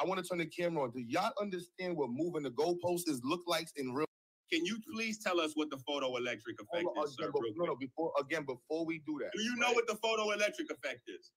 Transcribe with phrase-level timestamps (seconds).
[0.00, 0.90] I want to turn the camera on.
[0.90, 4.06] Do y'all understand what moving the goalpost is look like in real?
[4.52, 7.28] Can you please tell us what the photoelectric effect on, is, sir?
[7.28, 7.76] again, before, real no, no.
[7.76, 11.30] Before again, before we do that, Do you know what the photoelectric effect is?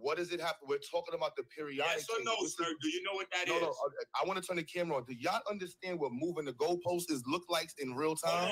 [0.00, 0.54] what does it have?
[0.66, 1.92] We're talking about the periodic.
[1.96, 2.64] Yes or no, sir?
[2.80, 3.54] Do you know what that is?
[3.54, 3.68] No, no.
[3.68, 5.04] Uh, I, I want to turn the camera on.
[5.04, 8.50] Do y'all understand what moving the goalpost is look like in real time?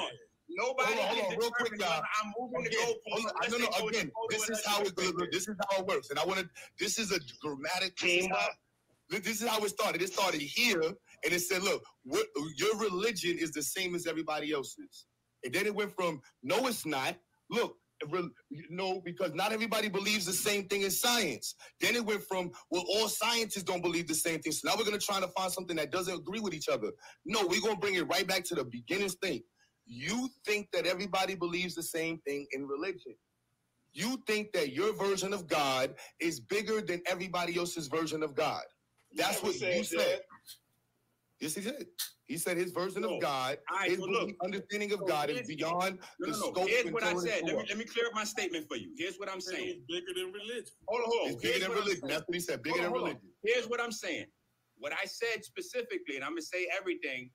[0.48, 2.02] Nobody Hold on, hold on, real quick, y'all.
[2.22, 3.88] I'm moving Again, the hold goalpost on, unless no, no.
[3.88, 5.32] Again, this is how it.
[5.32, 6.48] This is how it works, and I want to.
[6.78, 7.94] This is a dramatic.
[8.04, 8.48] Is how,
[9.10, 10.02] this is how it started.
[10.02, 11.82] It started here, and it said, "Look,
[12.56, 15.06] your religion is the same as everybody else's."
[15.44, 17.18] And then it went from, "No, it's not."
[17.50, 17.76] Look,
[18.70, 21.54] no, because not everybody believes the same thing as science.
[21.80, 24.84] Then it went from, "Well, all scientists don't believe the same thing." So now we're
[24.84, 26.92] gonna try to find something that doesn't agree with each other.
[27.24, 29.42] No, we're gonna bring it right back to the beginning thing.
[29.86, 33.16] You think that everybody believes the same thing in religion.
[33.92, 38.64] You think that your version of God is bigger than everybody else's version of God.
[39.14, 40.20] That's what said you said.
[41.40, 41.86] Yes, he did.
[42.26, 43.16] He said his version No.
[43.16, 44.30] of God, All right, his so look.
[44.42, 46.52] understanding of So God is beyond No, the no, no.
[46.52, 47.44] scope Here's what I said.
[47.44, 48.94] Let me, let me clear up my statement for you.
[48.96, 49.68] Here's what I'm saying.
[49.68, 50.72] It's bigger than religion.
[50.88, 51.32] Hold on, hold on.
[51.34, 52.08] It's bigger Here's than religion.
[52.08, 52.62] That's what he said.
[52.62, 53.16] Bigger Hold than on, hold on.
[53.16, 53.30] religion.
[53.44, 54.26] Here's what I'm saying.
[54.78, 57.30] What I said specifically, and I'm gonna say everything,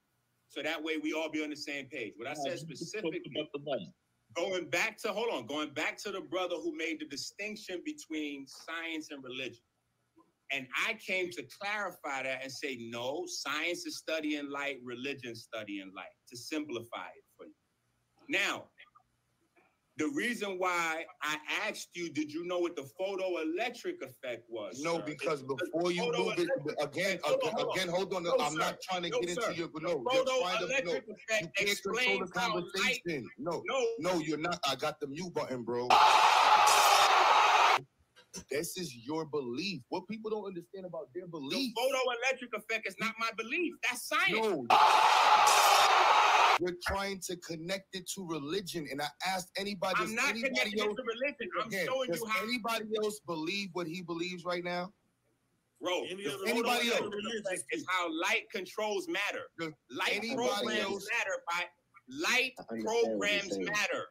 [0.48, 2.14] so that way we all be on the same page.
[2.18, 3.22] What I said specifically,
[4.36, 8.48] going back to hold on, going back to the brother who made the distinction between
[8.48, 9.64] science and religion.
[10.52, 15.92] And I came to clarify that and say, no, science is studying light, religion studying
[15.96, 17.54] light, to simplify it for you.
[18.30, 18.66] Now,
[19.98, 24.82] the reason why I asked you, did you know what the photoelectric effect was?
[24.82, 26.48] No, sir, because before you move it
[26.82, 27.78] again, Hold on, again, hold on.
[27.78, 28.24] again, hold on.
[28.24, 28.60] No, I'm sir.
[28.60, 29.42] not trying to No, get sir.
[29.50, 30.04] into your the no.
[30.42, 31.04] Trying to
[31.42, 33.30] You can't control the conversation.
[33.38, 34.58] No, No, no, you're not.
[34.68, 35.90] I got the mute button, bro.
[38.52, 39.82] This is your belief.
[39.90, 41.74] What people don't understand about their the belief.
[41.76, 43.74] photoelectric effect is not my belief.
[43.84, 44.38] That's science.
[44.38, 44.66] No.
[46.62, 49.96] You're trying to connect it to religion, and I asked anybody.
[49.98, 51.50] I'm not anybody connecting it else, to religion.
[51.62, 54.92] I'm again, showing does you how, anybody else believe what he believes right now?
[55.82, 56.04] bro.
[56.10, 57.00] Any The other anybody else?
[57.46, 59.44] effect is how light controls matter.
[59.58, 61.64] Does Light anybody programs else- matter by
[62.10, 63.66] light I understand what you're programs saying.
[63.66, 64.08] matter.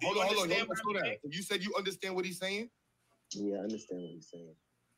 [0.00, 0.42] Do Hold you on, hold on.
[0.44, 1.04] understand Don't what slow I'm down.
[1.04, 1.18] saying?
[1.30, 2.70] You said you understand what he's saying.
[3.34, 4.54] Yeah, I understand what you're saying.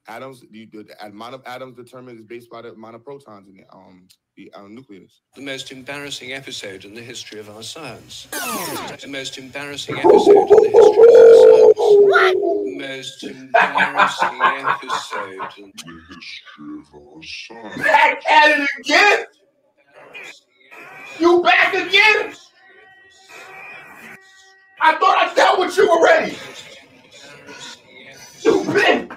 [0.08, 3.56] Atoms, you, the amount of atoms determined is based by the amount of protons in
[3.58, 5.20] the um the um, nucleus.
[5.36, 8.26] The most embarrassing episode in the history of our science.
[8.32, 11.74] The most embarrassing episode in the history of our science.
[12.08, 12.36] What?
[12.78, 17.82] Most embarrassing episode in the history of our science.
[17.84, 19.24] Back at it again?
[21.20, 22.32] You back again?
[24.84, 26.36] I thought I dealt with you already.
[28.40, 29.16] You been,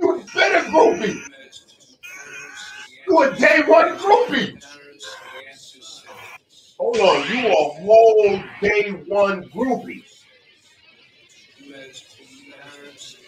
[0.00, 1.22] you been a groupie.
[3.06, 4.60] You a day one groupie.
[6.76, 10.04] Hold on, you a whole day one groupie.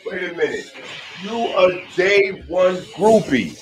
[0.05, 0.73] Wait a minute.
[1.23, 3.57] You a day one groupie.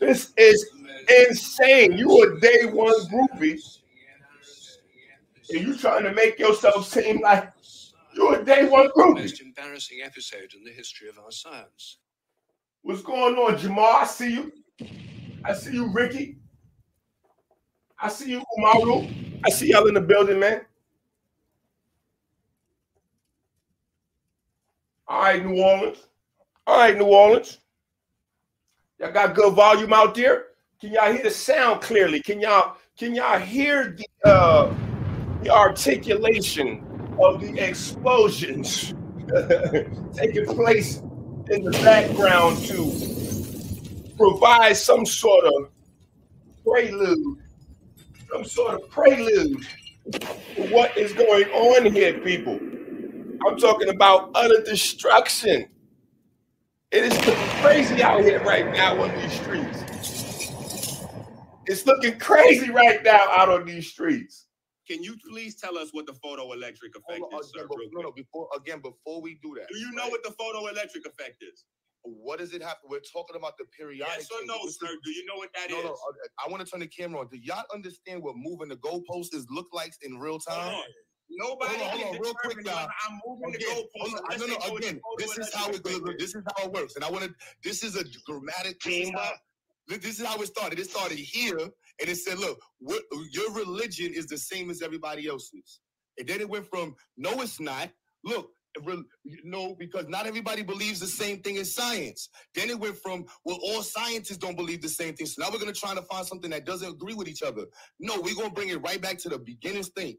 [0.00, 0.68] This is
[1.08, 1.92] insane.
[1.96, 3.60] You a day one groupie,
[5.50, 7.52] and you trying to make yourself seem like
[8.14, 9.22] you a day one groupie.
[9.22, 11.98] most embarrassing episode in the history of our science.
[12.82, 13.84] What's going on, Jamal?
[13.84, 14.52] I see you.
[15.44, 16.38] I see you, Ricky.
[18.00, 19.40] I see you, Umaru.
[19.44, 20.62] I see y'all in the building, man.
[25.08, 26.06] All right, New Orleans.
[26.66, 27.58] All right, New Orleans.
[29.00, 30.47] Y'all got good volume out there.
[30.80, 32.22] Can y'all hear the sound clearly?
[32.22, 34.72] Can y'all can y'all hear the uh
[35.42, 36.84] the articulation
[37.20, 38.94] of the explosions
[40.14, 40.98] taking place
[41.50, 45.70] in the background to provide some sort of
[46.64, 47.38] prelude,
[48.30, 49.66] some sort of prelude
[50.12, 52.54] to what is going on here, people.
[53.48, 55.66] I'm talking about utter destruction.
[56.92, 57.18] It is
[57.62, 59.87] crazy out here right now on these streets.
[61.68, 64.46] It's looking crazy right now out on these streets.
[64.88, 67.64] Can you please tell us what the photoelectric effect on, is, sir?
[67.64, 68.12] again, before, real no, no.
[68.12, 71.64] Before again, before we do that, Do you know right, what the photoelectric effect is?
[72.04, 72.76] what does it have?
[72.88, 74.14] We're talking about the periodic.
[74.16, 74.54] Yes or table.
[74.56, 74.88] no, This is- sir?
[75.04, 75.76] Do you know what that is?
[75.76, 75.92] No, no.
[75.92, 77.28] Uh, I, I want to turn the camera on.
[77.28, 80.74] Do y'all understand what moving the goalpost is look like in real Hold time?
[80.74, 80.84] on.
[81.30, 82.88] Nobody Hold on, hold on, real quick, determine y'all.
[83.06, 85.68] I'm moving Again, the goalpost hold on, unless no, no, know again, this is how
[85.68, 86.00] it goes.
[86.18, 87.34] This is how it works, and I want to.
[87.62, 89.32] This is a dramatic This is how,
[89.88, 90.78] this is how it started.
[90.78, 93.02] It started here, and it said, "Look, what,
[93.32, 95.80] your religion is the same as everybody else's."
[96.18, 97.90] And then it went from, "No, it's not."
[98.24, 98.50] look,
[99.44, 102.28] no, because not everybody believes the same thing in science.
[102.54, 105.26] Then it went from, well, all scientists don't believe the same thing.
[105.26, 107.64] So now we're going to try to find something that doesn't agree with each other.
[107.98, 110.16] No, we're going to bring it right back to the beginning thing.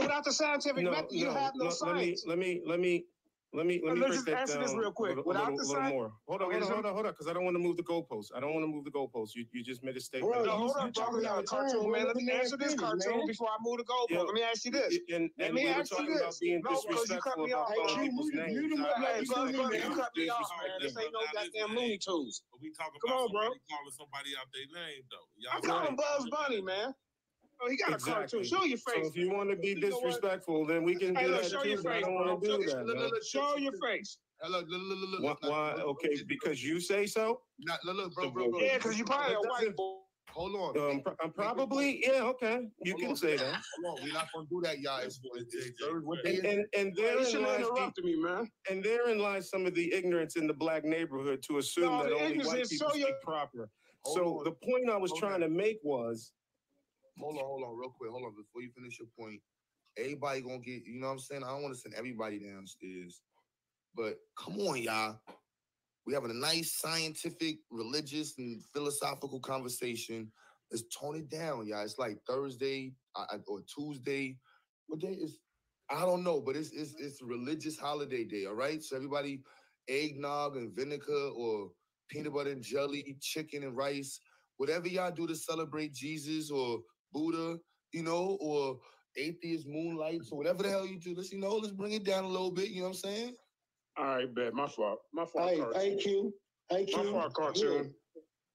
[0.00, 2.24] Without the scientific no, method, no, you have no, no science.
[2.26, 3.04] Let me, let me, let me,
[3.52, 5.16] let me let me Let's break that down this real quick.
[5.16, 6.12] A little, little, little more.
[6.28, 7.82] Hold on, hold on, hold on, hold on, because I don't want to move the
[7.82, 8.30] goalposts.
[8.34, 9.34] I don't want to move the goalposts.
[9.34, 10.32] You you just made a statement.
[10.32, 11.10] Bro, no, hold on, bro.
[11.16, 12.06] We got a cartoon, man.
[12.06, 14.26] Let me answer this cartoon before I move the goalpost.
[14.26, 14.98] Let me ask you this.
[15.12, 16.38] And, Let me ask you this.
[16.38, 17.70] Being no, because you cut me off.
[17.70, 18.76] Hey, you,
[19.96, 20.78] cut me off, man.
[20.80, 22.42] This ain't no goddamn Looney Tunes.
[22.60, 25.26] We talking about calling somebody out their name, though.
[25.52, 26.94] I'm calling Bugs Bunny, man.
[27.62, 28.12] Oh, he got exactly.
[28.12, 28.44] a cartoon.
[28.44, 28.94] Show your face.
[29.02, 31.62] So if you want to be disrespectful, then we can hey, do look, that show
[31.62, 31.68] too.
[31.68, 32.86] Your face, I don't want to do that.
[32.86, 34.18] Look, look, show your face.
[34.48, 37.42] Look, look, look, look, why, why, okay, because you say so?
[37.58, 38.60] Not, look, look, bro, bro, bro.
[38.60, 39.96] Yeah, because you probably a white boy.
[40.32, 40.90] Hold on.
[40.90, 42.68] Um, I'm probably, yeah, okay.
[42.84, 43.16] You Hold can on.
[43.16, 43.60] say that.
[43.84, 44.04] Hold on.
[44.04, 45.00] We're not going to do that, y'all.
[45.00, 45.74] It's, it's,
[46.24, 48.48] and, and, and therein lies, the, me, man.
[48.70, 52.12] and therein lies some of the ignorance in the black neighborhood to assume no, that
[52.12, 53.68] only white people so speak proper.
[54.04, 54.44] Hold so on.
[54.44, 55.40] the point I was hold trying on.
[55.40, 56.32] to make was
[57.20, 58.10] hold on, hold on, real quick.
[58.10, 59.40] Hold on, before you finish your point.
[59.98, 61.44] Everybody gonna get, you know what I'm saying?
[61.44, 63.22] I don't want to send everybody downstairs.
[63.94, 65.18] But come on, y'all.
[66.06, 70.30] We having a nice scientific, religious, and philosophical conversation.
[70.70, 71.84] Let's tone it down, y'all.
[71.84, 72.94] It's like Thursday
[73.46, 74.38] or Tuesday.
[74.86, 75.38] What day is?
[75.90, 78.46] I don't know, but it's it's it's religious holiday day.
[78.46, 79.42] All right, so everybody,
[79.88, 81.70] eggnog and vinegar or
[82.08, 84.20] peanut butter and jelly, chicken and rice,
[84.56, 86.80] whatever y'all do to celebrate Jesus or
[87.12, 87.58] Buddha,
[87.92, 88.78] you know, or
[89.16, 91.14] atheist moonlights or whatever the hell you do.
[91.16, 92.68] Let's you know, let's bring it down a little bit.
[92.68, 93.34] You know what I'm saying?
[93.98, 94.54] All right, bet.
[94.54, 95.00] My fault.
[95.12, 95.50] My fault.
[95.50, 95.80] Hey, cartoon.
[95.80, 96.34] hey, Q.
[96.68, 96.96] Hey, Q.
[96.96, 97.94] My fault, cartoon.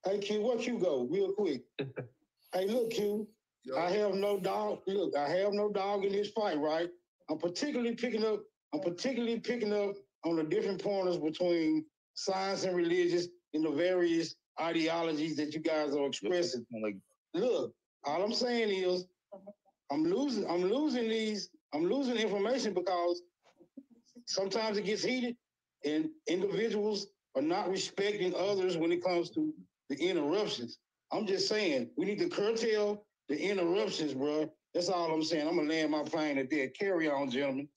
[0.06, 1.62] Hey, Q, what you go real quick?
[2.54, 3.28] hey, look, Q.
[3.64, 3.78] Yo.
[3.78, 4.80] I have no dog.
[4.88, 6.88] Look, I have no dog in this fight, right?
[7.30, 8.42] I'm particularly picking up.
[8.74, 14.36] I'm particularly picking up on the different pointers between science and religious in the various
[14.62, 16.66] ideologies that you guys are expressing.
[16.84, 16.98] Like,
[17.34, 17.74] look,
[18.06, 19.06] all I'm saying is,
[19.92, 20.50] I'm losing.
[20.50, 21.50] I'm losing these.
[21.74, 23.22] I'm losing information because
[24.26, 25.36] sometimes it gets heated,
[25.86, 29.54] and individuals are not respecting others when it comes to
[29.90, 30.78] the interruptions.
[31.12, 34.52] I'm just saying we need to curtail the interruptions, bro.
[34.74, 35.48] That's all I'm saying.
[35.48, 36.70] I'm gonna land my plane at there.
[36.70, 37.70] Carry on, gentlemen.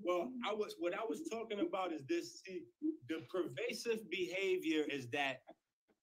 [0.00, 2.42] Well, I was what I was talking about is this.
[2.46, 2.62] See,
[3.08, 5.42] the pervasive behavior is that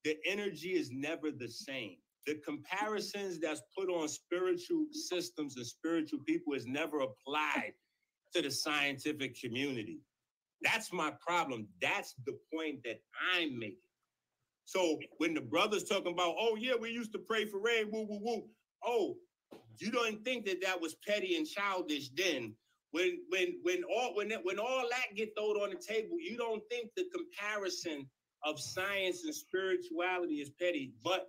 [0.04, 1.98] the energy is never the same.
[2.28, 7.74] The comparisons that's put on spiritual systems and spiritual people is never applied
[8.34, 10.00] to the scientific community.
[10.62, 11.68] That's my problem.
[11.82, 13.02] That's the point that
[13.36, 13.78] I'm making.
[14.66, 18.06] So when the brothers talking about, oh yeah, we used to pray for rain, woo
[18.08, 18.44] woo woo.
[18.86, 19.16] Oh,
[19.80, 22.54] you don't think that that was petty and childish then?
[22.92, 26.62] When when when all when when all that get thrown on the table, you don't
[26.70, 28.08] think the comparison
[28.44, 30.94] of science and spirituality is petty.
[31.04, 31.28] But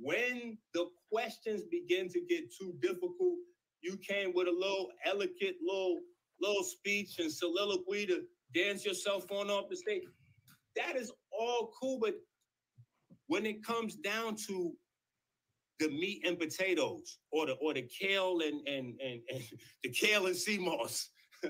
[0.00, 3.36] when the questions begin to get too difficult,
[3.80, 6.00] you came with a little elegant little
[6.40, 8.22] little speech and soliloquy to
[8.54, 10.02] dance yourself on off the stage.
[10.76, 12.14] That is all cool, but
[13.26, 14.72] when it comes down to
[15.82, 19.42] the meat and potatoes or the or the kale and and and, and
[19.82, 21.10] the kale and sea moss.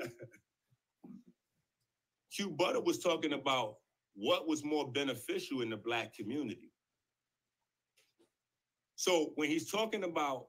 [2.34, 3.74] Q Butter was talking about
[4.14, 6.71] what was more beneficial in the black community.
[9.02, 10.46] So when he's talking about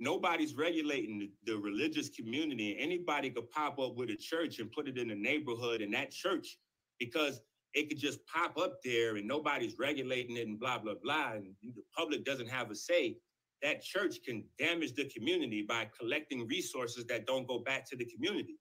[0.00, 4.72] nobody's regulating the, the, religious community, and anybody could pop up with a church and
[4.72, 6.56] put it in the neighborhood, and that church,
[6.98, 7.42] because
[7.74, 11.48] it could just pop up there and nobody's regulating it and blah, blah, blah, and
[11.62, 13.18] the public doesn't have a say,
[13.60, 18.06] that church can damage the community by collecting resources that don't go back to the
[18.06, 18.56] community.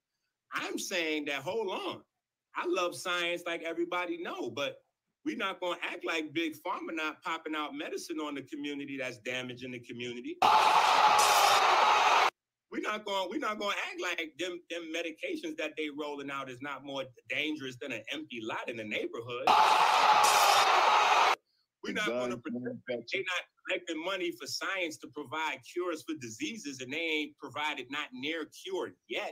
[0.54, 2.02] I'm saying that, hold on,
[2.58, 4.80] I love science like everybody know, but
[5.26, 8.98] we're not going to act like big pharma not popping out medicine on the community
[8.98, 10.38] that's damaging the community.
[12.72, 13.30] We're not going.
[13.30, 16.84] We're not going to act like them them medications that they rolling out is not
[16.84, 19.48] more dangerous than an empty lot in the neighborhood.
[21.84, 26.16] We're not going to pretend they're not collecting money for science to provide cures for
[26.20, 29.32] diseases, and they ain't provided not near cured yet.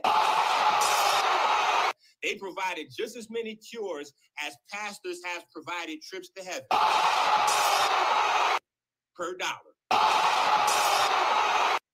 [2.22, 4.12] They provided just as many cures
[4.46, 6.62] as pastors have provided trips to heaven
[9.16, 9.74] per dollar.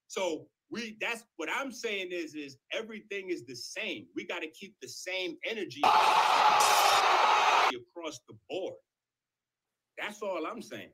[0.09, 4.07] So we that's what I'm saying is is everything is the same.
[4.15, 6.61] We got to keep the same energy across
[8.29, 8.75] the board.
[9.99, 10.91] That's all I'm saying.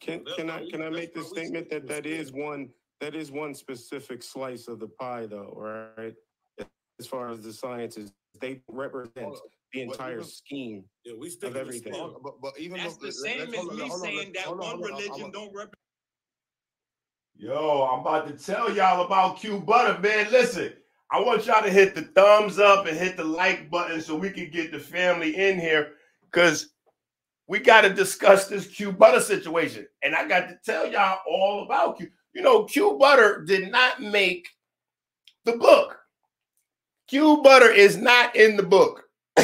[0.00, 2.68] Can can I can I make the statement that that is one
[3.00, 6.14] that is one specific slice of the pie, though, right?
[6.98, 9.34] As far as the sciences, they represent
[9.72, 11.92] the entire scheme Yeah, we of stick to everything.
[11.92, 14.46] the But, but even That's though- the same let's- as me on, saying let's- that
[14.48, 15.30] on, one on, religion on.
[15.30, 15.74] don't represent.
[17.38, 20.30] Yo, I'm about to tell y'all about Q Butter, man.
[20.30, 20.72] Listen,
[21.10, 24.30] I want y'all to hit the thumbs up and hit the like button so we
[24.30, 26.72] can get the family in here because
[27.46, 29.86] we got to discuss this Q Butter situation.
[30.02, 32.10] And I got to tell y'all all about Q.
[32.32, 34.48] You know, Q Butter did not make
[35.44, 35.98] the book.
[37.08, 39.04] Q Butter is not in the book.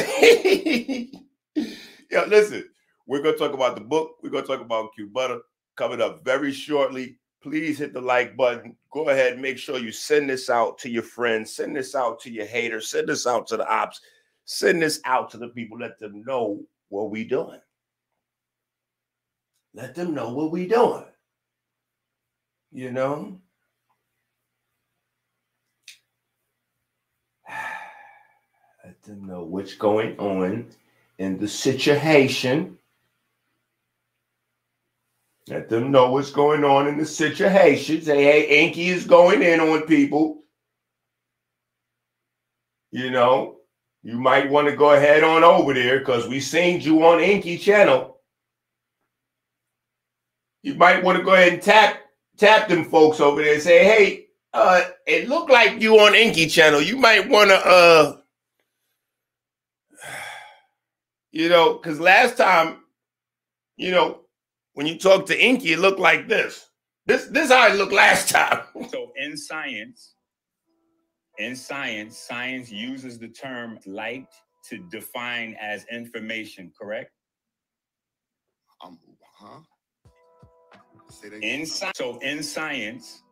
[2.11, 2.69] Yo, listen,
[3.07, 4.17] we're going to talk about the book.
[4.21, 5.39] We're going to talk about Q Butter
[5.75, 8.75] coming up very shortly please hit the like button.
[8.91, 12.31] Go ahead, make sure you send this out to your friends, send this out to
[12.31, 13.99] your haters, send this out to the ops,
[14.45, 15.77] send this out to the people.
[15.77, 17.59] Let them know what we doing.
[19.73, 21.05] Let them know what we doing.
[22.71, 23.39] You know?
[29.05, 30.67] Them know what's going on
[31.17, 32.77] in the situation.
[35.49, 38.01] Let them know what's going on in the situation.
[38.01, 40.43] Say, hey, Enqi is going in on people.
[42.91, 43.57] You know,
[44.03, 47.59] you might want to go ahead on over there because we seen you on Enqi
[47.59, 48.21] channel.
[50.61, 51.99] You might want to go ahead and tap
[52.37, 56.49] tap them folks over there and say, hey, uh, it looked like you on Enqi
[56.49, 56.81] channel.
[56.81, 58.17] You might want to uh
[61.33, 62.77] you know, because last time,
[63.75, 64.21] you know,
[64.75, 66.69] when you talk to Enqi, it looked like this.
[67.05, 68.61] This this how it looked last time.
[68.89, 70.15] So in science,
[71.39, 74.27] in science, science uses the term light
[74.69, 77.11] to define as information, correct?
[78.85, 78.99] Um,
[79.39, 79.59] huh?
[81.23, 81.65] In again.
[81.65, 83.23] sci- so in science,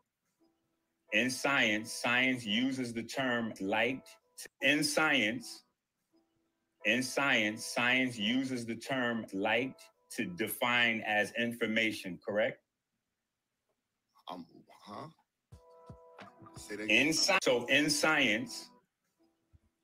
[1.14, 4.04] in science, science uses the term light.
[4.62, 5.61] In science,
[6.86, 9.76] in science, science uses the term light
[10.12, 12.60] to define as information, correct?
[14.30, 14.46] Um,
[14.84, 15.08] huh?
[16.72, 17.14] In again.
[17.14, 18.70] sci- so in science,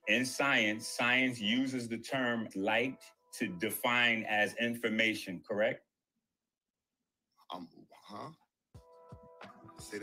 [0.08, 3.00] in science, science uses the term light
[3.40, 5.82] to define as information, correct?
[7.54, 8.30] Um, huh?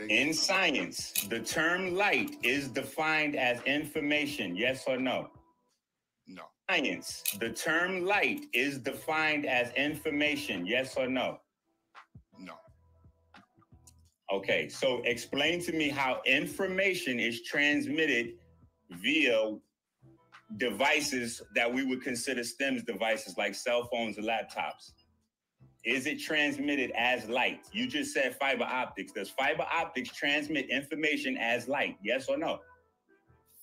[0.09, 5.29] In science, the term light is defined as information, yes or no?
[6.69, 11.37] Science, the term light is defined as information, yes or no?
[12.39, 12.53] No.
[14.31, 18.33] Okay, so explain to me how information is transmitted
[18.89, 19.57] via
[20.57, 24.93] devices that we would consider STEMS devices like cell phones and laptops.
[25.83, 27.59] Is it transmitted as light?
[27.73, 29.11] You just said fiber optics.
[29.11, 31.97] Does fiber optics transmit information as light?
[32.03, 32.57] Yes or no?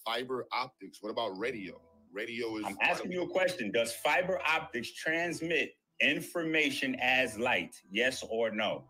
[0.04, 0.98] Fiber optics.
[1.02, 1.80] What about radio?
[2.12, 2.64] Radio is.
[2.66, 3.70] I'm asking you a question.
[3.70, 7.74] Does fiber optics transmit information as light?
[7.90, 8.84] Yes or no?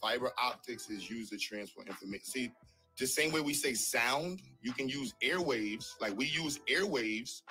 [0.00, 2.24] Fiber optics is used to transfer information.
[2.24, 2.52] See,
[2.98, 5.86] the same way we say sound, you can use airwaves.
[6.00, 7.42] Like we use airwaves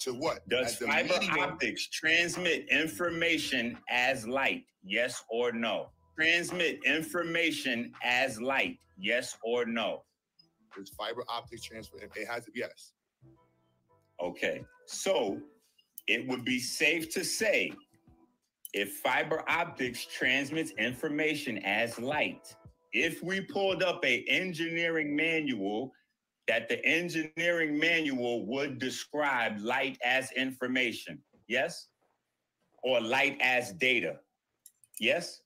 [0.00, 0.48] to what?
[0.48, 4.64] Does fiber medium- optics transmit information as light?
[4.82, 5.90] Yes or no?
[6.16, 8.78] Transmit information as light?
[8.98, 10.02] Yes or no?
[10.76, 11.98] Does fiber optics transfer?
[11.98, 12.52] It has to.
[12.54, 12.92] Yes.
[14.20, 15.40] Okay, so
[16.06, 17.72] it would be safe to say
[18.74, 22.54] if fiber optics transmits information as light,
[22.92, 25.92] if we pulled up a engineering manual,
[26.48, 31.88] that the engineering manual would describe light as information, yes?
[32.82, 34.16] Or light as data,
[34.98, 35.42] yes?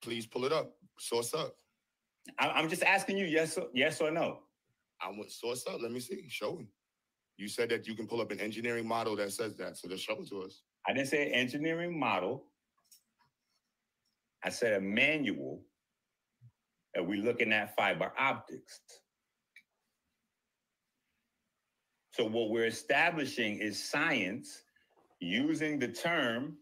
[0.00, 0.76] Please pull it up.
[0.98, 1.56] Source up.
[2.38, 4.40] I- I'm just asking you, yes, or, yes or no?
[5.00, 5.80] I want source up.
[5.80, 6.28] Let me see.
[6.28, 6.68] Show me.
[7.40, 9.78] You said that you can pull up an engineering model that says that.
[9.78, 10.60] So just show it to us.
[10.86, 12.44] I didn't say engineering model.
[14.44, 15.62] I said a manual
[16.94, 18.80] that we're looking at fiber optics.
[22.12, 24.62] So what we're establishing is science
[25.18, 26.58] using the term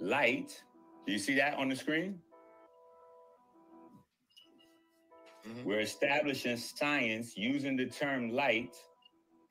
[0.00, 0.58] light.
[1.06, 2.18] Do you see that on the screen?
[5.44, 5.64] Mhm.
[5.64, 8.74] We're establishing science using the term light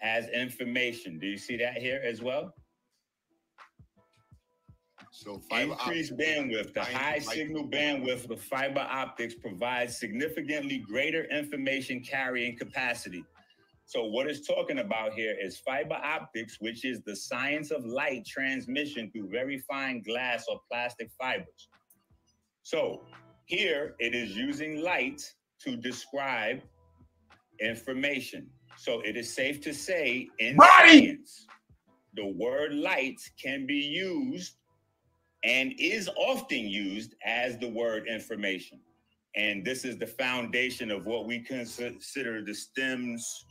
[0.01, 1.19] as information.
[1.19, 2.53] Do you see that here as well?
[5.11, 11.25] So fiber Increased optics- bandwidth, the high signal bandwidth of fiber optics provides significantly greater
[11.25, 13.23] information carrying capacity.
[13.85, 18.25] So what it's talking about here is fiber optics, which is the science of light
[18.25, 21.67] transmission through very fine glass or plastic fibers.
[22.63, 23.05] So
[23.45, 25.21] Here, it is using light
[25.59, 26.61] to describe
[27.59, 28.49] information.
[28.77, 31.45] So it is safe to say in science,
[32.13, 34.55] the word light can be used
[35.43, 38.79] and is often used as the word information.
[39.35, 43.45] And this is the foundation of what we consider the stems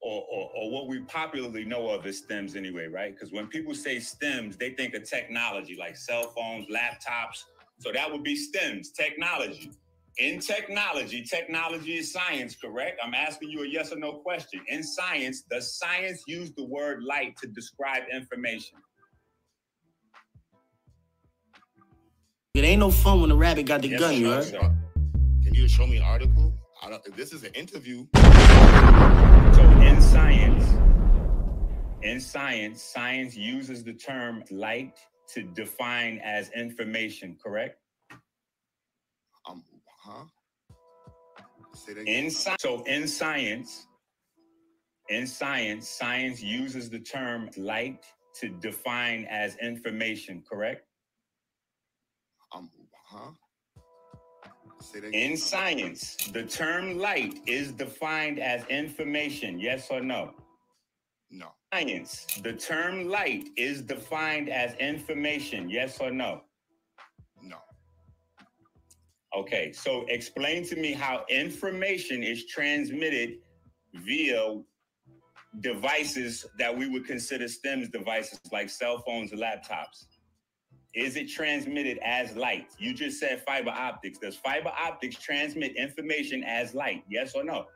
[0.00, 3.12] or, or, or, what we popularly know of as STEMs anyway, right?
[3.12, 7.44] Because when people say STEMs, they think of technology like cell phones, laptops.
[7.80, 9.72] So that would be STEMs, technology.
[10.18, 13.00] In technology, technology is science, correct?
[13.04, 14.60] I'm asking you a yes or no question.
[14.66, 18.78] In science, does science use the word light to describe information?
[22.54, 24.76] It ain't no fun when the rabbit got the Yes, gun, you sir, heard?
[25.44, 26.52] Can you show me an article?
[26.82, 28.04] I don't, this is an interview.
[28.16, 30.64] So in science,
[32.02, 34.98] in science, science uses the term light
[35.34, 37.78] to define as information, correct?
[40.08, 40.24] Huh?
[42.06, 43.86] In sci- so in science,
[45.10, 48.04] in science, science uses the term light
[48.40, 50.86] to define as information, correct?
[52.54, 52.70] Um,
[53.06, 53.30] huh?
[55.12, 60.32] In science, the term light is defined as information, yes or no?
[61.30, 61.48] No.
[61.74, 66.10] Science, the term light is defined as information, yes or?
[66.10, 66.42] No.
[69.36, 73.38] Okay, so explain to me how information is transmitted
[73.94, 74.60] via
[75.60, 80.06] devices that we would consider STEMS devices like cell phones and laptops.
[80.94, 82.68] Is it transmitted as light?
[82.78, 84.18] You just said fiber optics.
[84.18, 87.04] Does fiber optics transmit information as light?
[87.08, 87.66] Yes or no?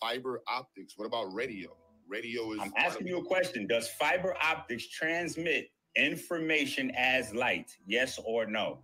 [0.00, 0.94] Fiber optics.
[0.96, 1.76] What about radio?
[2.08, 2.60] Radio is.
[2.60, 3.66] I'm asking you a question.
[3.66, 7.70] Does fiber optics transmit information as light?
[7.86, 8.78] Yes or no?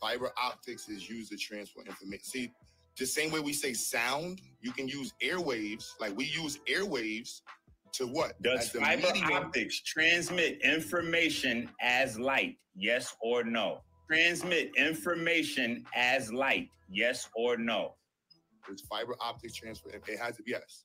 [0.00, 2.24] Fiber optics is used to transfer information.
[2.24, 2.52] See,
[2.96, 5.84] the same way we say sound, you can use airwaves.
[6.00, 7.40] Like we use airwaves
[7.92, 8.40] to what?
[8.42, 12.58] Does the fiber medium- optics transmit information as light?
[12.74, 13.80] Yes or no?
[14.08, 16.68] Transmit information as light?
[16.88, 17.94] Yes or no?
[18.68, 19.90] Does fiber optics transfer?
[19.90, 20.84] It has to be yes.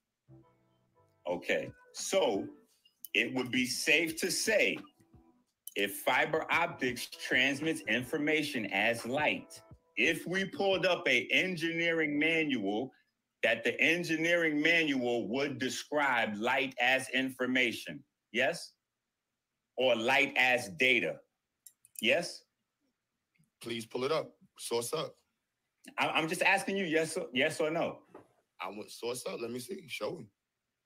[1.27, 2.45] Okay, so
[3.13, 4.77] it would be safe to say
[5.75, 9.61] if fiber optics transmits information as light,
[9.97, 12.91] if we pulled up a engineering manual,
[13.43, 18.73] that the engineering manual would describe light as information, yes?
[19.77, 21.17] Or light as data,
[22.01, 22.43] yes?
[23.61, 24.31] Please pull it up.
[24.57, 25.15] Source up.
[25.97, 27.99] I'm just asking you, yes, or, yes or no?
[28.61, 29.41] I want source up.
[29.41, 29.83] Let me see.
[29.87, 30.27] Show me.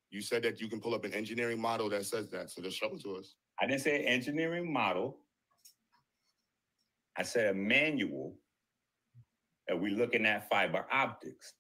[0.09, 2.49] You said that you can pull up an engineering model that says that.
[2.49, 3.35] So just show it to us.
[3.59, 5.17] I didn't say engineering model.
[7.17, 8.35] I said a manual
[9.67, 11.53] that we're looking at fiber optics.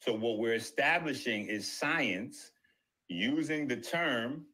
[0.00, 2.50] So what we're establishing is science
[3.08, 4.46] using the term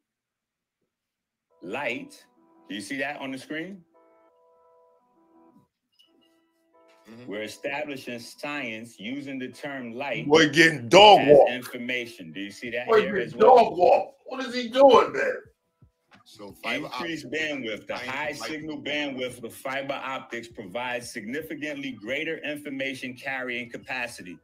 [1.62, 2.22] light.
[2.68, 3.82] Do you see that on the screen?
[7.08, 7.26] Mhm.
[7.26, 11.50] We're establishing science using the term light Boy, getting dog as walk.
[11.50, 12.32] information.
[12.32, 13.56] Do you see that Boy, here as getting well?
[13.64, 14.14] dog walk.
[14.26, 15.44] What is he doing there?
[16.24, 17.86] So fiber Increased optics- bandwidth.
[17.86, 23.70] The Science high is like- signal bandwidth of fiber optics provides significantly greater information carrying
[23.70, 24.38] capacity.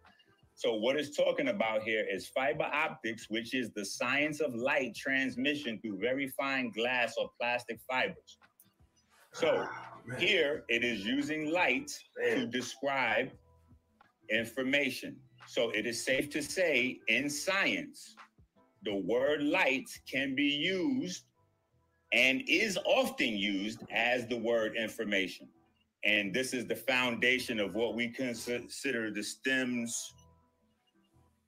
[0.57, 4.94] So, what it's talking about here is fiber optics, which is the science of light
[4.94, 8.38] transmission through very fine glass or plastic fibers.
[9.33, 9.66] So,
[10.18, 11.90] here it is using light
[12.24, 13.30] to describe
[14.30, 15.16] information.
[15.46, 18.16] So, it is safe to say in science,
[18.84, 21.24] the word light can be used
[22.12, 25.48] and is often used as the word information.
[26.04, 30.12] And this is the foundation of what we consider the stems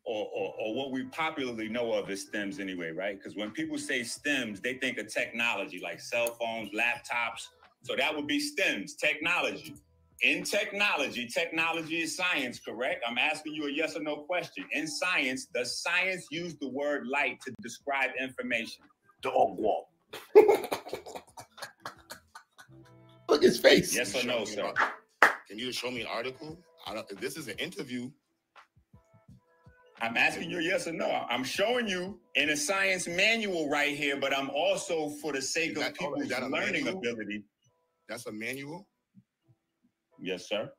[0.05, 3.19] or, or, or what we popularly know of as stems anyway, right?
[3.19, 7.49] Because when people say stems, they think of technology like cell phones, laptops.
[7.87, 9.77] So that would be stems, technology.
[10.23, 13.05] In technology, technology is science, correct?
[13.09, 14.65] I'm asking you a yes or no question.
[14.73, 18.83] In science, does science use the word light to describe information?
[19.23, 19.87] Dog walk.
[23.29, 23.95] Look his face.
[23.95, 24.73] Yes or no, sir?
[25.49, 26.59] Can you show me an article?
[26.89, 28.11] I don't, if this is an interview.
[30.01, 31.25] I'm asking you a yes or no.
[31.31, 35.71] I'm showing you in a science manual right here, but I'm also for the sake
[35.71, 36.99] of that- oh, hold people's that learning manual?
[36.99, 37.45] ability.
[38.09, 38.87] That's a manual.
[40.19, 40.71] Yes, sir.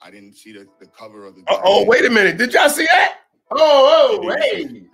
[0.00, 1.42] I didn't see the, the cover of the.
[1.48, 2.36] Uh oh, wait a minute.
[2.36, 3.18] Did y'all see that?
[3.50, 4.86] Oh, oh, hey.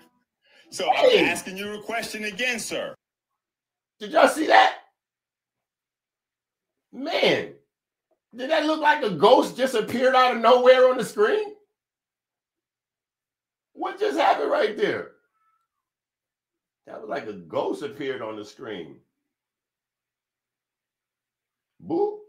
[0.70, 1.20] So Hey.
[1.20, 2.94] I'm asking you a question again, sir.
[4.00, 4.78] Did y'all see that?
[6.92, 7.52] Man,
[8.34, 11.54] did that look like a ghost just appeared out of nowhere on the screen?
[13.72, 15.12] What just happened right there?
[16.86, 18.96] That was like a ghost appeared on the screen.
[21.80, 22.20] Boo.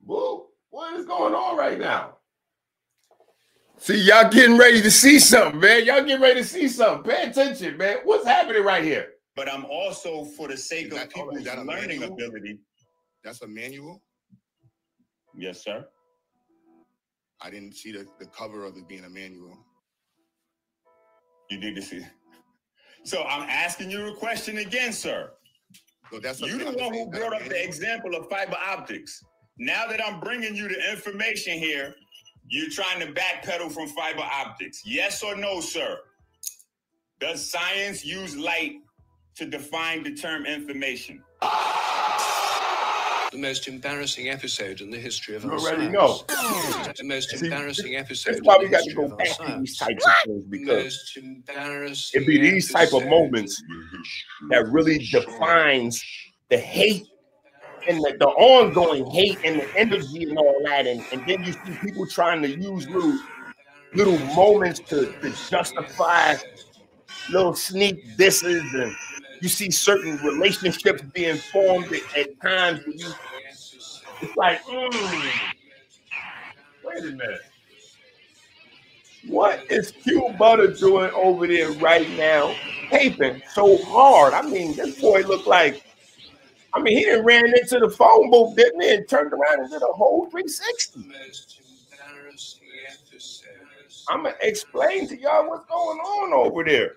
[0.00, 0.46] Boo.
[0.70, 2.16] What is going on right now?
[3.78, 5.84] See, y'all getting ready to see something, man.
[5.84, 7.10] Y'all getting ready to see something.
[7.10, 7.98] Pay attention, man.
[8.04, 9.08] What's happening right here?
[9.36, 12.12] But I'm also, for the sake of people's learning manual?
[12.12, 12.60] ability.
[13.24, 14.00] That's a manual?
[15.36, 15.86] Yes, sir.
[17.40, 19.58] I didn't see the, the cover of it being a manual.
[21.50, 22.00] You need to see.
[23.02, 25.30] So I'm asking you a question again, sir.
[26.10, 29.24] So that's you the one who brought up the example of fiber optics.
[29.58, 31.94] Now that I'm bringing you the information here,
[32.48, 34.82] you're trying to backpedal from fiber optics.
[34.84, 35.98] Yes or no, sir?
[37.20, 38.82] Does science use light
[39.36, 41.22] to define the term information?
[43.34, 45.92] The most embarrassing episode in the history of you our already science.
[45.92, 46.92] know.
[46.96, 48.34] The most See, embarrassing episode.
[48.34, 50.84] That's why we got to go back to these types of things because
[51.16, 52.22] Most embarrassing.
[52.22, 53.60] it be these type of moments
[54.50, 56.00] that really defines
[56.48, 57.08] the hate
[57.88, 60.86] and the, the ongoing hate and the energy and all that.
[60.86, 63.18] And, and then you see people trying to use little
[63.94, 66.36] little moments to, to justify
[67.30, 68.94] little sneak disses and
[69.44, 73.12] you see certain relationships being formed at, at times where you
[74.22, 75.30] it's like mm,
[76.82, 77.40] wait a minute.
[79.26, 82.54] What is Q Butter doing over there right now
[82.88, 84.32] taping so hard?
[84.32, 85.84] I mean this boy looked like
[86.72, 89.70] I mean he didn't ran into the phone booth didn't he and turned around and
[89.70, 91.60] did a whole 360 Most.
[94.08, 96.94] I'm gonna explain to y'all what's going on over there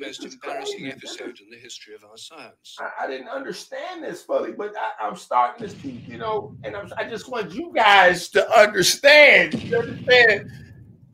[0.00, 2.78] Most embarrassing episode in the history of our science.
[2.80, 6.74] I, I didn't understand this fully, but I, I'm starting to see, you know, and
[6.74, 9.62] I'm, I just want you guys to understand.
[9.62, 10.50] You understand?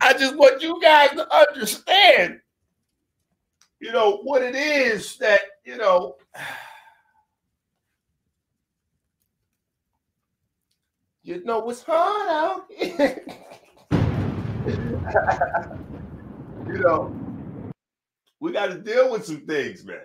[0.00, 2.38] I just want you guys to understand,
[3.80, 6.14] you know, what it is that, you know,
[11.24, 13.26] you know, it's hard out here.
[16.68, 17.25] you know,
[18.40, 19.98] we got to deal with some things, man.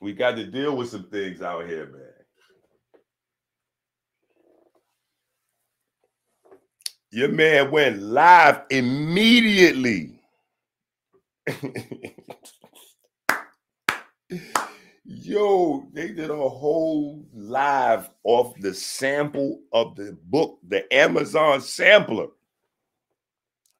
[0.00, 2.02] We got to deal with some things out here, man.
[7.12, 10.20] Your man went live immediately.
[15.24, 22.26] Yo, they did a whole live off the sample of the book, the Amazon sampler.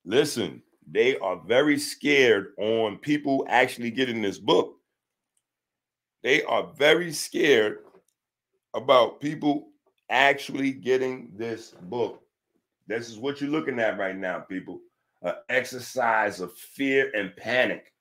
[0.05, 4.77] Listen, they are very scared on people actually getting this book.
[6.23, 7.79] They are very scared
[8.75, 9.71] about people
[10.11, 12.23] actually getting this book.
[12.87, 14.81] This is what you're looking at right now, people.
[15.23, 17.93] An exercise of fear and panic.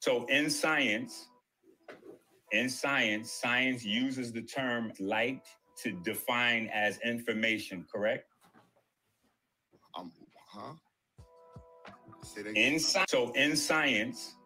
[0.00, 1.28] So in science,
[2.52, 5.46] in science, science uses the term light
[5.82, 8.26] to define as information, correct?
[9.98, 10.12] Um,
[10.48, 10.72] huh?
[12.22, 12.72] Say that again.
[12.74, 14.36] In sci- so in science,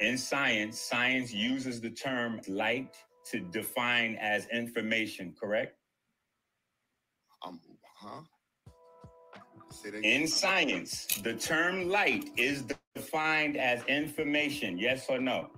[0.00, 2.94] in science, science uses the term light
[3.30, 5.76] to define as information, correct?
[7.44, 7.60] Um,
[7.96, 8.20] huh?
[9.70, 10.22] Say that again.
[10.22, 15.18] In science, the term light is defined as information, yes or?
[15.18, 15.50] No.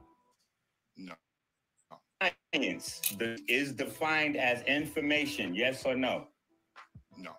[2.23, 3.03] Science
[3.49, 6.29] is defined as information, yes or no?
[7.19, 7.33] No.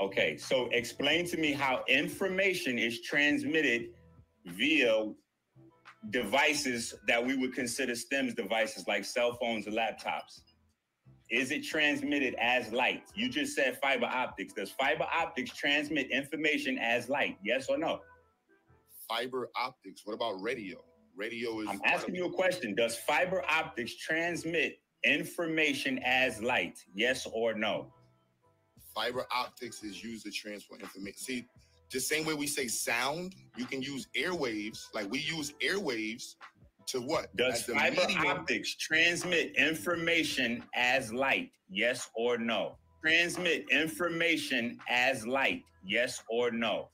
[0.00, 3.90] Okay, so explain to me how information is transmitted
[4.46, 5.12] via
[6.08, 10.40] devices that we would consider STEMS devices like cell phones and laptops.
[11.30, 13.04] Is it transmitted as light?
[13.14, 14.54] You just said fiber optics.
[14.54, 17.36] Does fiber optics transmit information as light?
[17.44, 18.00] Yes or no?
[19.08, 20.02] Fiber optics.
[20.04, 20.78] What about radio?
[21.20, 21.68] Radio is.
[21.68, 22.74] I'm asking you a question.
[22.74, 26.82] Does fiber optics transmit information as light?
[26.94, 27.92] Yes or no?
[28.94, 31.18] Fiber optics is used to transfer information.
[31.18, 31.46] See,
[31.92, 34.86] the same way we say sound, you can use airwaves.
[34.94, 36.36] Like we use airwaves
[36.86, 37.36] to what?
[37.36, 41.50] Does the fiber medium- optics transmit information as light?
[41.68, 42.78] Yes or no?
[43.02, 45.64] Transmit information as light?
[45.84, 46.88] Yes or no?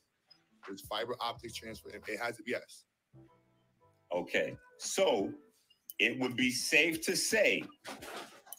[0.69, 1.91] Does fiber optics transfer?
[1.91, 2.87] It has to yes.
[4.15, 5.33] Okay, so
[5.99, 7.63] it would be safe to say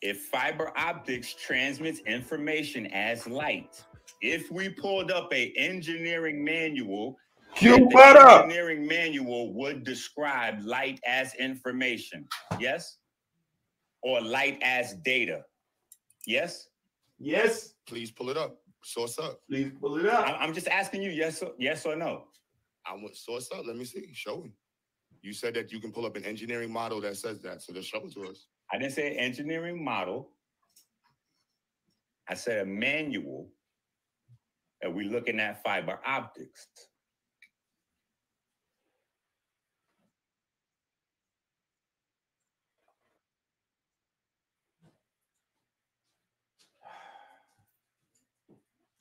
[0.02, 3.84] if fiber optics transmits information as light,
[4.22, 7.18] if we pulled up a engineering manual,
[7.56, 12.28] Q the engineering manual would describe light as information.
[12.60, 12.98] Yes?
[14.04, 15.44] Or light as data.
[16.28, 16.68] Yes?
[17.20, 17.74] Yes.
[17.88, 18.58] Please pull it up.
[18.84, 19.40] Source up.
[19.50, 20.28] Please pull it up.
[20.28, 22.26] I- I'm just asking you yes or yes or no.
[22.86, 23.66] I want source up.
[23.66, 24.10] Let me see.
[24.14, 24.52] Show me.
[25.22, 27.62] You said that you can pull up an engineering model that says that.
[27.62, 28.48] So just show it to us.
[28.72, 30.30] I didn't say engineering model.
[32.30, 33.50] I said a manual
[34.82, 36.68] and we're looking at fiber optics.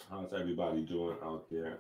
[0.08, 1.78] How's everybody doing out there?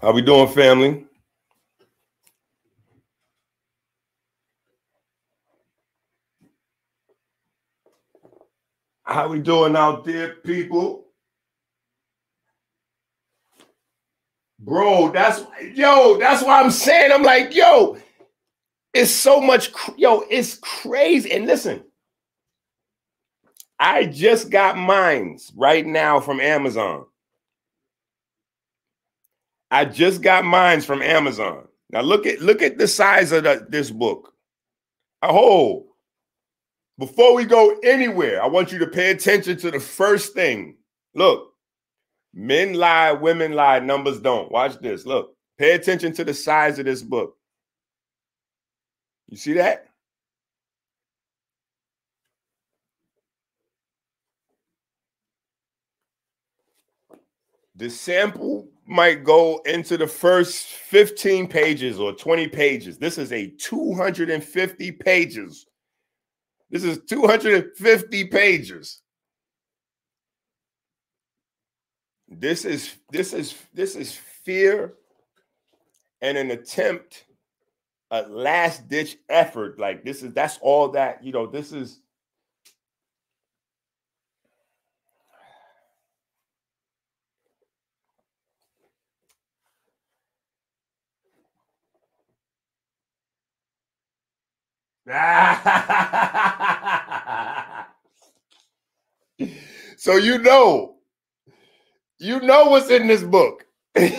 [0.00, 1.06] How we doing, family?
[9.04, 11.04] How we doing out there, people?
[14.58, 17.98] Bro, that's yo, that's why I'm saying I'm like, yo,
[18.94, 21.30] it's so much, yo, it's crazy.
[21.32, 21.84] And listen,
[23.78, 27.04] I just got mines right now from Amazon.
[29.70, 31.68] I just got mines from Amazon.
[31.90, 34.32] Now look at look at the size of the, this book.
[35.20, 35.93] Oh,
[36.98, 40.76] before we go anywhere, I want you to pay attention to the first thing.
[41.14, 41.52] Look,
[42.32, 44.50] men lie, women lie, numbers don't.
[44.50, 45.04] Watch this.
[45.04, 47.36] Look, pay attention to the size of this book.
[49.28, 49.88] You see that?
[57.76, 62.98] The sample might go into the first 15 pages or 20 pages.
[62.98, 65.66] This is a 250 pages.
[66.74, 69.00] This is 250 pages.
[72.26, 74.94] This is this is this is fear
[76.20, 77.26] and an attempt
[78.10, 82.00] a last ditch effort like this is that's all that you know this is
[95.10, 96.33] ah!
[100.04, 100.96] So you know,
[102.18, 103.64] you know what's in this book.
[103.94, 104.10] hey.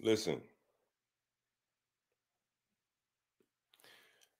[0.00, 0.40] Listen.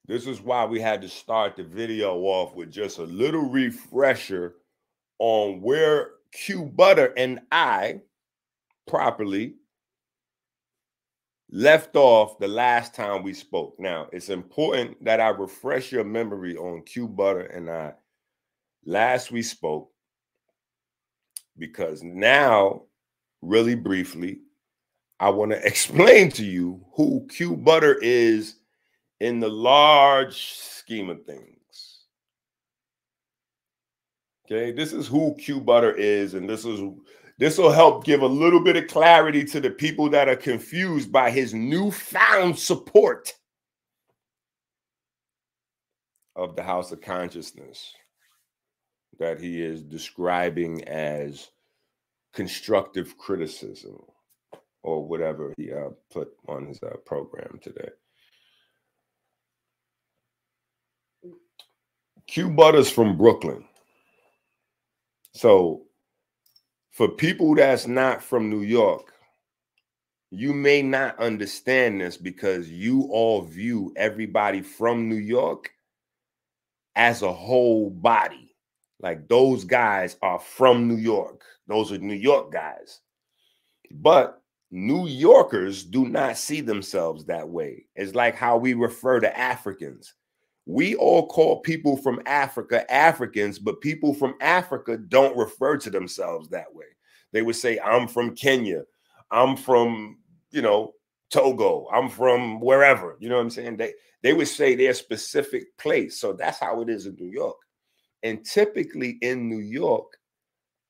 [0.06, 4.54] This is why we had to start the video off with just a little refresher
[5.22, 8.00] on where Q Butter and I
[8.88, 9.54] properly
[11.48, 13.76] left off the last time we spoke.
[13.78, 17.92] Now, it's important that I refresh your memory on Q Butter and I
[18.84, 19.92] last we spoke
[21.56, 22.82] because now,
[23.42, 24.40] really briefly,
[25.20, 28.56] I want to explain to you who Q Butter is
[29.20, 31.61] in the large scheme of things.
[34.52, 36.78] Okay, this is who Q Butter is, and this is
[37.38, 41.10] this will help give a little bit of clarity to the people that are confused
[41.10, 43.32] by his newfound support
[46.36, 47.94] of the House of Consciousness
[49.18, 51.48] that he is describing as
[52.34, 54.02] constructive criticism
[54.82, 57.88] or whatever he uh, put on his uh, program today.
[62.26, 63.64] Q Butter's from Brooklyn.
[65.32, 65.82] So
[66.90, 69.12] for people that's not from New York,
[70.30, 75.70] you may not understand this because you all view everybody from New York
[76.96, 78.54] as a whole body.
[79.00, 81.42] Like those guys are from New York.
[81.66, 83.00] Those are New York guys.
[83.90, 87.86] But New Yorkers do not see themselves that way.
[87.94, 90.14] It's like how we refer to Africans
[90.66, 96.48] we all call people from Africa Africans, but people from Africa don't refer to themselves
[96.50, 96.86] that way.
[97.32, 98.82] They would say, I'm from Kenya.
[99.30, 100.18] I'm from,
[100.50, 100.92] you know,
[101.30, 101.88] Togo.
[101.92, 103.16] I'm from wherever.
[103.18, 103.78] You know what I'm saying?
[103.78, 106.20] They they would say their specific place.
[106.20, 107.56] So that's how it is in New York.
[108.22, 110.16] And typically in New York,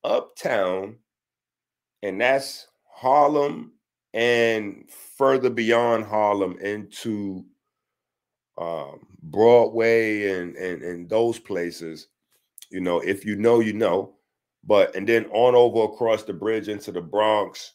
[0.05, 0.97] uptown,
[2.03, 3.73] and that's Harlem
[4.13, 7.47] and further beyond Harlem into
[8.63, 12.09] um, Broadway and, and and those places,
[12.71, 14.15] you know, if you know, you know,
[14.65, 17.75] But and then on over across the bridge into the Bronx,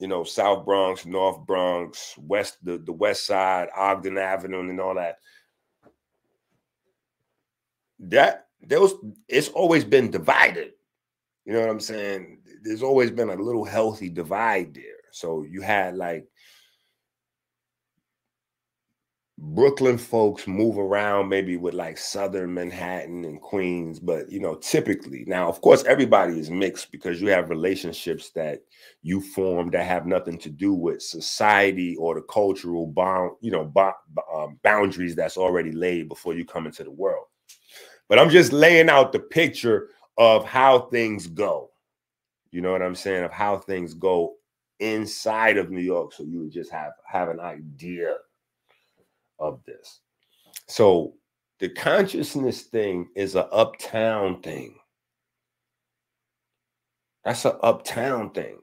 [0.00, 4.94] you know, South Bronx, North Bronx, West, the, the West Side, Ogden Avenue, and all
[4.94, 5.18] that.
[8.00, 8.94] That there was
[9.28, 10.72] it's always been divided.
[11.44, 12.38] You know what I'm saying?
[12.62, 14.84] There's always been a little healthy divide there.
[15.10, 16.26] So you had like
[19.40, 25.22] Brooklyn folks move around maybe with like Southern Manhattan and Queens, but you know, typically
[25.28, 28.62] now, of course, everybody is mixed because you have relationships that
[29.02, 33.72] you form that have nothing to do with society or the cultural bound, you know,
[34.34, 37.26] um, boundaries that's already laid before you come into the world.
[38.08, 41.70] But I'm just laying out the picture of how things go.
[42.50, 43.22] You know what I'm saying?
[43.22, 44.34] Of how things go
[44.80, 48.16] inside of New York, so you would just have have an idea
[49.38, 50.00] of this.
[50.66, 51.14] So
[51.60, 54.76] the consciousness thing is an uptown thing.
[57.24, 58.58] That's an uptown thing.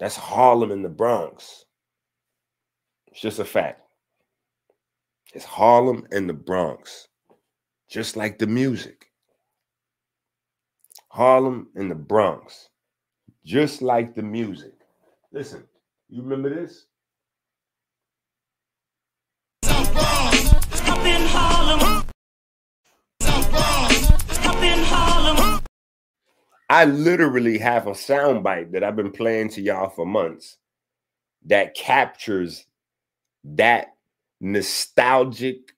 [0.00, 1.64] That's Harlem in the Bronx.
[3.08, 3.80] It's just a fact.
[5.34, 7.08] It's Harlem and the Bronx,
[7.88, 9.06] just like the music.
[11.08, 12.70] Harlem and the Bronx,
[13.44, 14.74] just like the music.
[15.32, 15.64] Listen,
[16.08, 16.86] you remember this?
[26.70, 30.56] I literally have a soundbite that I've been playing to y'all for months
[31.46, 32.64] that captures
[33.44, 33.94] that
[34.40, 35.74] nostalgic,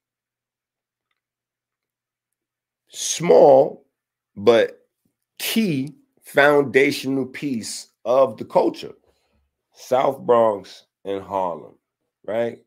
[2.88, 3.84] small,
[4.36, 4.86] but
[5.38, 8.92] key foundational piece of the culture
[9.74, 11.74] South Bronx and Harlem,
[12.24, 12.58] right?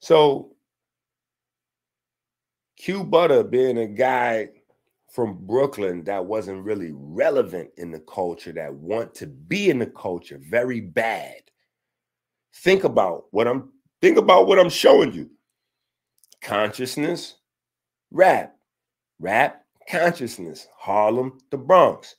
[0.00, 0.52] So
[2.76, 4.50] Q Butter being a guy
[5.10, 9.86] from Brooklyn that wasn't really relevant in the culture, that want to be in the
[9.86, 11.42] culture very bad.
[12.54, 15.30] Think about what I'm think about what I'm showing you.
[16.42, 17.36] Consciousness,
[18.10, 18.56] rap,
[19.18, 22.16] rap, consciousness, Harlem, the Bronx.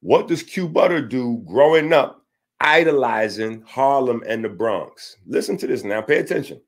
[0.00, 2.24] What does Q Butter do growing up,
[2.60, 5.16] idolizing Harlem and the Bronx?
[5.26, 6.60] Listen to this now, pay attention.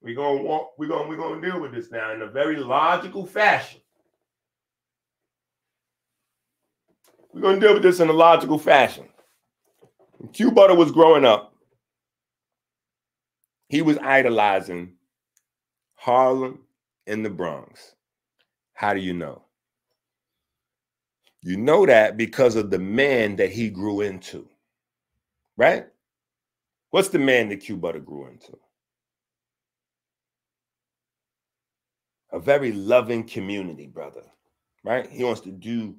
[0.00, 3.26] We're gonna walk, we're gonna we're gonna deal with this now in a very logical
[3.26, 3.80] fashion.
[7.32, 9.08] We're gonna deal with this in a logical fashion.
[10.18, 11.54] When Q Butter was growing up,
[13.68, 14.94] he was idolizing
[15.94, 16.60] Harlem
[17.06, 17.94] and the Bronx.
[18.74, 19.42] How do you know?
[21.42, 24.48] You know that because of the man that he grew into,
[25.56, 25.86] right?
[26.90, 28.58] What's the man that Q Butter grew into?
[32.32, 34.22] a very loving community, brother.
[34.84, 35.10] Right?
[35.10, 35.96] He wants to do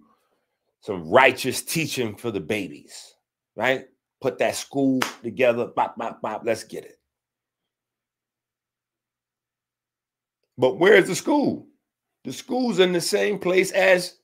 [0.81, 3.13] some righteous teaching for the babies,
[3.55, 3.85] right?
[4.21, 6.99] Put that school together, bop, bop, bop, let's get it.
[10.57, 11.67] But where's the school?
[12.25, 14.17] The school's in the same place as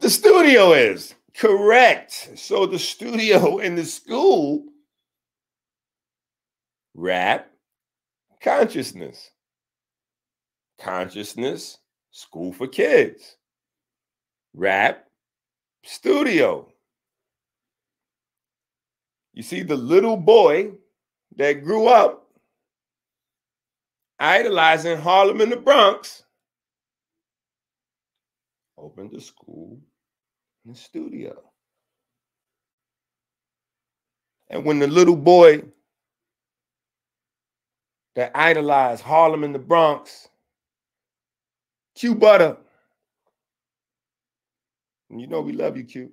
[0.00, 1.14] the studio is.
[1.36, 2.30] Correct.
[2.36, 4.64] So the studio and the school
[6.94, 7.50] rap
[8.40, 9.30] consciousness.
[10.78, 11.78] Consciousness,
[12.14, 13.36] school for kids.
[14.54, 15.04] Rap,
[15.82, 16.68] studio.
[19.32, 20.70] You see, the little boy
[21.36, 22.30] that grew up
[24.20, 26.22] idolizing Harlem in the Bronx
[28.78, 29.80] opened a school
[30.64, 31.36] and a studio.
[34.50, 35.64] And when the little boy
[38.14, 40.28] that idolized Harlem and the Bronx,
[41.94, 42.56] Q Butter.
[45.10, 46.10] You know we love you, Q.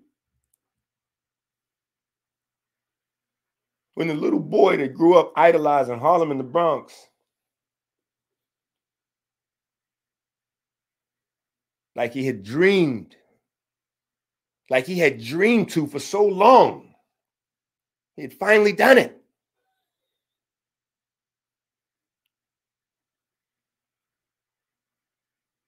[3.96, 6.94] When the little boy that grew up idolizing Harlem in the Bronx,
[11.96, 13.16] like he had dreamed,
[14.70, 16.94] like he had dreamed to for so long,
[18.16, 19.21] he had finally done it.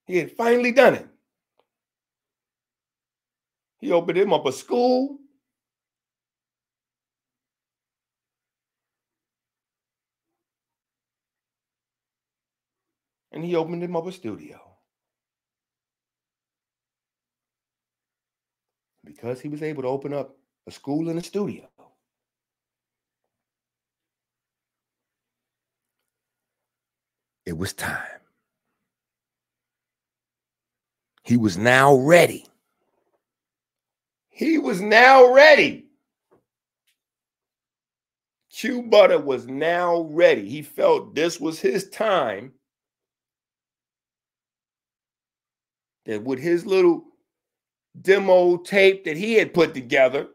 [0.05, 1.07] He had finally done it.
[3.79, 5.19] He opened him up a school.
[13.31, 14.59] And he opened him up a studio.
[19.03, 20.37] Because he was able to open up
[20.67, 21.67] a school and a studio.
[27.45, 28.22] It was time.
[31.23, 32.45] He was now ready.
[34.29, 35.85] He was now ready.
[38.51, 40.47] Q Butter was now ready.
[40.47, 42.53] He felt this was his time.
[46.05, 47.05] That with his little
[47.99, 50.27] demo tape that he had put together,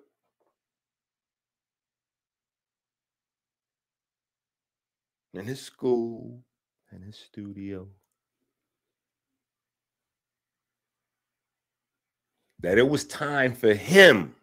[5.35, 6.43] in his school,
[6.93, 7.87] in his studio,
[12.61, 14.35] that it was time for him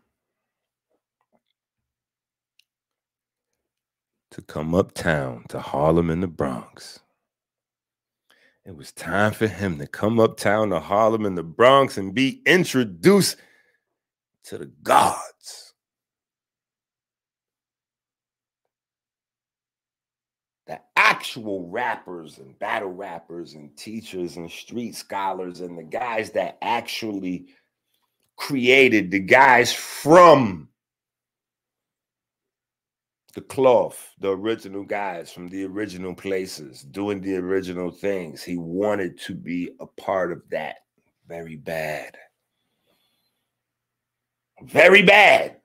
[4.31, 6.99] to come uptown to Harlem in the Bronx.
[8.65, 12.41] It was time for him to come uptown to Harlem in the Bronx and be
[12.45, 13.37] introduced
[14.45, 15.73] to the gods.
[20.67, 26.57] The actual rappers and battle rappers and teachers and street scholars and the guys that
[26.63, 27.49] actually
[28.37, 30.69] created the guys from
[33.33, 38.41] the cloth, the original guys from the original places, doing the original things.
[38.43, 40.77] He wanted to be a part of that
[41.27, 42.17] very bad.
[44.63, 45.57] Very bad.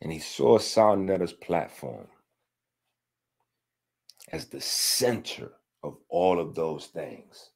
[0.00, 2.08] And he saw Sa Neter's platform
[4.34, 5.52] as the center
[5.84, 7.50] of all of those things.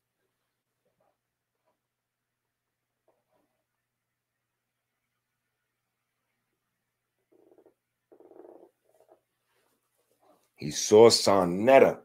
[10.54, 11.98] He saw Sa Neter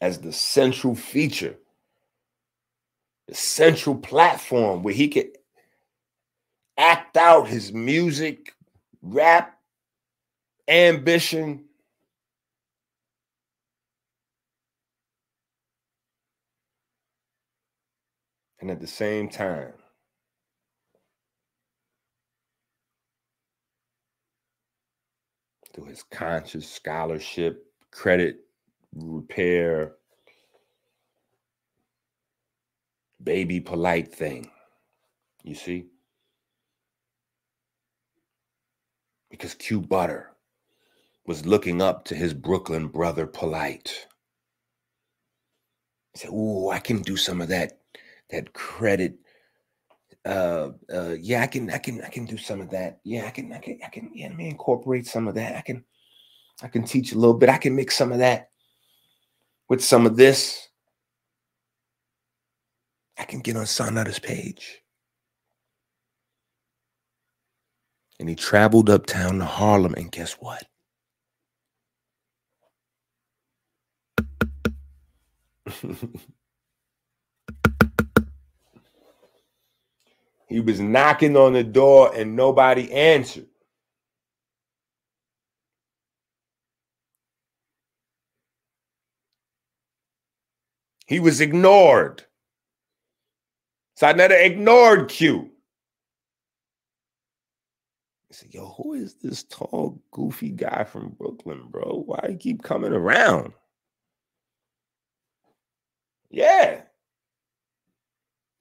[0.00, 1.54] as the central feature,
[3.28, 5.38] the central platform where he could
[6.76, 8.54] act out his music,
[9.02, 9.56] rap,
[10.66, 11.66] ambition.
[18.60, 19.72] And at the same time,
[25.74, 28.40] through his conscious scholarship, credit
[28.94, 29.94] repair
[33.22, 34.50] baby Polight thing.
[35.44, 35.86] You see?
[39.30, 40.32] Because Q Butter
[41.26, 43.90] was looking up to his Brooklyn brother Polight.
[46.14, 47.79] He said, "Ooh, I can do some of that
[48.30, 49.14] that credit
[50.26, 53.30] uh uh yeah i can i can i can do some of that yeah i
[53.30, 55.84] can i can i can yeah let me incorporate some of that i can
[56.62, 57.48] I can teach a little bit.
[57.48, 58.50] I can mix some of that
[59.68, 60.68] with some of this.
[63.18, 64.82] I can get on Sa Neter's page.
[68.18, 70.66] And he traveled uptown to Harlem, and guess what?
[80.50, 83.46] he was knocking on the door and nobody answered.
[91.06, 92.24] He was ignored.
[93.96, 95.50] Sa Neter ignored Q.
[98.28, 102.04] He said, Yo, who is this tall, goofy guy from Brooklyn, bro?
[102.06, 103.54] Why you keep coming around?
[106.30, 106.82] Yeah.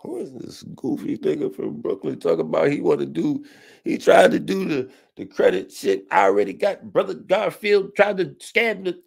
[0.02, 2.20] Who is this goofy nigga from Brooklyn?
[2.20, 3.44] talking about he want to do,
[3.84, 6.06] he tried to do the, the credit shit.
[6.12, 9.02] I already got Brother Garfield tried to scam the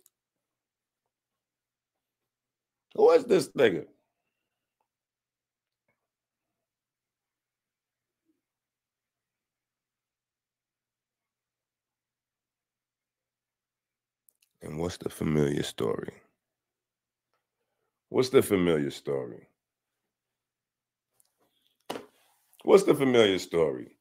[2.95, 3.87] who is this nigga?
[14.63, 16.13] And what's the familiar story?
[18.11, 19.49] What's the familiar story?
[22.65, 23.97] What's the familiar story?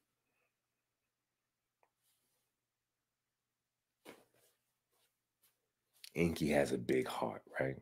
[6.16, 7.76] Enqi has a big heart, right?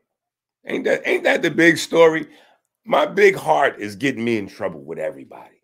[0.66, 2.28] Ain't that ain't that the big story?
[2.84, 5.62] My big heart is getting me in trouble with everybody.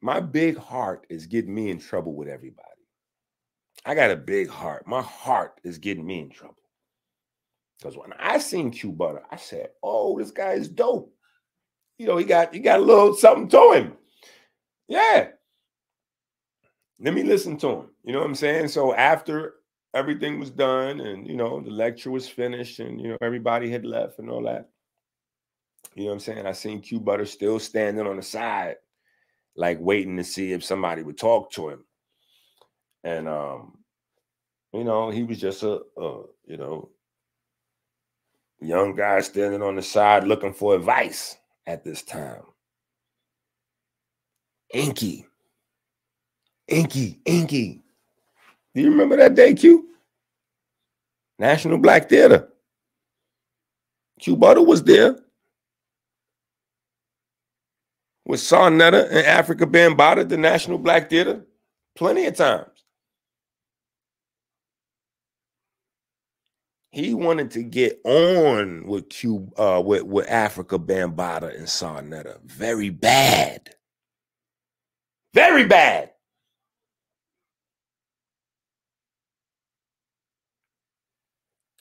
[0.00, 2.68] My big heart is getting me in trouble with everybody.
[3.84, 4.86] I got a big heart.
[4.86, 6.56] My heart is getting me in trouble.
[7.78, 11.12] Because when I seen Q Butter, I said, "Oh, this guy is dope."
[11.98, 13.96] You know, he got he got a little something to him.
[14.88, 15.28] Yeah.
[17.00, 17.88] Let me listen to him.
[18.04, 18.68] You know what I'm saying?
[18.68, 19.54] So after
[19.94, 23.84] everything was done and you know the lecture was finished and you know everybody had
[23.84, 24.70] left and all that
[25.94, 28.76] you know what i'm saying i seen q butter still standing on the side
[29.54, 31.84] like waiting to see if somebody would talk to him
[33.04, 33.76] and um
[34.72, 36.88] you know, he was just a, a you know,
[38.60, 42.42] young guy standing on the side looking for advice at this time.
[44.74, 45.24] Enqi.
[46.70, 47.80] Enqi, Enqi.
[48.74, 49.88] Do you remember that day, Q?
[51.38, 52.48] National Black Theater.
[54.20, 55.16] Q Butter was there
[58.24, 61.44] with Sa Neter and Afrika Bambaataa at the National Black Theater
[61.96, 62.68] plenty of times.
[66.92, 72.38] He wanted to get on with Q uh with, with Afrika Bambaataa and Sa Neter.
[72.44, 73.74] Very bad.
[75.34, 76.10] Very bad.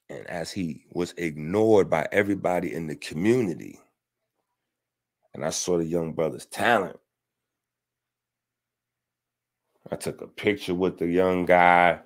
[0.09, 3.79] And as he was ignored by everybody in the community,
[5.33, 6.99] and I saw the young brother's talent,
[9.89, 11.99] I took a picture with the young guy,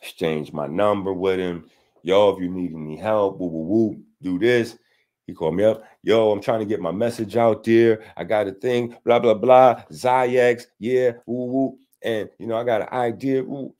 [0.00, 1.70] exchanged my number with him.
[2.02, 4.78] Yo, if you need any help, woo, woo, woo, do this.
[5.26, 5.82] He called me up.
[6.02, 8.04] Yo, I'm trying to get my message out there.
[8.16, 9.82] I got a thing, blah, blah, blah.
[9.90, 11.78] Zyx, yeah, woo.
[12.02, 13.42] And, you know, I got an idea.
[13.42, 13.74] Woo.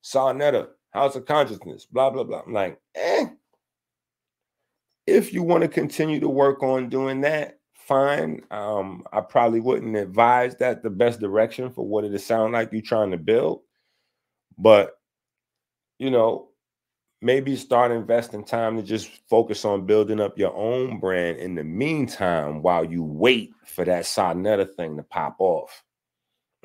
[0.00, 2.42] Sa Neter, House of Consciousness, blah, blah, blah.
[2.46, 3.26] I'm like, eh.
[5.06, 8.40] If you want to continue to work on doing that, fine.
[8.50, 12.82] Um, I probably wouldn't advise that the best direction for what it sound like you're
[12.82, 13.60] trying to build.
[14.58, 14.98] But,
[15.98, 16.48] you know,
[17.26, 21.64] maybe start investing time to just focus on building up your own brand in the
[21.64, 25.82] meantime while you wait for that Sa Neter thing to pop off.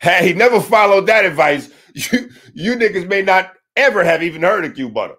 [0.00, 1.70] hey, he never followed that advice.
[1.96, 5.14] You you niggas may not ever have even heard of Q Butter.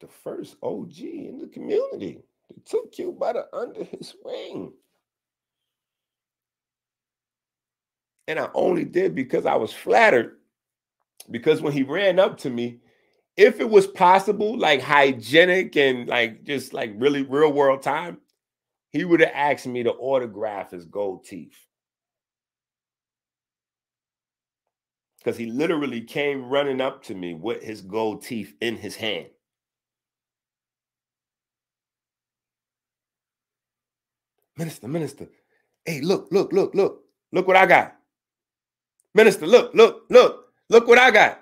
[0.00, 4.74] The first OG in the community that took Q Butter under his wing.
[8.28, 10.36] And I only did because I was flattered.
[11.30, 12.80] Because when he ran up to me,
[13.36, 18.18] if it was possible, like hygienic and like just like really real world time,
[18.92, 21.56] he would have asked me to autograph his gold teeth.
[25.18, 29.26] Because he literally came running up to me with his gold teeth in his hand.
[34.56, 35.28] Minister, minister,
[35.84, 37.96] hey, look, look, look, look, look what I got.
[39.14, 41.40] Minister, look, look, look, look what I got.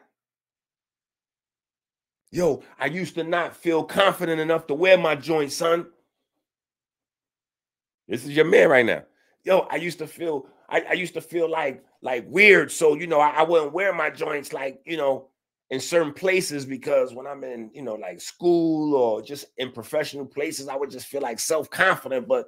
[2.31, 5.87] Yo, I used to not feel confident enough to wear my joint, son.
[8.07, 9.05] This is your man right now.
[9.45, 12.71] Yo, I used to feel, I, I used to feel like like weird.
[12.71, 15.29] So, you know, I, I wouldn't wear my joints like, you know,
[15.71, 20.25] in certain places because when I'm in, you know, like school or just in professional
[20.25, 22.29] places, I would just feel like self-confident.
[22.29, 22.47] But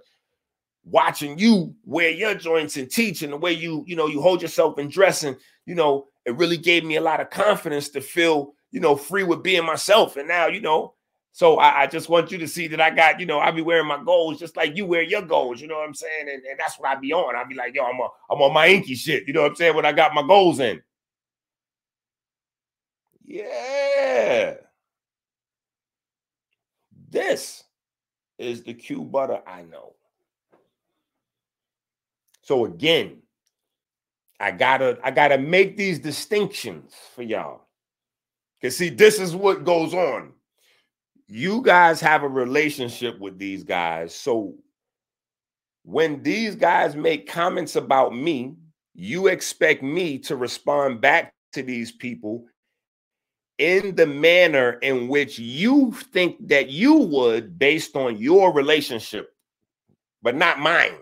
[0.85, 4.43] watching you wear your joints and teach and the way you, you know, you hold
[4.43, 8.55] yourself and dressing, you know, it really gave me a lot of confidence to feel,
[8.70, 10.16] you know, free with being myself.
[10.16, 10.95] And now, you know,
[11.33, 13.62] so I, I just want you to see that I got, you know, I be
[13.62, 16.28] wearing my goals just like you wear your goals, you know what I'm saying?
[16.28, 17.37] And, and that's what I be on.
[17.37, 19.57] I be like, yo, I'm, a, I'm on my Enqi shit, you know what I'm
[19.57, 19.76] saying?
[19.76, 20.83] When I got my goals in.
[23.24, 24.55] Yeah.
[27.09, 27.62] This
[28.39, 29.95] is the Q butter I know.
[32.51, 33.18] So again,
[34.40, 37.68] I gotta I gotta make these distinctions for y'all.
[38.61, 40.32] Cause see, this is what goes on.
[41.28, 44.16] You guys have a relationship with these guys.
[44.16, 44.57] So
[45.84, 48.57] when these guys make comments about me,
[48.96, 52.46] you expect me to respond back to these people
[53.59, 59.32] in the manner in which you think that you would based on your relationship,
[60.20, 60.96] but not mine.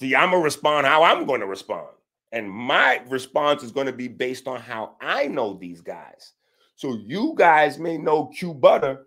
[0.00, 1.88] See, I'm going to respond how I'm going to respond.
[2.32, 6.32] And my response is going to be based on how I know these guys.
[6.74, 9.06] So you guys may know Q Butter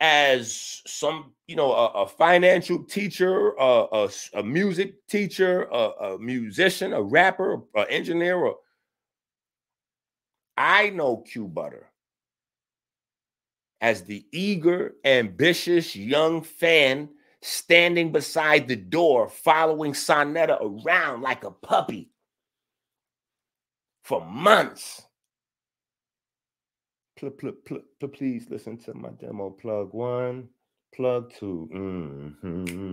[0.00, 6.92] as some, you know, a, a financial teacher, a, a, a music teacher, a, musician,
[6.92, 8.36] a rapper, an engineer.
[8.36, 8.56] Or
[10.56, 11.86] I know Q Butter
[13.80, 17.10] as the eager, ambitious young fan
[17.42, 22.10] standing beside the door, following Sa Neter around like a puppy
[24.02, 25.02] for months.
[28.14, 29.50] Please listen to my demo.
[29.50, 30.48] Plug one,
[30.94, 31.68] plug 2
[32.42, 32.90] mm-hmm.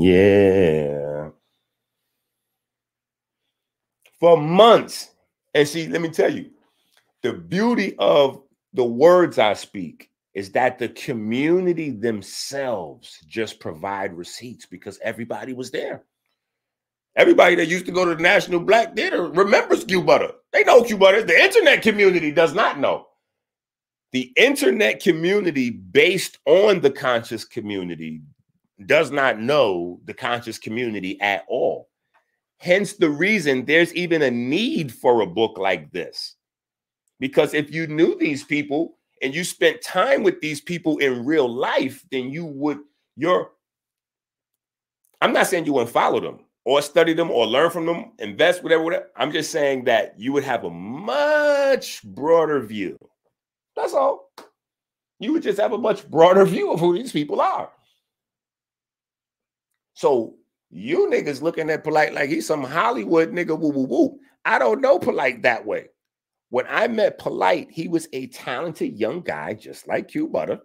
[0.00, 1.30] Yeah.
[4.20, 5.10] For months.
[5.54, 6.50] And see, let me tell you,
[7.22, 8.40] the beauty of
[8.72, 15.70] the words I speak is that the community themselves just provide receipts because everybody was
[15.70, 16.04] there.
[17.14, 20.30] Everybody that used to go to the National Black Theater remembers Q Butter.
[20.52, 21.22] They know Q Butter.
[21.22, 23.08] The internet community does not know.
[24.12, 28.22] The internet community, based on the conscious community,
[28.86, 31.88] does not know the conscious community at all.
[32.58, 36.36] Hence the reason there's even a need for a book like this.
[37.20, 41.48] Because if you knew these people and you spent time with these people in real
[41.48, 42.80] life, then you would,
[43.16, 43.52] your,
[45.20, 48.62] I'm not saying you wouldn't follow them or study them or learn from them, invest,
[48.62, 49.10] whatever, whatever.
[49.16, 52.98] I'm just saying that you would have a much broader view.
[53.76, 54.30] That's all.
[55.20, 57.70] You would just have a much broader view of who these people are.
[59.94, 60.34] So
[60.70, 64.18] you niggas looking at Polight like he's some Hollywood nigga woo woo woo.
[64.44, 65.88] I don't know Polight that way.
[66.52, 70.60] When I met Polight, he was a talented young guy, just like Q Butter.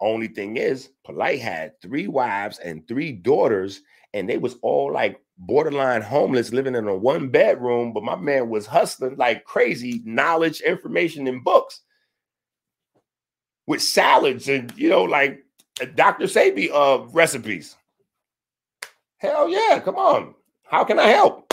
[0.00, 3.82] Only thing is, Polight had three wives and three daughters,
[4.14, 7.92] and they was all like borderline homeless, living in a one bedroom.
[7.92, 11.82] But my man was hustling like crazy, knowledge, information, and books
[13.68, 15.38] with salads and you know, like
[15.94, 16.24] Dr.
[16.24, 17.76] Sebi uh recipes.
[19.18, 20.34] Hell yeah, come on.
[20.64, 21.49] How can I help?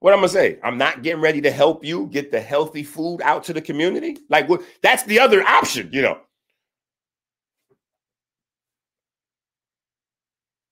[0.00, 0.58] What I'm gonna say?
[0.64, 4.18] I'm not getting ready to help you get the healthy food out to the community.
[4.30, 4.62] Like, what?
[4.82, 6.18] That's the other option, you know.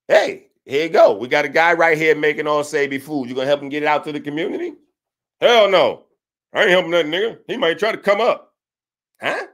[0.07, 1.15] Hey, here you go.
[1.15, 3.29] We got a guy right here making all Sebi food.
[3.29, 4.73] You gonna help him get it out to the community?
[5.39, 6.05] Hell no.
[6.51, 7.37] I ain't helping that nigga.
[7.47, 8.53] He might try to come up.
[9.21, 9.45] Huh?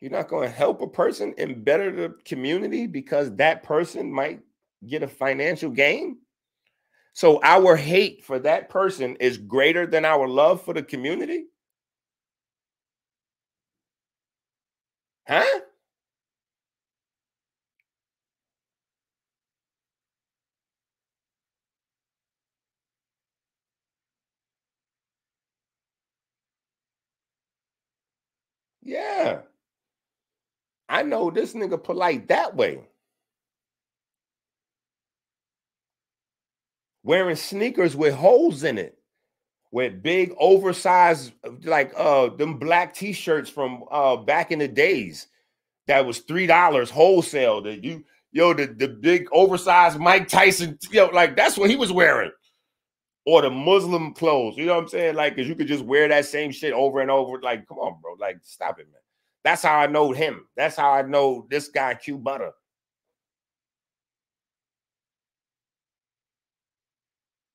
[0.00, 4.40] You're not to help a person and better the community because that person might
[4.86, 6.18] get a financial gain?
[7.18, 11.46] So our hate for that person is greater than our love for the community?
[15.28, 15.60] Huh?
[28.82, 29.42] Yeah.
[30.90, 32.87] I know this nigga Polight that way.
[37.08, 38.98] Wearing sneakers with holes in it,
[39.72, 41.32] with big oversized,
[41.64, 45.26] like uh them black t-shirts from uh back in the days
[45.86, 47.62] that was three dollars wholesale.
[47.62, 51.90] That you yo, the, the big oversized Mike Tyson, yo, like that's what he was
[51.90, 52.30] wearing.
[53.24, 55.14] Or the Muslim clothes, you know what I'm saying?
[55.14, 57.40] Like, cause you could just wear that same shit over and over.
[57.40, 58.16] Like, come on, bro.
[58.18, 59.00] Like, stop it, man.
[59.44, 60.46] That's how I know him.
[60.56, 62.52] That's how I know this guy, Q Butter.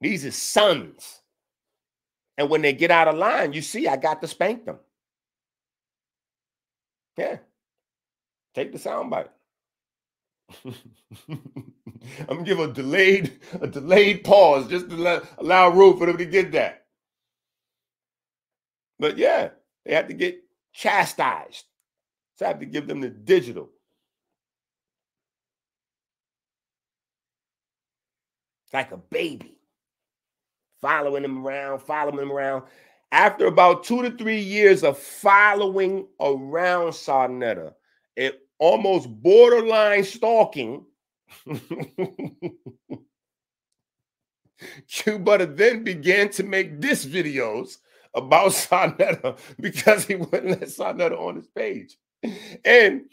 [0.03, 1.21] These are sons.
[2.37, 4.79] And when they get out of line, you see, I got to spank them.
[7.17, 7.37] Yeah.
[8.53, 9.29] Take the soundbite.
[10.65, 10.73] I'm
[12.27, 16.25] gonna give a delayed, a delayed pause just to let, allow room for them to
[16.25, 16.85] get that.
[18.99, 19.51] But yeah,
[19.85, 20.43] they have to get
[20.73, 21.63] chastised.
[22.35, 23.69] So I have to give them the digital.
[28.73, 29.52] Like a baby
[30.83, 32.63] following him around, following him around.
[33.13, 37.73] After about two to three years of following around Sa Neter,
[38.17, 40.85] it almost borderline stalking.
[45.19, 47.77] Butter then began to make diss videos
[48.13, 51.97] about Sa Neter because he wouldn't let Sa Neter on his page.
[52.65, 53.03] And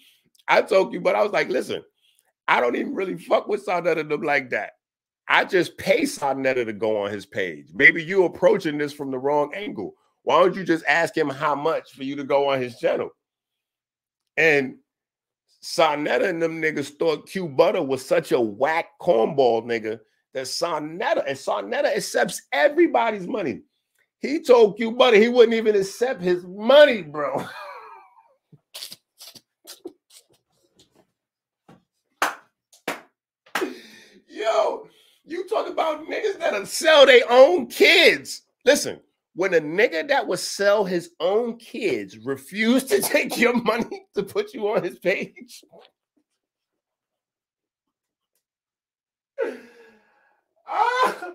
[0.48, 1.84] I told you, but I was like, listen,
[2.48, 4.72] I don't even really fuck with Sa Neter them like that.
[5.30, 7.68] I just pay Sa Neter to go on his page.
[7.72, 9.94] Maybe you approaching this from the wrong angle.
[10.24, 13.10] Why don't you just ask him how much for you to go on his channel?
[14.36, 14.78] And
[15.60, 20.00] Sa Neter and them niggas thought Q Butter was such a whack cornball nigga
[20.34, 23.60] that Sa Neter and Sa Neter accepts everybody's money.
[24.18, 27.46] He told Q Butter he wouldn't even accept his money, bro.
[34.28, 34.88] Yo,
[35.30, 38.42] you talk about niggas that'll sell their own kids.
[38.64, 39.00] Listen,
[39.34, 44.22] when a nigga that would sell his own kids refused to take your money to
[44.22, 45.64] put you on his page.
[50.68, 51.32] ah,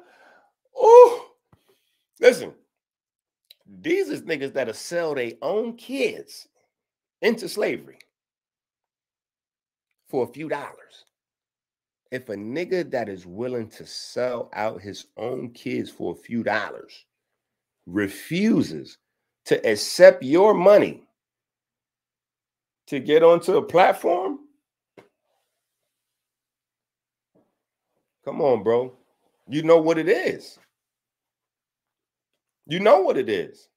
[0.75, 1.31] oh,
[2.19, 2.53] listen,
[3.65, 6.47] these is niggas that'll sell their own kids
[7.21, 7.97] into slavery
[10.09, 11.05] for a few dollars
[12.11, 16.43] if a nigga that is willing to sell out his own kids for a few
[16.43, 17.05] dollars
[17.85, 18.97] refuses
[19.45, 21.03] to accept your money
[22.87, 24.39] to get onto a platform?
[28.23, 28.93] Come on, bro.
[29.47, 30.57] You know what it is.
[32.67, 33.69] You know what it is.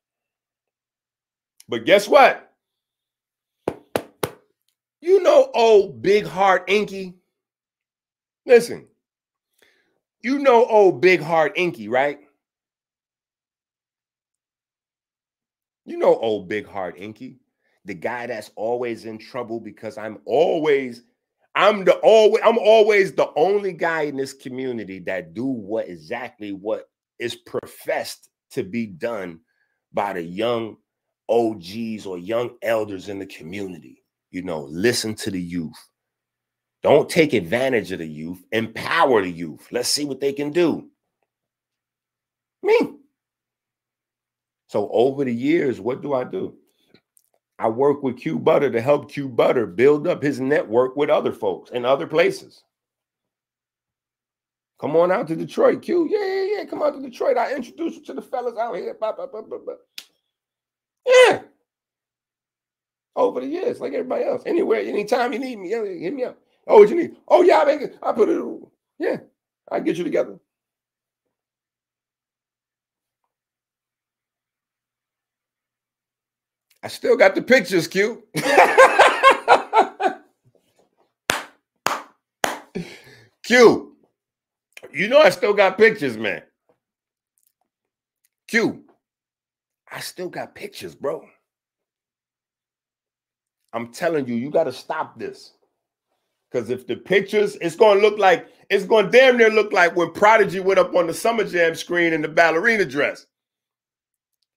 [1.69, 2.51] But guess what?
[5.01, 7.18] You know old Big Heart Enqi?
[8.49, 8.87] Listen,
[10.23, 12.19] you know old Big Heart Enqi, right?
[15.85, 17.37] You know old Big Heart Enqi,
[17.85, 21.03] the guy that's always in trouble because I'm always
[21.57, 26.53] I'm the always I'm always the only guy in this community that do what exactly
[26.53, 26.89] what
[27.19, 29.41] is professed to be done
[29.93, 30.79] by the young
[31.29, 34.03] OGs or young elders in the community.
[34.31, 35.88] You know, listen to the youth.
[36.83, 38.45] Don't take advantage of the youth.
[38.53, 39.67] Empower the youth.
[39.73, 40.89] Let's see what they can do.
[42.63, 42.95] Me.
[44.69, 46.55] So over the years, what do I do?
[47.59, 51.33] I work with Q Butter to help Q Butter build up his network with other
[51.33, 52.63] folks in other places.
[54.81, 56.09] Come on out to Detroit, Q.
[56.09, 56.65] Yeah, yeah, yeah.
[56.65, 57.37] Come out to Detroit.
[57.37, 58.97] I introduce you to the fellas out here.
[59.01, 59.13] Bah,
[61.05, 61.41] yeah.
[63.17, 64.43] Over the years, like everybody else.
[64.47, 66.39] Anywhere, anytime you need me, yeah, hit me up.
[66.69, 67.17] Oh, what you need?
[67.27, 67.99] Oh, yeah, I make it.
[68.03, 68.45] I put it.
[69.01, 69.19] Yeah,
[69.73, 70.39] I get you together.
[76.83, 78.25] I still got the pictures, Q.
[83.45, 83.97] Q.
[84.93, 86.43] You know I still got pictures, man.
[88.49, 88.85] Q.
[89.91, 91.25] I still got pictures, bro.
[93.73, 95.53] I'm telling you, you got to stop this.
[96.51, 99.73] Because if the pictures, it's going to look like, it's going to damn near look
[99.73, 103.27] like when Prodigy went up on the Summer Jam screen in the ballerina dress.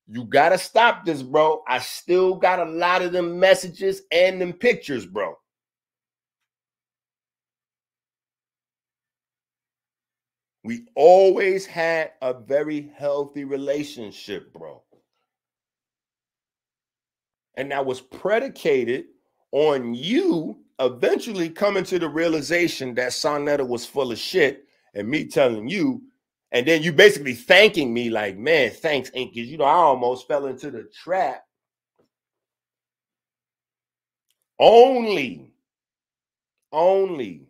[0.08, 1.64] You got to stop this, bro.
[1.68, 5.36] I still got a lot of them messages and them pictures, bro.
[10.64, 14.84] We always had a very healthy relationship, bro.
[17.56, 19.06] And that was predicated
[19.52, 25.08] on you eventually coming to the realization that Sa Neter was full of shit and
[25.08, 26.02] me telling you
[26.52, 29.36] and then you basically thanking me like, man, thanks, Enqi.
[29.36, 31.46] You know, I almost fell into the trap.
[34.60, 35.54] Only,
[36.72, 37.48] only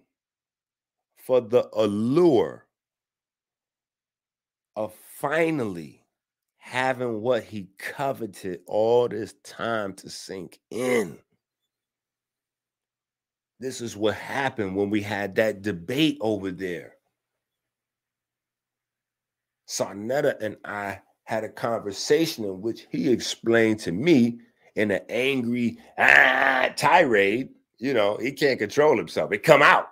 [1.25, 2.67] for the allure
[4.75, 6.03] of finally
[6.57, 11.17] having what he coveted all this time to sink in.
[13.61, 16.95] This is what happened when we had that debate over there.
[19.67, 24.39] Sa Neter and I had a conversation in which he explained to me
[24.75, 29.31] in an angry ah, tirade, you know, he can't control himself.
[29.31, 29.89] It come out.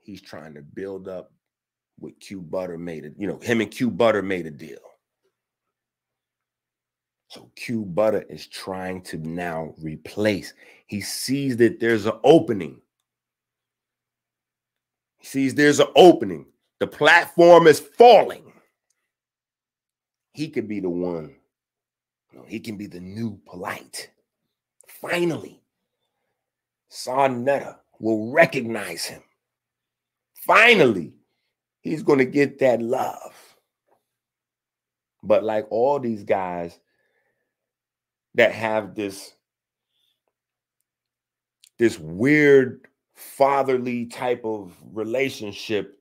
[0.00, 1.32] He's trying to build up
[1.96, 4.76] what Q Butter made it, you know, him and Q Butter made a deal.
[7.28, 10.54] So Q Butter is trying to now replace.
[10.86, 12.80] He sees that there's an opening.
[15.18, 16.46] He sees there's an opening.
[16.80, 18.52] The platform is falling.
[20.32, 21.36] He could be the one.
[22.32, 24.08] You know, he can be the new Polight.
[24.86, 25.62] Finally,
[26.88, 29.22] Sa Neter will recognize him.
[30.34, 31.14] Finally,
[31.80, 33.34] he's going to get that love.
[35.22, 36.78] But like all these guys
[38.34, 39.34] that have this
[41.78, 45.98] this weird fatherly type of relationship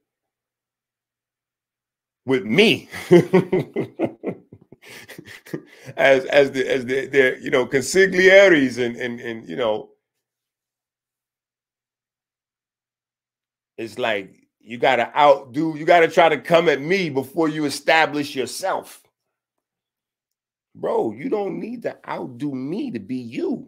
[2.26, 2.90] with me.
[5.96, 9.92] As as the as the, you know consiglieres and and and you know
[13.78, 17.48] it's like you got to outdo you got to try to come at me before
[17.48, 19.03] you establish yourself
[20.76, 23.68] bro you don't need to outdo me to be you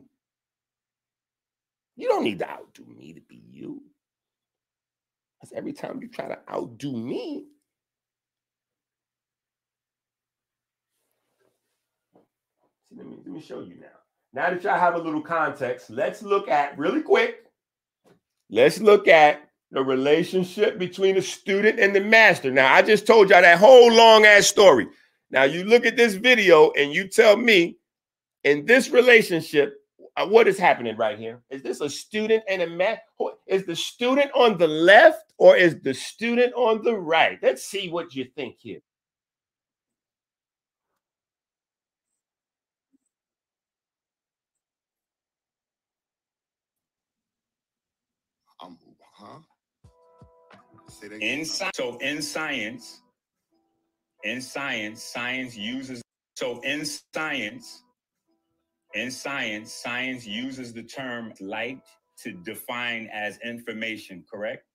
[1.95, 3.81] you don't need to outdo me to be you
[5.39, 7.45] because every time you try to outdo me
[12.95, 13.87] let me, let me show you now.
[14.33, 17.45] Now that y'all have a little context, let's look at really quick.
[18.49, 22.51] Let's look at the relationship between the student and the master.
[22.51, 24.87] Now, I just told y'all that whole long ass story.
[25.32, 27.78] Now you look at this video and you tell me
[28.43, 29.82] in this relationship,
[30.17, 31.41] uh, what is happening right here?
[31.49, 32.99] Is this a student and a math?
[33.47, 37.38] Is the student on the left or is the student on the right?
[37.41, 38.80] Let's see what you think here.
[48.63, 48.78] Um,
[49.13, 49.39] huh?
[50.88, 51.39] Say that again.
[51.39, 53.01] In, so in science,
[54.26, 56.01] in science, science uses
[56.36, 57.84] so in science,
[58.93, 61.82] in science, science uses the term light
[62.23, 64.65] to define as information, correct?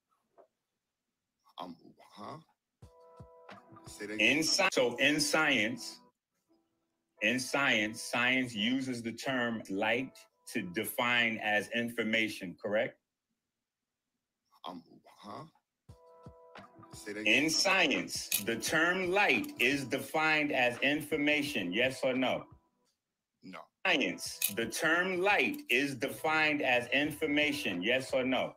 [1.61, 1.77] Um,
[2.15, 2.37] huh?
[4.19, 6.01] In so in science,
[7.21, 10.17] in science, science uses the term light
[10.53, 12.97] to define as information, correct?
[14.67, 14.83] Um,
[15.19, 15.45] huh?
[17.25, 22.45] In science, the term light is defined as information, yes or no?
[23.43, 23.61] No.
[23.87, 28.55] Science, the term light is defined as information, yes or no?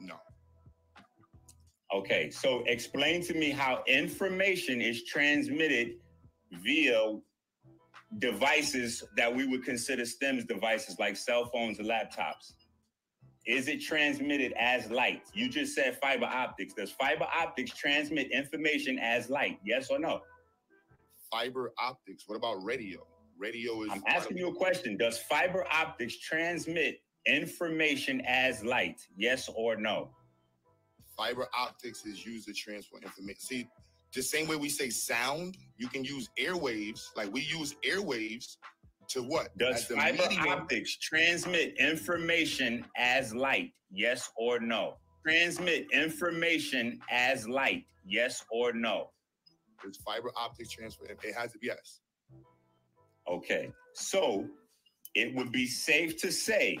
[0.00, 0.16] No.
[1.94, 5.94] Okay, so explain to me how information is transmitted
[6.52, 7.18] via
[8.18, 12.54] devices that we would consider STEMS devices like cell phones and laptops.
[13.46, 15.22] Is it transmitted as light?
[15.32, 16.74] You just said fiber optics.
[16.74, 19.60] Does fiber optics transmit information as light?
[19.64, 20.20] Yes or no?
[21.30, 22.24] Fiber optics.
[22.26, 23.06] What about radio?
[23.38, 23.90] Radio is.
[23.92, 24.96] I'm asking you a question.
[24.96, 29.00] Does fiber optics transmit information as light?
[29.16, 30.10] Yes or no?
[31.16, 33.40] Fiber optics is used to transfer information.
[33.40, 33.68] See,
[34.12, 37.04] the same way we say sound, you can use airwaves.
[37.14, 38.56] Like we use airwaves
[39.08, 39.56] to what?
[39.58, 40.48] Does fiber medium.
[40.48, 43.72] optics transmit information as light?
[43.90, 44.96] Yes or no?
[45.24, 47.84] Transmit information as light?
[48.04, 49.10] Yes or no?
[49.84, 51.04] Does fiber optics transfer?
[51.04, 52.00] It has to be yes.
[53.28, 53.72] Okay.
[53.94, 54.46] So
[55.14, 56.78] it would be safe to say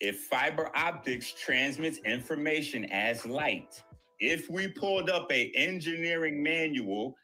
[0.00, 3.82] if fiber optics transmits information as light,
[4.18, 7.14] if we pulled up a engineering manual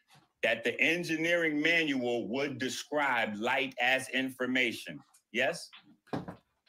[0.43, 4.99] that the engineering manual would describe light as information.
[5.32, 5.68] Yes?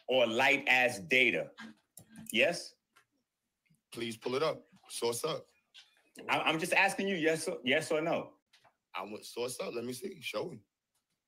[0.07, 1.47] Or light as data.
[2.31, 2.73] Yes?
[3.93, 4.63] Please pull it up.
[4.89, 5.45] Source up.
[6.29, 8.29] I'm just asking you yes or, yes or no.
[8.95, 9.75] I want source up.
[9.75, 10.17] Let me see.
[10.21, 10.59] Show me.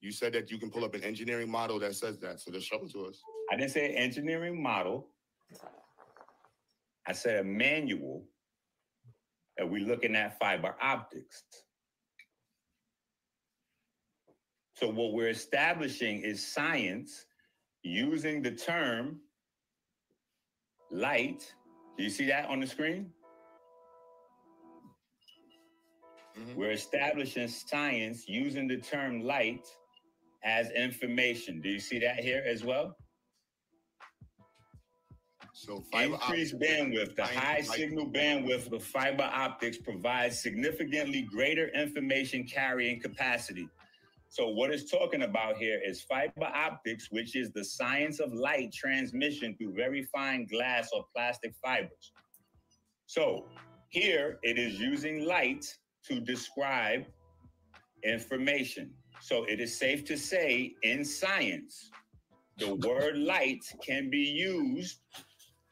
[0.02, 2.40] You said that you can pull up an engineering model that says that.
[2.40, 3.22] So just show it to us.
[3.52, 5.10] I didn't say engineering model.
[7.06, 8.24] I said a manual
[9.58, 11.44] that we're looking at fiber optics.
[14.80, 17.26] So what we're establishing is science
[17.84, 19.20] using the term
[20.90, 21.54] light.
[21.98, 23.12] Do you see that on the screen?
[26.40, 26.58] Mm-hmm.
[26.58, 29.68] We're establishing science using the term light
[30.46, 31.60] as information.
[31.60, 32.96] Do you see that here as well?
[35.52, 36.14] So fiber.
[36.14, 43.68] increased bandwidth, the high signal bandwidth of fiber optics provides significantly greater information carrying capacity
[44.30, 48.72] so what it's talking about here is fiber optics, which is the science of light
[48.72, 52.14] transmission through very fine glass or plastic fibers.
[53.08, 53.48] So
[53.90, 55.66] here it is using light
[56.08, 57.06] to describe
[58.04, 58.92] information.
[59.20, 61.90] So it is safe to say in science,
[62.60, 65.00] the word light can be used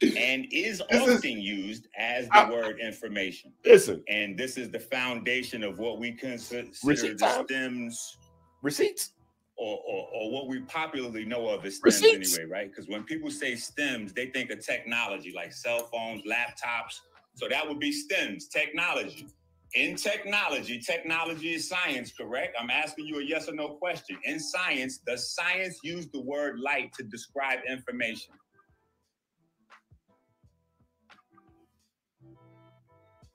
[0.02, 3.52] and is this often is, used as the I, word information.
[3.64, 4.02] Listen.
[4.08, 8.16] And this is the foundation of what we consider the STEMS
[8.62, 9.12] receipts.
[9.56, 12.38] Or, or, or, what we popularly know of as STEMs receipts.
[12.38, 12.70] anyway, right?
[12.70, 17.00] Because when people say STEMs, they think of technology like cell phones, laptops.
[17.34, 19.26] So that would be STEMs, technology.
[19.74, 22.56] In technology, technology is science, correct?
[22.58, 24.16] I'm asking you a yes or no question.
[24.24, 28.32] In science, does science use the word light to describe information?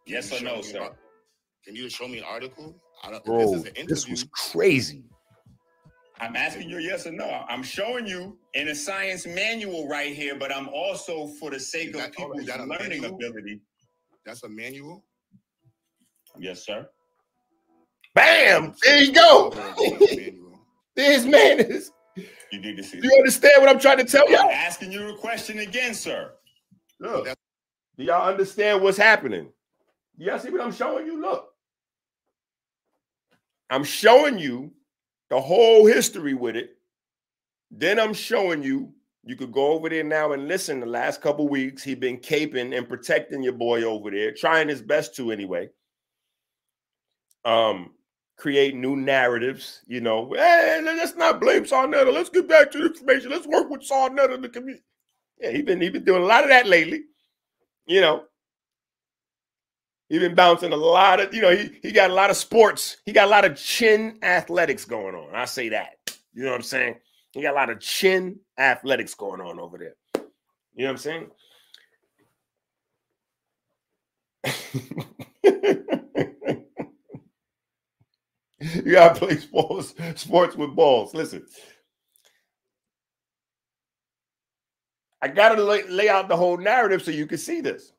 [0.05, 0.89] Yes or no, sir?
[1.63, 2.75] Can you show me an article?
[3.25, 5.03] Bro, this, this was crazy.
[6.23, 7.43] I'm asking you yes or no.
[7.49, 11.91] I'm showing you in a science manual right here, but I'm also for the sake
[11.93, 13.15] that, of people's learning manual?
[13.15, 13.59] ability.
[14.25, 15.03] That's a manual?
[16.39, 16.87] Yes, sir.
[18.15, 18.73] Bam!
[18.83, 19.49] There you go.
[20.95, 21.91] this man is.
[22.15, 23.01] You need to see.
[23.01, 24.37] Do you understand what I'm trying to tell you?
[24.37, 26.31] I'm asking you a question again, sir.
[27.01, 27.27] Look,
[27.97, 29.49] do y'all understand what's happening?
[30.17, 31.19] Y'all see what I'm showing you?
[31.19, 31.49] Look.
[33.69, 34.71] I'm showing you
[35.33, 36.77] the whole history with it.
[37.71, 38.93] Then I'm showing you.
[39.25, 40.79] You could go over there now and listen.
[40.79, 44.81] The last couple weeks, he been caping and protecting your boy over there, trying his
[44.81, 45.69] best to anyway.
[47.45, 47.91] Um,
[48.37, 49.81] create new narratives.
[49.87, 52.11] You know, hey, let's not blame Sa Neter.
[52.11, 53.31] Let's get back to the information.
[53.31, 54.83] Let's work with Sa Neter the community.
[55.39, 57.05] Yeah, he been he been doing a lot of that lately.
[57.87, 58.25] You know,
[60.13, 62.97] he been bouncing a lot of, you know, he, he got a lot of sports.
[63.03, 65.33] He got a lot of chin athletics going on.
[65.33, 65.95] I say that.
[66.35, 66.99] You know what I'm saying?
[67.31, 69.95] He got a lot of chin athletics going on over there.
[70.75, 71.31] You know what I'm saying?
[78.85, 81.15] you gotta play sports sports with balls.
[81.15, 81.43] Listen,
[85.23, 87.93] I gotta lay, lay out the whole narrative so you can see this.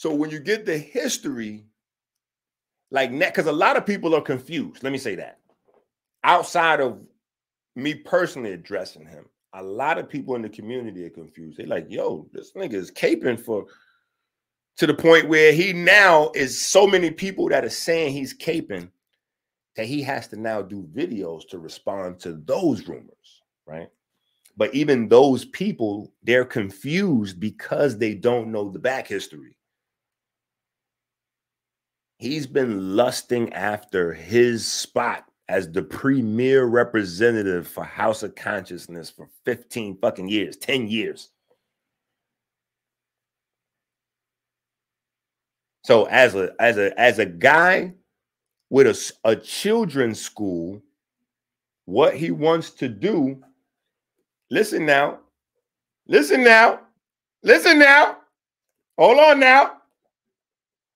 [0.00, 1.66] So when you get the history,
[2.90, 4.82] like because a lot of people are confused.
[4.82, 5.40] Let me say that.
[6.24, 7.02] Outside of
[7.76, 11.58] me personally addressing him, a lot of people in the community are confused.
[11.58, 13.66] They're like, yo, this nigga is caping for
[14.78, 18.88] to the point where he now is so many people that are saying he's caping
[19.76, 23.90] that he has to now do videos to respond to those rumors, right?
[24.56, 29.58] But even those people, they're confused because they don't know the back history.
[32.20, 39.30] He's been lusting after his spot as the premier representative for House of Consciousness for
[39.46, 41.30] 15 fucking years, 10 years.
[45.82, 47.94] So as a as a as a guy
[48.68, 50.82] with a, a children's school,
[51.86, 53.42] what he wants to do,
[54.50, 55.20] listen now,
[56.06, 56.80] listen now,
[57.42, 58.18] listen now,
[58.98, 59.79] hold on now.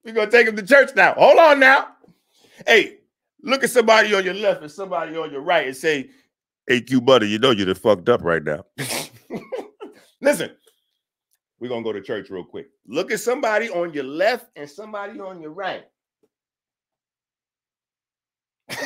[0.05, 1.15] We're gonna take him to church now.
[1.15, 1.89] Hold on now.
[2.67, 2.99] Hey,
[3.45, 6.09] Look at somebody on your left and somebody on your right and say,
[6.67, 8.65] Hey, Q Butter, you know you're the fucked up right now.
[10.23, 10.51] Listen,
[11.61, 12.69] we're gonna go to church real quick.
[12.87, 15.85] Look at somebody on your left and somebody on your right.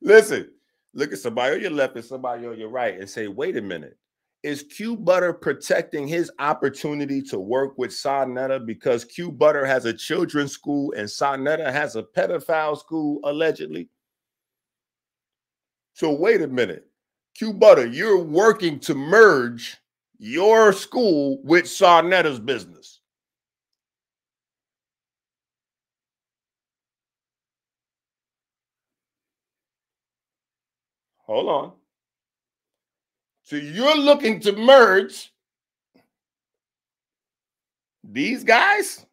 [0.00, 0.50] Listen,
[0.94, 3.62] look at somebody on your left and somebody on your right and say, wait a
[3.62, 3.96] minute
[4.44, 9.86] is Q Butter protecting his opportunity to work with Sa Neter because Q Butter has
[9.86, 13.88] a children's school and Sa Neter has a pedophile school allegedly?
[15.94, 16.86] So wait a minute.
[17.34, 19.78] Q Butter, you're working to merge
[20.18, 23.00] your school with Sa Neter's business.
[31.26, 31.72] Hold on.
[33.44, 35.32] So you're looking to merge
[38.02, 39.04] these guys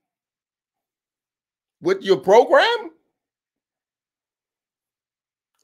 [1.82, 2.92] with your program?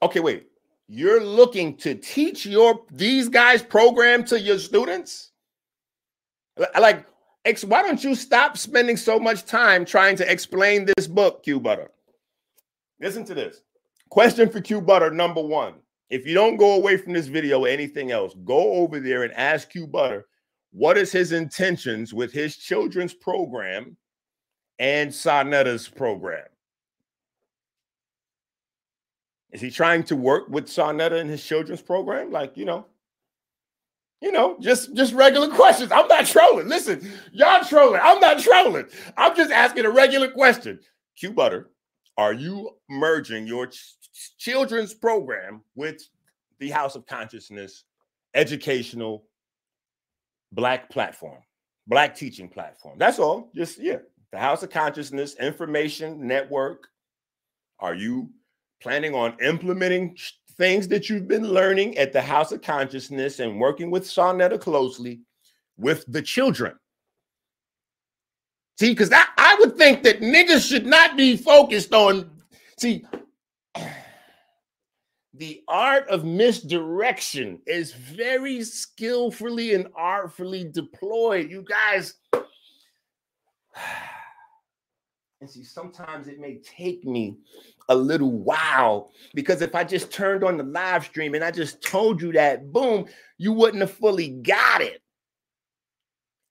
[0.02, 0.46] Okay, wait.
[0.86, 5.32] You're looking to teach your these guys program to your students?
[6.78, 7.06] Like,
[7.64, 11.90] why don't you stop spending so much time trying to explain this book, Q Butter?
[13.00, 13.62] Listen to this.
[14.10, 15.74] Question for Q Butter number one.
[16.10, 19.32] If you don't go away from this video or anything else, go over there and
[19.34, 20.26] ask Q Butter
[20.72, 23.96] what is his intentions with his children's program
[24.78, 26.46] and Sa Neter's program.
[29.50, 32.30] Is he trying to work with Sa Neter in his children's program?
[32.30, 32.86] Like, you know,
[34.20, 35.92] you know, just just regular questions.
[35.92, 36.68] I'm not trolling.
[36.68, 38.00] Listen, y'all trolling.
[38.02, 38.86] I'm not trolling.
[39.16, 40.80] I'm just asking a regular question.
[41.16, 41.70] Q Butter,
[42.16, 43.94] are you merging your ch-
[44.38, 46.02] children's program with
[46.58, 47.84] the House of Consciousness
[48.34, 49.24] educational
[50.52, 51.38] black platform,
[51.86, 52.98] black teaching platform?
[52.98, 53.50] That's all.
[53.54, 53.98] Just, yeah,
[54.32, 56.88] the House of Consciousness Information Network.
[57.80, 58.30] Are you
[58.82, 60.16] planning on implementing
[60.56, 64.58] things that you've been learning at the House of Consciousness and working with Sa Neter
[64.58, 65.20] closely
[65.76, 66.74] with the children?
[68.78, 72.30] See, because I, I would think that niggas should not be focused on.
[72.76, 73.04] See,
[75.38, 81.48] the art of misdirection is very skillfully and artfully deployed.
[81.50, 82.14] You guys,
[85.40, 87.36] and see, sometimes it may take me
[87.88, 91.82] a little while because if I just turned on the live stream and I just
[91.82, 93.06] told you that, boom,
[93.38, 95.00] you wouldn't have fully got it.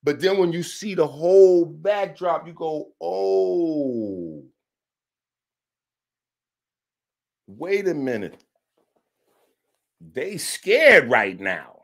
[0.02, 4.46] But then when you see the whole backdrop, you go, oh,
[7.48, 8.42] wait a minute.
[10.02, 11.78] They scared right now.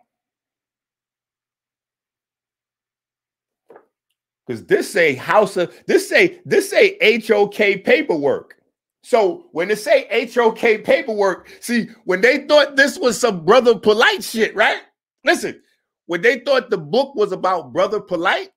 [4.45, 8.55] Because this say house of this say this say HOK paperwork.
[9.03, 14.29] So when they say HOK paperwork, see, when they thought this was some brother Polight
[14.29, 14.81] shit, right?
[15.25, 15.61] Listen,
[16.05, 18.49] when they thought the book was about Brother Polight.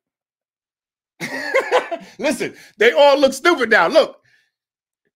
[2.18, 3.88] Listen, they all look stupid now.
[3.88, 4.20] Look,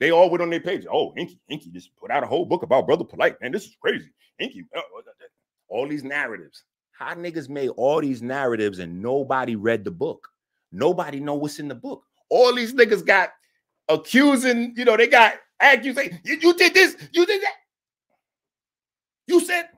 [0.01, 0.87] they all went on their page.
[0.91, 3.41] Oh, Enqi, Enqi just put out a whole book about Brother Polight.
[3.41, 4.11] Man, this is crazy.
[4.41, 5.27] Enqi, uh, uh, uh,
[5.69, 6.65] all these narratives.
[6.93, 10.27] How niggas made all these narratives and nobody read the book.
[10.73, 12.03] Nobody know what's in the book.
[12.31, 13.31] All these niggas got
[13.89, 16.19] accusing, you know, they got accusation.
[16.25, 17.55] You, you did this, you did that.
[19.27, 19.69] You said,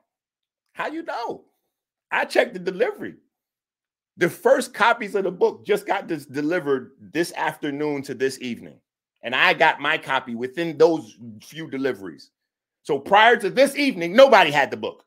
[0.73, 1.45] how you know?
[2.11, 3.15] I checked the delivery.
[4.19, 8.79] The first copies of the book just got this delivered this afternoon to this evening.
[9.23, 12.31] And I got my copy within those few deliveries.
[12.83, 15.05] So prior to this evening, nobody had the book.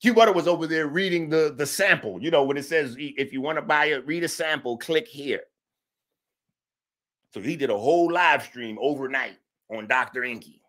[0.00, 2.22] Q Butter was over there reading the, the sample.
[2.22, 5.06] You know, when it says if you want to buy it, read a sample, click
[5.06, 5.42] here.
[7.34, 9.36] So he did a whole live stream overnight
[9.70, 10.22] on Dr.
[10.22, 10.60] Enqi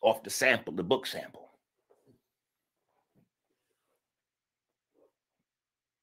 [0.00, 1.50] off the sample, the book sample.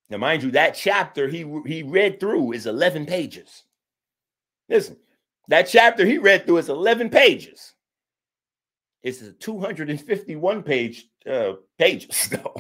[0.10, 3.64] Now, mind you, that chapter he he read through is 11 pages.
[4.70, 4.98] Listen,
[5.48, 7.74] that chapter he read through is 11 pages.
[9.02, 12.56] It's a 251 page uh, pages, though.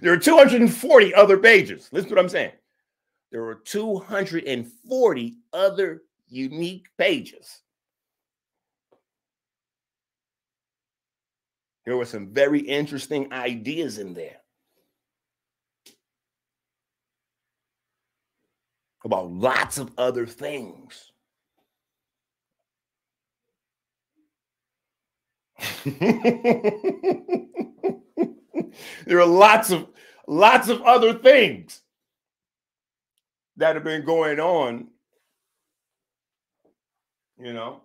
[0.00, 1.88] there are 240 other pages.
[1.92, 2.52] Listen to what I'm saying.
[3.30, 7.60] There are 240 other unique pages.
[11.84, 14.42] There were some very interesting ideas in there.
[19.04, 21.11] about lots of other things.
[29.06, 29.86] there are lots of
[30.26, 31.80] lots of other things
[33.56, 34.88] that have been going on
[37.38, 37.82] you know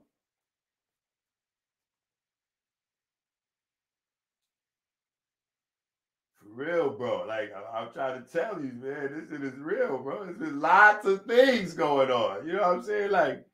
[6.58, 7.26] real, bro.
[7.28, 10.26] Like I, am trying to tell you, man, this shit is real, bro.
[10.38, 12.48] There's lots of things going on.
[12.48, 13.12] You know what I'm saying?
[13.12, 13.46] Like,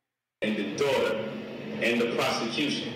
[0.42, 1.30] and the daughter
[1.82, 2.94] and the prosecution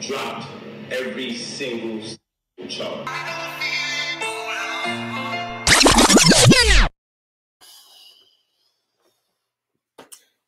[0.00, 0.48] dropped
[0.90, 2.02] every single
[2.68, 3.08] charge.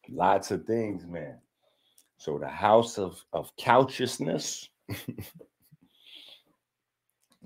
[0.09, 1.39] Lots of things, man.
[2.19, 4.69] So the house of of couchiousness.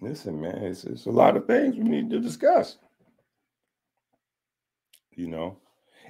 [0.01, 2.79] Listen, man, it's, it's a lot of things we need to discuss.
[5.13, 5.59] You know,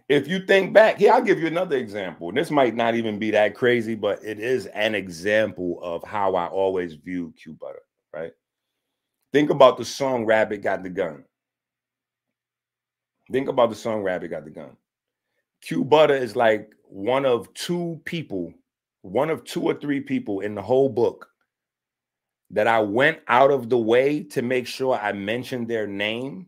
[0.08, 2.30] if you think back, here, I'll give you another example.
[2.32, 6.46] This might not even be that crazy, but it is an example of how I
[6.46, 7.82] always view Q Butter,
[8.12, 8.32] right?
[9.32, 11.24] Think about the song Rabbit Got the Gun.
[13.32, 14.76] Think about the song Rabbit Got the Gun.
[15.62, 18.52] Q Butter is like one of two people,
[19.00, 21.28] one of two or three people in the whole book
[22.50, 26.46] that I went out of the way to make sure I mentioned their name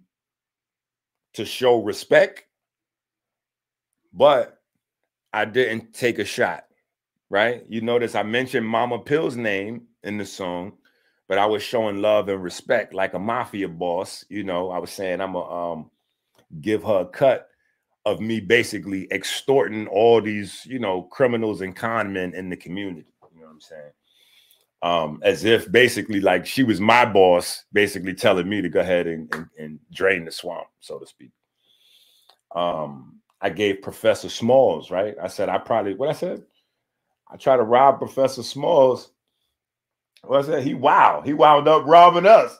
[1.34, 2.45] to show respect,
[4.17, 4.59] but
[5.33, 6.64] I didn't take a shot,
[7.31, 7.64] right?
[7.69, 10.73] You notice I mentioned Mama Pill's name in the song,
[11.29, 14.25] but I was showing love and respect like a mafia boss.
[14.29, 15.91] You know, I was saying I'm gonna um,
[16.61, 17.49] give her a cut
[18.05, 23.12] of me basically extorting all these, you know, criminals and con men in the community.
[23.35, 23.93] You know what I'm saying?
[24.83, 29.07] um, as if basically like she was my boss, basically telling me to go ahead
[29.07, 31.31] and, and, and drain the swamp, so to speak.
[32.55, 33.16] Um,
[33.47, 35.14] I gave Professor Smalls, right?
[35.22, 36.42] I said I probably what I said.
[37.30, 39.11] I tried to rob Professor Smalls.
[40.22, 42.57] What I said, he wow, he wound up robbing us,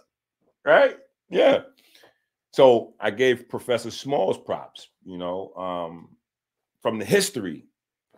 [0.65, 0.97] right?
[1.29, 1.61] Yeah.
[2.53, 6.09] So I gave Professor Smalls props, you know, um,
[6.81, 7.67] from the history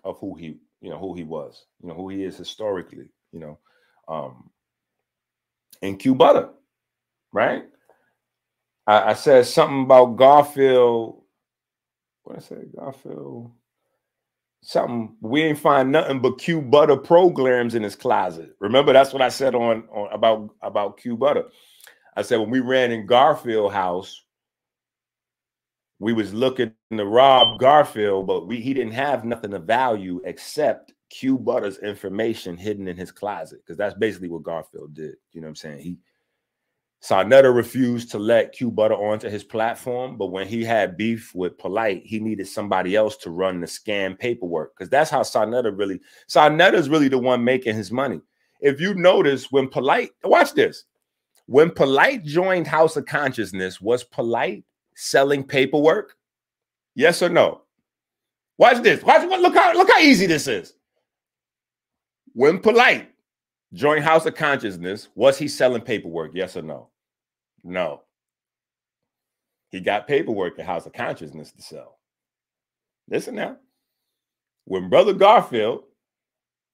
[0.04, 3.40] of who he, you know, who he was, you know, who he is historically, you
[3.40, 3.58] know
[4.08, 4.50] um,
[5.82, 6.48] in Q Butter,
[7.32, 7.64] right?
[8.86, 11.22] I, I, said something about Garfield.
[12.28, 13.52] What I say, Garfield?
[14.60, 18.50] Something we ain't find nothing but Q Butter programs in his closet.
[18.60, 21.44] Remember, that's what I said on, on about about Q Butter.
[22.16, 24.24] I said when we ran in Garfield house,
[26.00, 30.92] we was looking to rob Garfield, but we he didn't have nothing of value except
[31.08, 35.14] Q Butter's information hidden in his closet because that's basically what Garfield did.
[35.32, 35.78] You know what I'm saying?
[35.78, 35.96] He
[37.00, 41.32] Sa Neter refused to let Q Butter onto his platform, but when he had beef
[41.34, 45.44] with Polight, he needed somebody else to run the scam paperwork because that's how Sa
[45.44, 46.00] Neter really.
[46.26, 48.20] Sa Neter is really the one making his money.
[48.60, 50.84] If you notice, when Polight, watch this.
[51.46, 54.64] When Polight joined House of Consciousness, was Polight
[54.96, 56.16] selling paperwork?
[56.96, 57.62] Yes or no?
[58.58, 59.02] Watch this.
[59.04, 59.26] Watch.
[59.28, 60.74] what Look how look how easy this is.
[62.32, 63.06] When Polight,
[63.72, 66.32] joint house of consciousness, was he selling paperwork?
[66.34, 66.90] Yes or no?
[67.64, 68.02] No.
[69.70, 71.98] He got paperwork at House of Consciousness to sell.
[73.08, 73.56] Listen now.
[74.64, 75.84] When Brother Garfield,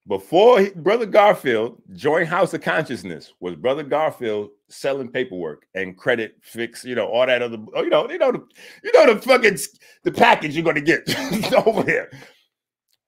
[0.06, 6.36] before he, Brother Garfield joined House of Consciousness, was Brother Garfield selling paperwork and credit
[6.42, 8.44] fix, you know, all that other, oh, you know, you know, the,
[8.82, 9.58] you know, the fucking
[10.02, 11.08] the package you're gonna get
[11.66, 12.10] over here.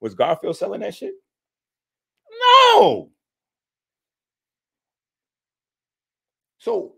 [0.01, 1.13] Was Garfield selling that shit?
[2.75, 3.09] No.
[6.67, 6.95] So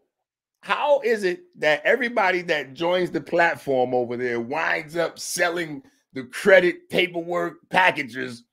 [0.62, 5.84] how is it that everybody that joins the platform over there winds up selling
[6.14, 8.46] the credit paperwork packages,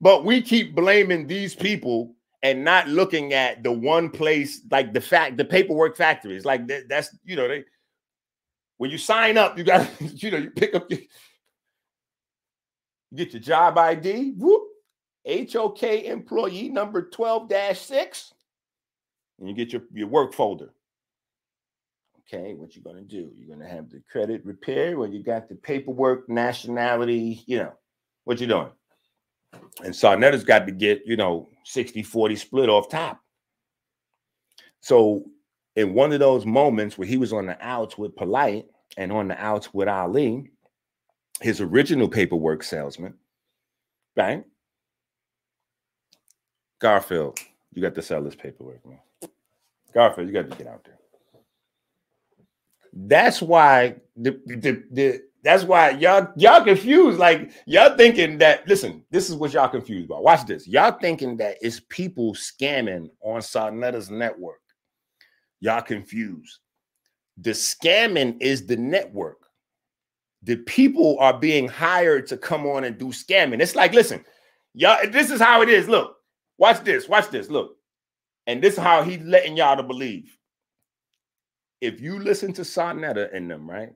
[0.00, 5.00] but we keep blaming these people and not looking at the one place like the
[5.02, 6.46] fact the paperwork factories?
[6.46, 7.64] Like that, that's you know they
[8.78, 11.00] when you sign up you got you know you pick up your
[13.10, 14.62] you get your job id whoop
[15.26, 18.32] hok employee number 12-6
[19.38, 20.70] and you get your, your work folder
[22.26, 23.30] Okay, what you're gonna do?
[23.36, 27.72] You're gonna have the credit repair when you got the paperwork, nationality, you know,
[28.24, 28.70] what you doing?
[29.84, 33.20] And Sa Neter's got to get, you know, 60 40 split off top.
[34.80, 35.24] So,
[35.76, 38.64] in one of those moments where he was on the outs with Polight
[38.96, 40.50] and on the outs with Ali,
[41.40, 43.14] his original paperwork salesman,
[44.16, 44.44] right?
[46.80, 47.38] Garfield,
[47.74, 49.00] you got to sell this paperwork, man.
[49.92, 50.98] Garfield, you got to get out there.
[52.92, 57.18] That's why the, the, the that's why y'all y'all confused.
[57.18, 60.22] Like y'all thinking that listen, this is what y'all confused about.
[60.22, 60.66] Watch this.
[60.66, 64.60] Y'all thinking that it's people scamming on Sa Neter's network.
[65.60, 66.60] Y'all confused.
[67.36, 69.38] The scamming is the network.
[70.42, 73.60] The people are being hired to come on and do scamming.
[73.60, 74.24] It's like, listen,
[74.74, 75.88] y'all, this is how it is.
[75.88, 76.16] Look,
[76.58, 77.48] watch this, watch this.
[77.48, 77.76] Look,
[78.46, 80.36] and this is how he's letting y'all to believe
[81.80, 83.92] if you listen to Sa Neter and them, right?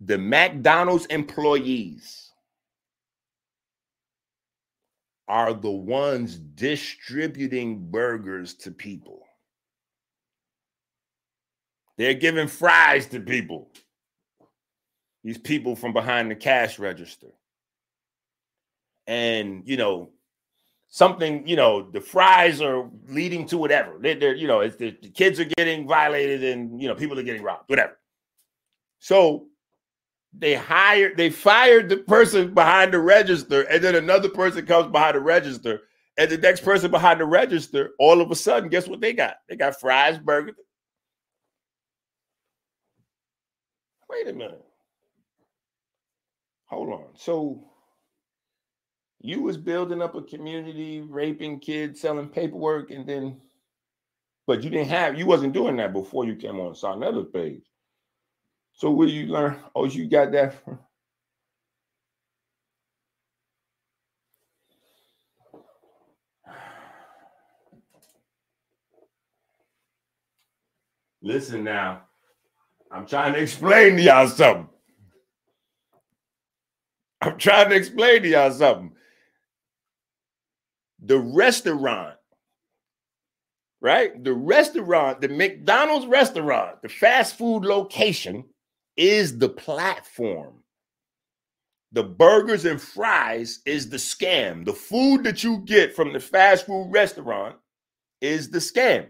[0.00, 2.30] The McDonald's employees
[5.26, 9.22] are the ones distributing burgers to people.
[11.96, 13.70] They're giving fries to people.
[15.24, 17.32] These people from behind the cash register.
[19.08, 20.10] And, you know,
[20.88, 23.96] something, you know, the fries are leading to whatever.
[23.98, 27.18] They're, they're you know, it's the, the, kids are getting violated and you know, people
[27.18, 27.98] are getting robbed, whatever.
[29.00, 29.46] So
[30.32, 35.16] they hired, they fired the person behind the register, and then another person comes behind
[35.16, 35.82] the register,
[36.18, 39.36] and the next person behind the register, all of a sudden, guess what they got?
[39.48, 40.54] They got fries, burger.
[44.10, 44.64] Wait a minute.
[46.66, 47.06] Hold on.
[47.14, 47.67] So
[49.20, 53.40] you was building up a community, raping kids, selling paperwork, and then,
[54.46, 57.64] but you didn't have, you wasn't doing that before you came on saw another page.
[58.72, 59.58] So where you learn?
[59.74, 60.78] Oh, you got that from?
[71.20, 72.02] Listen now,
[72.92, 74.68] I'm trying to explain to y'all something.
[77.20, 78.92] I'm trying to explain to y'all something
[81.08, 82.16] the restaurant,
[83.80, 84.22] right?
[84.22, 88.44] The restaurant, the McDonald's restaurant, the fast food location
[88.96, 90.62] is the platform.
[91.92, 94.66] The burgers and fries is the scam.
[94.66, 97.56] The food that you get from the fast food restaurant
[98.20, 99.06] is the scam.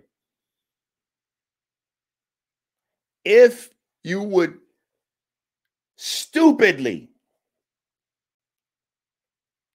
[3.25, 3.71] If
[4.05, 4.55] you would
[5.97, 7.11] stupidly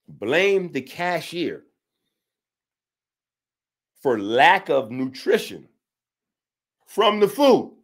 [0.08, 1.64] blame the cashier
[4.04, 5.66] for lack of nutrition
[6.86, 7.74] from the food,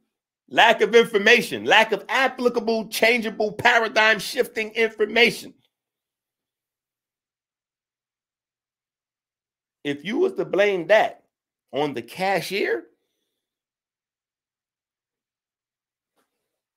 [0.51, 5.55] lack of information, lack of applicable, changeable, paradigm shifting information.
[9.83, 11.23] If you was to blame that
[11.73, 12.85] on the cashier,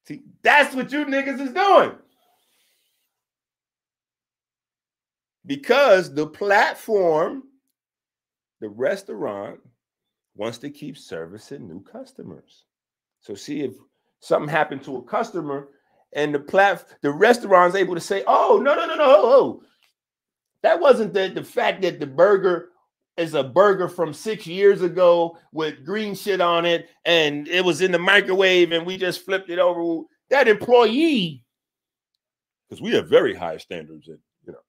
[0.07, 1.91] see, that's what you niggas is doing.
[5.45, 7.43] Because the platform
[8.64, 9.60] the restaurant
[10.35, 12.64] wants to keep servicing new customers.
[13.19, 13.73] So see if
[14.22, 15.68] something happened to a customer
[16.14, 19.64] and the plat the restaurant's able to say, oh no, no, no, no, oh, oh.
[20.61, 22.69] That wasn't the, the fact that the burger
[23.18, 27.81] is a burger from six years ago with green shit on it, and it was
[27.81, 30.06] in the microwave, and we just flipped it over.
[30.30, 31.44] That employee,
[32.69, 34.60] because we have very high standards at you know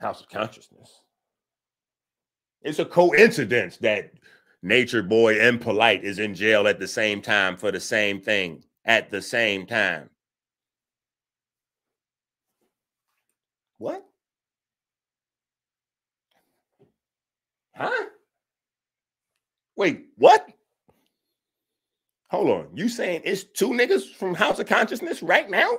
[0.00, 0.90] House of Consciousness.
[2.62, 4.12] It's a coincidence that
[4.62, 8.64] Nature Boy and Polight is in jail at the same time for the same thing
[8.84, 10.10] at the same time.
[13.78, 14.04] What?
[17.76, 18.06] Huh?
[19.76, 20.48] Wait, what?
[22.30, 22.68] Hold on.
[22.74, 25.78] You saying it's two niggas from House of Consciousness right now?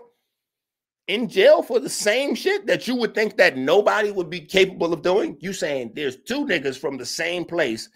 [1.09, 4.93] In jail for the same shit that you would think that nobody would be capable
[4.93, 5.37] of doing?
[5.39, 7.89] You saying there's two niggas from the same place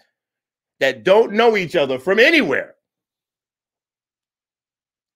[0.80, 2.74] that don't know each other from anywhere.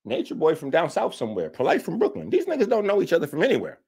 [0.04, 2.30] Nature Boy from down south somewhere, Polight from Brooklyn.
[2.30, 3.80] These niggas don't know each other from anywhere.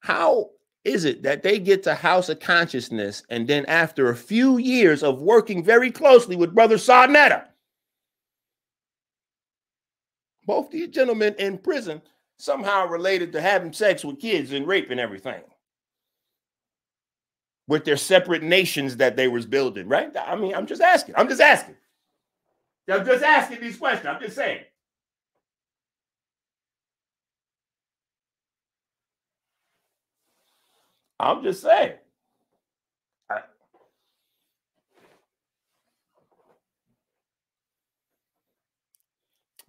[0.00, 0.48] How
[0.82, 5.02] is it that they get to House of Consciousness and then after a few years
[5.02, 7.44] of working very closely with Brother Sa Neter,
[10.46, 12.00] both these gentlemen in prison
[12.40, 15.42] somehow related to having sex with kids and rape and everything
[17.68, 20.10] with their separate nations that they was building, right?
[20.16, 21.14] I mean, I'm just asking.
[21.16, 21.76] I'm just asking.
[22.90, 24.06] I'm just asking these questions.
[24.06, 24.62] I'm just saying.
[31.20, 31.92] I'm just saying.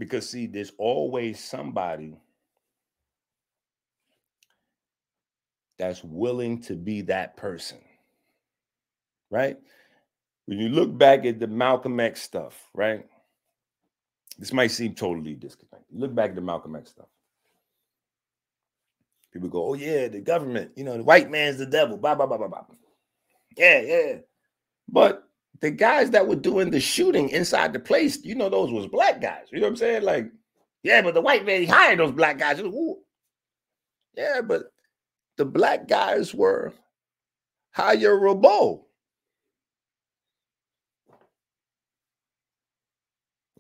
[0.02, 2.16] because see, there's always somebody
[5.82, 7.80] that's willing to be that person.
[9.32, 9.58] Right?
[10.46, 13.04] When you look back at the Malcolm X stuff, right?
[14.38, 15.88] This might seem totally disconnected.
[15.92, 17.08] Look back at the Malcolm X stuff.
[19.34, 22.28] People go, oh yeah, the government, you know, the white man's the devil, blah, blah,
[22.28, 22.64] blah, blah, blah.
[23.58, 24.14] Yeah, yeah.
[24.88, 25.24] But
[25.62, 29.20] the guys that were doing the shooting inside the place, you know, those was black
[29.20, 29.48] guys.
[29.52, 30.04] You know what I'm saying?
[30.04, 30.32] Like,
[30.84, 32.60] yeah, but the white man he hired those black guys.
[32.60, 33.00] Ooh.
[34.16, 34.66] Yeah, but
[35.38, 36.74] the black guys were
[37.76, 38.84] hireable.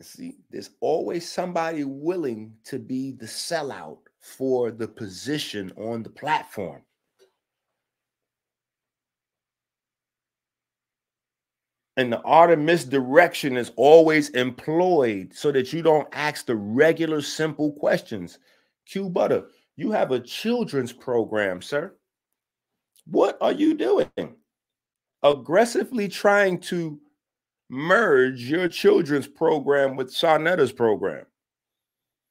[0.01, 6.81] See, there's always somebody willing to be the sellout for the position on the platform.
[11.97, 17.21] And the art of misdirection is always employed so that you don't ask the regular
[17.21, 18.39] simple questions.
[18.87, 19.45] Q Butter,
[19.75, 21.93] you have a children's program, sir.
[23.05, 24.35] What are you doing?
[25.23, 26.99] Aggressively trying to
[27.69, 31.25] merge your children's program with Sa Neter's program.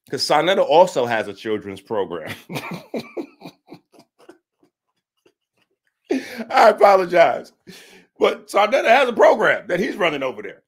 [0.04, 2.34] Because Sa Neter also has a children's program.
[6.50, 7.52] I apologize.
[8.18, 10.62] But Sa Neter has a program that he's running over there.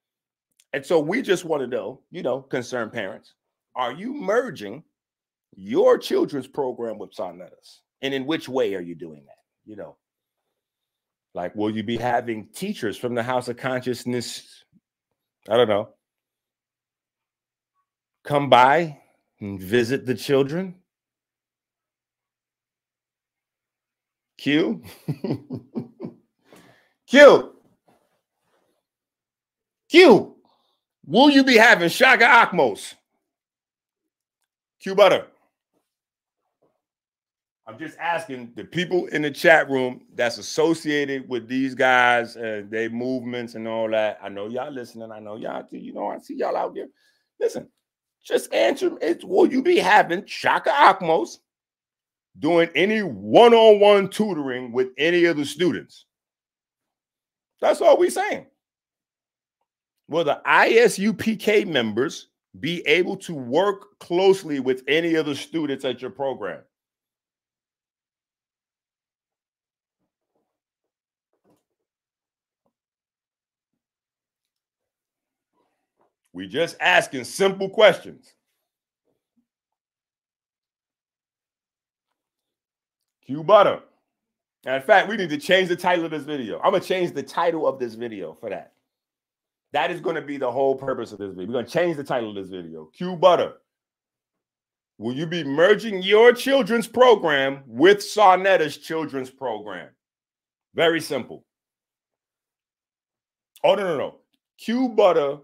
[0.72, 3.34] And so we just want to know, you know, concerned parents,
[3.74, 4.84] are you merging
[5.54, 7.82] your children's program with Neter's?
[8.00, 9.36] And in which way are you doing that?
[9.64, 9.96] You know,
[11.34, 14.64] like, will you be having teachers from the House of Consciousness?
[15.48, 15.90] I don't know.
[18.24, 18.98] Come by
[19.40, 20.76] and visit the children?
[24.38, 24.82] Q?
[27.06, 27.52] Q.
[29.88, 30.36] Q.
[31.06, 32.94] Will you be having Shaka Akmos?
[34.80, 35.26] Q Butter.
[37.66, 42.68] I'm just asking the people in the chat room that's associated with these guys and
[42.70, 44.18] their movements and all that.
[44.20, 45.12] I know y'all listening.
[45.12, 46.88] I know y'all, you know, I see y'all out there.
[47.38, 47.68] Listen,
[48.24, 49.22] just answer it.
[49.22, 51.38] Will you be having Shaka Akmos
[52.40, 56.06] doing any one on one tutoring with any of the students?
[57.60, 58.46] That's all we're saying.
[60.08, 62.28] Will the ISUPK members
[62.58, 66.62] be able to work closely with any of the students at your program?
[76.32, 78.32] We just asking simple questions.
[83.26, 83.80] Q Butter.
[84.64, 86.60] In fact, we need to change the title of this video.
[86.60, 88.72] I'm to change the title of this video for that.
[89.72, 91.46] That is to be the whole purpose of this video.
[91.48, 92.90] We're to change the title of this video.
[92.94, 93.54] Q Butter.
[94.98, 99.88] Will you be merging your children's program with Sa Neter's children's program?
[100.74, 101.44] Very simple.
[103.64, 104.18] Oh, no, no, no.
[104.58, 105.38] Q Butter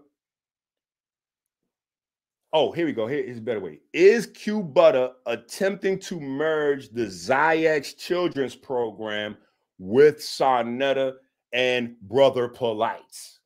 [2.51, 3.05] Oh, here we go.
[3.05, 3.79] Here is a better way.
[3.93, 9.37] Is Q Butter attempting to merge the XYAYX Children's Program
[9.77, 11.13] with Sa Neter
[11.53, 13.37] and Brother Polight?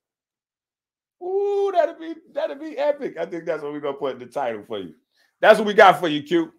[1.22, 3.18] Ooh, that'd be that'd be epic.
[3.18, 4.94] I think that's what we're gonna put in the title for you.
[5.42, 6.54] That's what we got for you, Q.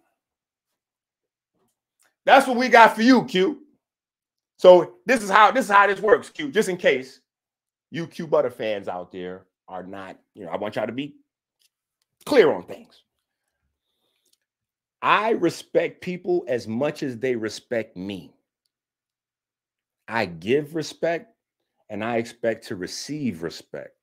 [2.25, 3.61] That's what we got for you, Q.
[4.57, 6.51] So this is how this is how this works, Q.
[6.51, 7.21] Just in case
[7.89, 11.15] you Q Butter fans out there are not, you know, I want y'all to be
[12.25, 13.03] clear on things.
[15.01, 18.33] I respect people as much as they respect me.
[20.07, 21.35] I give respect
[21.89, 23.95] and I expect to receive respect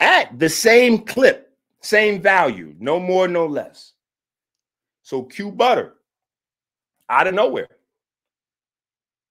[0.00, 3.92] at the same clip, same value, no more, no less.
[5.02, 5.94] So Q Butter,
[7.08, 7.68] out of nowhere.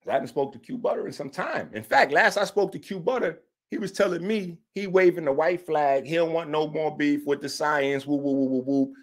[0.07, 1.69] I haven't spoke to Q Butter in some time.
[1.73, 5.31] In fact, last I spoke to Q Butter, he was telling me he waving the
[5.31, 6.05] white flag.
[6.05, 8.05] He don't want no more beef with the science.
[8.05, 8.93] Woo, woo, woo, woo, woo.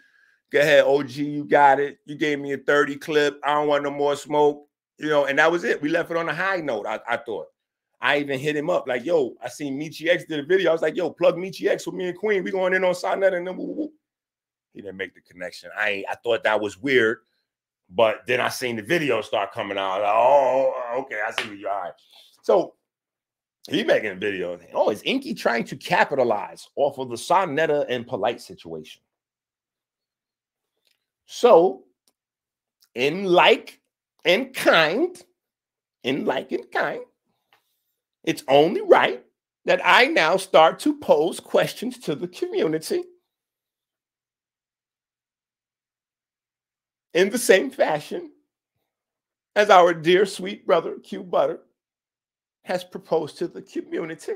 [0.50, 1.98] Go ahead, OG, you got it.
[2.04, 3.40] You gave me a 30 clip.
[3.44, 4.66] I don't want no more smoke.
[4.98, 5.80] You know, and that was it.
[5.82, 7.46] We left it on a high note, I, I thought.
[8.00, 10.70] I even hit him up like, yo, I seen Meechie X did a video.
[10.70, 12.42] I was like, yo, plug Meechie X with me and Queen.
[12.42, 13.92] We going in on Sa Neter and then woo, woo.
[14.74, 15.70] he didn't make the connection.
[15.76, 17.18] I I thought that was weird,
[17.90, 20.02] but then I seen the video start coming out.
[20.02, 21.68] Like, oh, oh, okay, I see you.
[21.68, 21.92] All right.
[22.42, 22.74] So
[23.66, 24.58] he making a video.
[24.72, 29.02] Oh, is Enqi trying to capitalize off of the Sa Neter and Polight situation?
[31.26, 31.84] So,
[32.94, 33.80] in like
[34.24, 35.20] and kind,
[36.04, 37.02] in like and kind,
[38.22, 39.24] it's only right
[39.64, 43.02] that I now start to pose questions to the community
[47.14, 48.30] in the same fashion
[49.56, 51.60] as our dear sweet brother Q Butter
[52.66, 54.32] has proposed to the community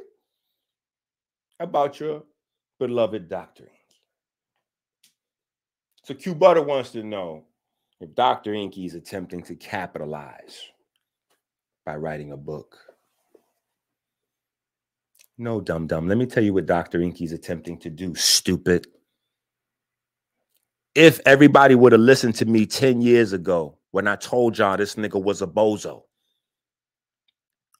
[1.59, 2.23] about your
[2.78, 3.69] beloved Dr.
[6.05, 7.43] So Q Butter wants to know
[8.01, 8.52] if Dr.
[8.52, 10.61] Enqi is attempting to capitalize
[11.85, 12.78] by writing a book.
[15.36, 16.07] No, dum dum.
[16.07, 17.01] Let me tell you what Dr.
[17.01, 18.86] Enqi is attempting to do, stupid.
[20.94, 24.94] If everybody would have listened to me 10 years ago when I told y'all this
[24.94, 26.05] nigga was a bozo,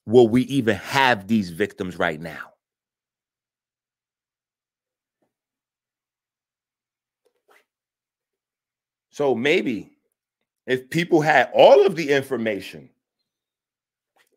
[0.07, 2.51] will we even have these victims right now?
[9.11, 9.93] So maybe
[10.67, 12.91] if people had all of the information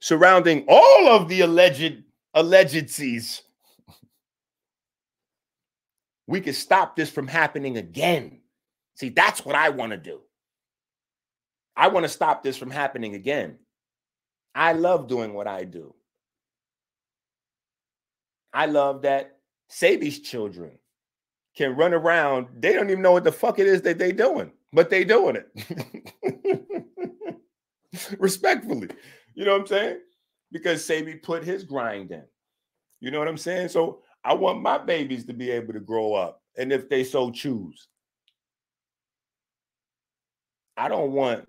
[0.02, 2.04] surrounding all of the alleged
[2.36, 3.42] allegedcies,
[6.28, 8.42] we could stop this from happening again.
[8.96, 10.22] See, that's what I want to do.
[11.76, 13.58] I want to stop this from happening again.
[14.56, 15.94] I love doing what I do.
[18.54, 19.38] I love that
[19.72, 20.78] Sebi's children
[21.56, 22.48] can run around.
[22.60, 25.38] They don't even know what the fuck it is that they doing, but they doing
[25.38, 26.66] it.
[28.20, 28.90] Respectfully.
[29.34, 30.00] You know what I'm saying?
[30.52, 32.24] Because Sebi put his grind in.
[33.00, 33.70] You know what I'm saying?
[33.70, 36.42] So I want my babies to be able to grow up.
[36.58, 37.88] And if they so choose,
[40.78, 41.48] I don't want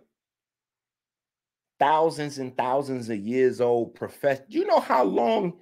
[1.85, 4.47] thousands and thousands of years old profession.
[4.49, 5.53] You know how long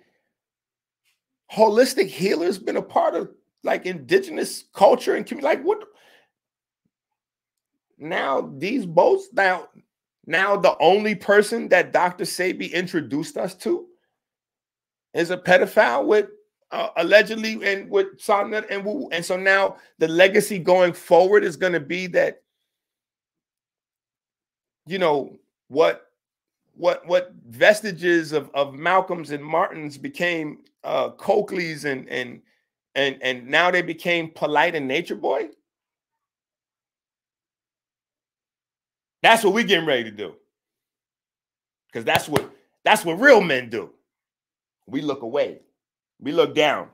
[1.53, 3.29] holistic healers been a part of
[3.65, 5.57] like indigenous culture and community?
[5.57, 5.83] Like what?
[7.99, 9.69] Now these boats now
[10.25, 12.23] now the only person that Dr.
[12.23, 13.87] Sebi introduced us to
[15.15, 16.29] is a pedophile with
[16.71, 19.09] uh, allegedly and with Sa Neter and Wu.
[19.11, 22.43] And so now the legacy going forward is going to be that
[24.87, 25.37] you know
[25.67, 26.12] what
[26.75, 32.41] what what vestiges of of Malcolm's and Martin's became uh Coakley's and and
[32.95, 35.49] and and now they became Polight and nature boy.
[39.23, 40.35] That's what we're getting ready to do.
[41.93, 42.51] Because that's what
[42.85, 43.91] that's what real men do.
[44.87, 45.61] We look away.
[46.21, 46.89] We look down.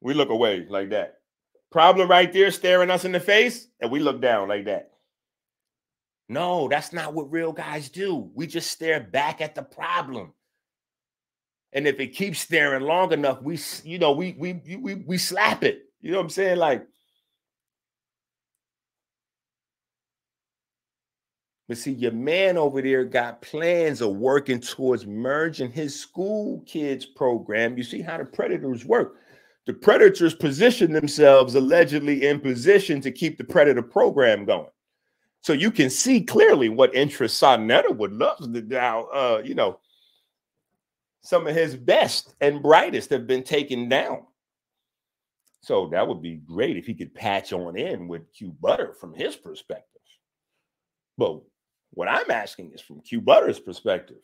[0.00, 1.18] We look away like that.
[1.70, 4.92] Problem right there staring us in the face, and we look down like that.
[6.28, 8.30] No, that's not what real guys do.
[8.34, 10.34] We just stare back at the problem.
[11.72, 15.64] And if it keeps staring long enough, we you know, we we we we slap
[15.64, 15.82] it.
[16.00, 16.58] You know what I'm saying?
[16.58, 16.86] Like
[21.68, 27.04] But see, your man over there got plans of working towards merging his school kids
[27.04, 27.76] program.
[27.76, 29.16] You see how the predators work.
[29.66, 34.70] The predators position themselves allegedly in position to keep the predator program going.
[35.40, 39.04] So you can see clearly what interest Sa Neter would love to now.
[39.04, 39.80] Uh, you know,
[41.22, 44.22] some of his best and brightest have been taken down.
[45.60, 49.14] So that would be great if he could patch on in with Q Butter from
[49.14, 50.00] his perspective.
[51.16, 51.40] But
[51.90, 54.22] what I'm asking is from Q Butter's perspective.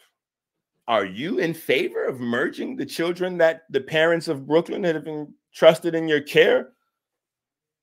[0.87, 5.33] Are you in favor of merging the children that the parents of Brooklyn have been
[5.53, 6.71] trusted in your care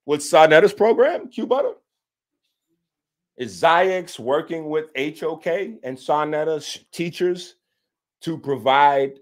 [0.05, 1.73] with Sa Neter's program, Q Butter?
[3.41, 5.47] Is XYAYX working with HOK
[5.81, 7.55] and Sa Neter's teachers
[8.21, 9.13] to provide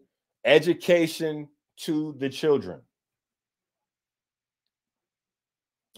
[0.44, 1.48] education
[1.78, 2.82] to the children?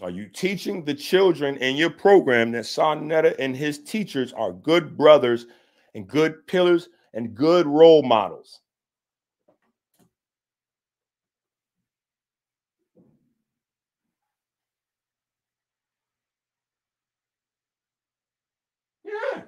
[0.02, 4.52] Are you teaching the children in your program that Sa Neter and his teachers are
[4.52, 5.46] good brothers
[5.96, 8.60] and good pillars and good role models?
[19.12, 19.42] Yeah.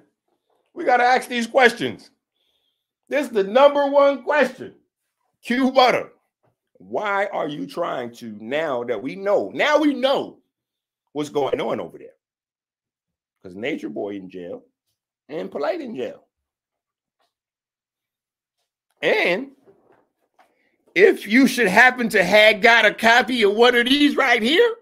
[0.73, 2.11] We got to ask these questions.
[3.09, 4.75] This is the number one question.
[5.43, 6.11] Q Butter.
[6.77, 10.39] Why are you trying to now that we know, now we know
[11.13, 12.09] what's going on over there?
[13.41, 14.63] Because Nature Boy in jail
[15.29, 16.25] and Polight in jail.
[19.01, 19.51] And
[20.95, 24.75] if you should happen to have got a copy of one of these right here,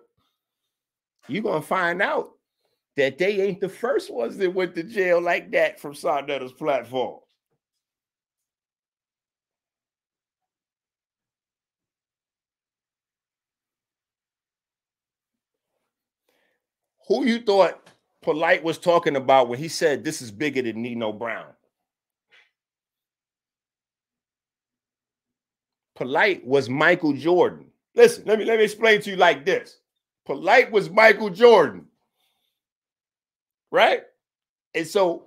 [1.27, 2.32] you're gonna find out
[2.95, 6.21] that they ain't the first ones that went to jail like that from Sa
[6.57, 7.19] platform.
[17.07, 17.89] Who you thought
[18.23, 21.47] Polight was talking about when he said this is bigger than Nino Brown?
[25.97, 27.65] Polight was Michael Jordan.
[27.95, 29.79] Listen, let me let me explain to you like this.
[30.27, 31.85] Polight was Michael Jordan.
[33.73, 34.03] Right?
[34.75, 35.23] And so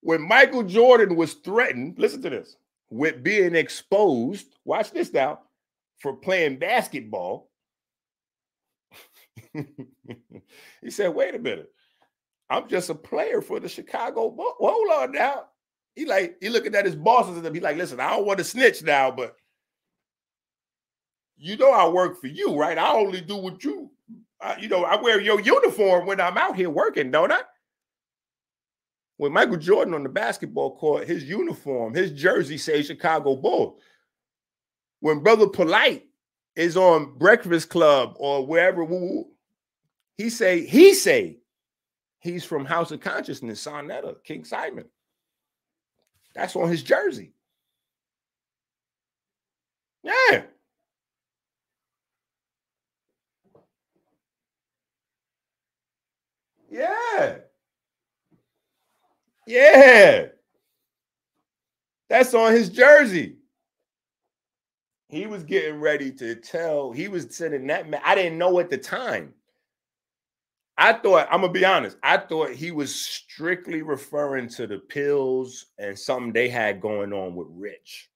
[0.00, 2.56] when Michael Jordan was threatened, listen to this,
[2.88, 5.40] with being exposed, watch this now,
[5.98, 7.50] for playing basketball,
[9.52, 11.68] he said, wait a minute.
[12.48, 14.54] I'm just a player for the Chicago Bulls.
[14.60, 15.46] Hold on now.
[15.96, 18.44] He like, he looking at his bosses and he like, listen, I don't want to
[18.44, 19.34] snitch now, but
[21.36, 22.78] you know I work for you, right?
[22.78, 23.90] I only do what you,
[24.40, 27.40] uh, you know, I wear your uniform when I'm out here working, don't I?
[29.16, 33.80] When Michael Jordan on the basketball court, his uniform, his jersey says Chicago Bull.
[35.00, 36.02] When Brother Polight
[36.54, 38.86] is on Breakfast Club or wherever,
[40.16, 41.38] he say he say
[42.20, 44.84] he's from House of Consciousness, Sa Neter, King Simon.
[46.34, 47.32] That's on his jersey.
[50.04, 50.42] Yeah.
[56.70, 57.38] Yeah.
[59.46, 60.26] Yeah.
[62.08, 63.36] That's on his jersey.
[65.08, 68.00] He was getting ready to tell, he was sending that man.
[68.04, 69.32] I didn't know at the time.
[70.76, 75.66] I thought, I'm gonna be honest, I thought he was strictly referring to the pills
[75.78, 78.10] and something they had going on with Rich.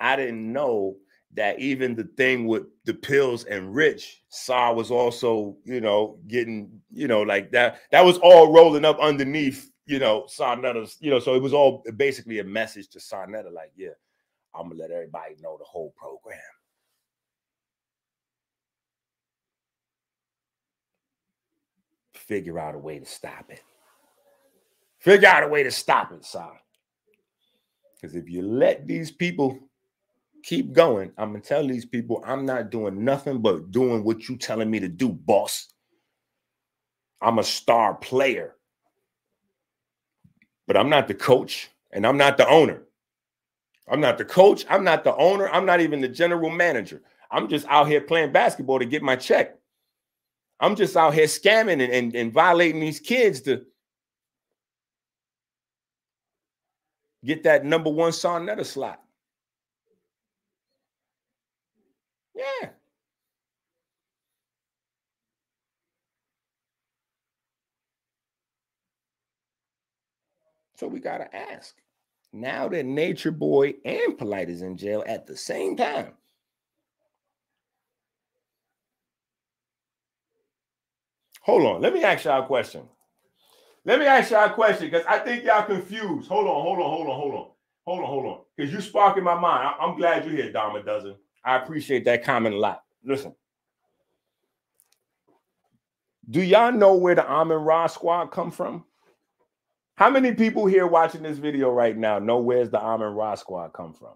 [0.00, 0.96] I didn't know
[1.34, 6.80] that even the thing with the pills and Rich, Sa was also, you know, getting,
[6.92, 7.80] you know, like that.
[7.90, 11.52] That was all rolling up underneath, you know, Sa Neter's, you know, so it was
[11.52, 13.88] all basically a message to Sa Neter, like, yeah,
[14.54, 16.38] I'm gonna let everybody know the whole program.
[22.12, 23.62] Figure out a way to stop it.
[24.98, 26.50] Figure out a way to stop it, Sa.
[27.94, 29.58] Because if you let these people
[30.44, 31.10] keep going.
[31.16, 34.78] I'm gonna tell these people I'm not doing nothing but doing what you telling me
[34.80, 35.72] to do, boss.
[37.20, 38.54] I'm a star player,
[40.66, 42.82] but I'm not the coach and I'm not the owner.
[43.88, 44.66] I'm not the coach.
[44.68, 45.48] I'm not the owner.
[45.48, 47.02] I'm not even the general manager.
[47.30, 49.56] I'm just out here playing basketball to get my check.
[50.60, 53.64] I'm just out here scamming and, and, and violating these kids to
[57.24, 59.03] get that number one Sa Neter slot.
[62.34, 62.70] Yeah.
[70.76, 71.76] So we got to ask.
[72.32, 76.14] Now that Nature Boy and Polight is in jail at the same time.
[81.42, 81.82] Hold on.
[81.82, 82.82] Let me ask y'all a question.
[83.84, 86.28] Let me ask y'all a question because I think y'all confused.
[86.28, 87.48] Hold on, hold on, hold on, hold on.
[87.86, 88.40] Hold on, hold on.
[88.56, 89.68] Because you sparking my mind.
[89.80, 91.16] I- am glad you're here, Dama Dozen.
[91.44, 92.82] I appreciate that comment a lot.
[93.04, 93.34] Listen.
[96.30, 98.84] Do y'all know where the Amin Ra squad come from?
[99.96, 103.72] How many people here watching this video right now know where's the Amin Ra squad
[103.74, 104.14] come from?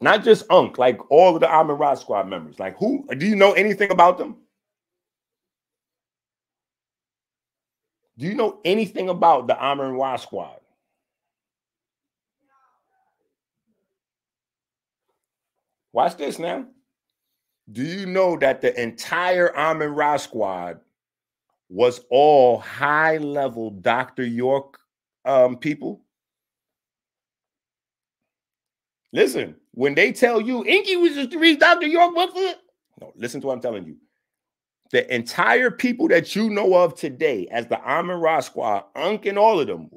[0.00, 2.58] Not just Unk, like all of the Amin Ra squad members.
[2.58, 4.36] Like who do you know anything about them?
[8.16, 10.59] Do you know anything about the Amin Ra squad?
[15.92, 16.66] Watch this now.
[17.70, 20.80] Do you know that the entire Amin Ra squad
[21.68, 24.24] was all high level Dr.
[24.24, 24.78] York
[25.24, 26.02] um, people?
[29.12, 31.86] Listen, when they tell you Enqi was just to read Dr.
[31.86, 32.58] York book it,
[33.00, 33.96] no, listen to what I'm telling you.
[34.92, 39.38] The entire people that you know of today as the Amin Ra squad, Unk and
[39.38, 39.88] all of them,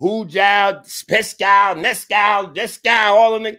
[0.00, 3.56] Hu Jao, Pescal, Nescal, Descal, all of them,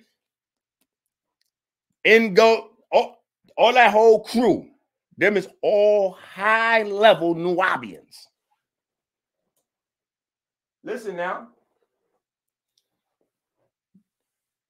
[2.06, 3.24] and go all,
[3.58, 4.68] all that whole crew,
[5.18, 8.28] them is all high level Nuwaubians.
[10.84, 11.48] Listen now.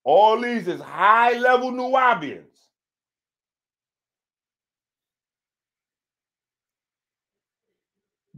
[0.06, 2.46] All these is high level Nuwaubians.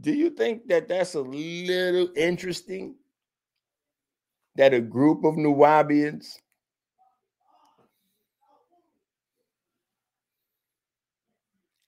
[0.00, 2.94] Do you think that that's a little interesting?
[4.56, 6.38] That a group of Nuwaubians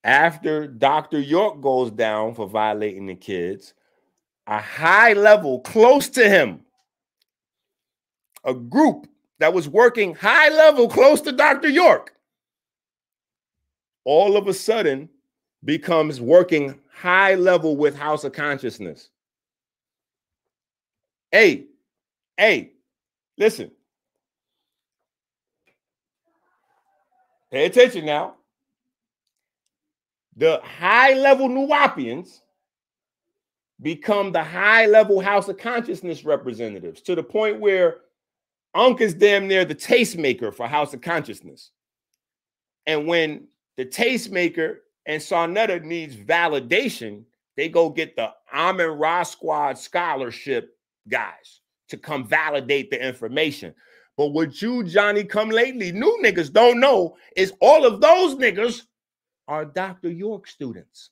[0.04, 1.20] after Dr.
[1.20, 3.74] York goes down for violating the kids,
[4.46, 6.60] a high level close to him,
[8.44, 9.06] a group
[9.38, 11.68] that was working high level close to Dr.
[11.68, 12.14] York,
[14.04, 15.08] all of a sudden
[15.64, 19.10] becomes working high level with House of Consciousness.
[21.30, 21.66] Hey,
[22.36, 22.72] hey,
[23.36, 23.70] listen.
[27.52, 28.36] Pay attention now
[30.36, 32.40] the high level Nuwaubians
[33.82, 37.98] become the high level House of Consciousness representatives to the point where
[38.74, 41.70] Unc is damn near the tastemaker for House of Consciousness.
[42.86, 44.76] And when the tastemaker
[45.06, 47.24] and Sa Neter needs validation,
[47.56, 50.76] they go get the Amin Ra Squad scholarship
[51.08, 53.74] guys to come validate the information.
[54.16, 58.82] But what you, Johnny, come lately, new niggas don't know is all of those niggas
[59.50, 60.08] are Dr.
[60.08, 61.10] York students.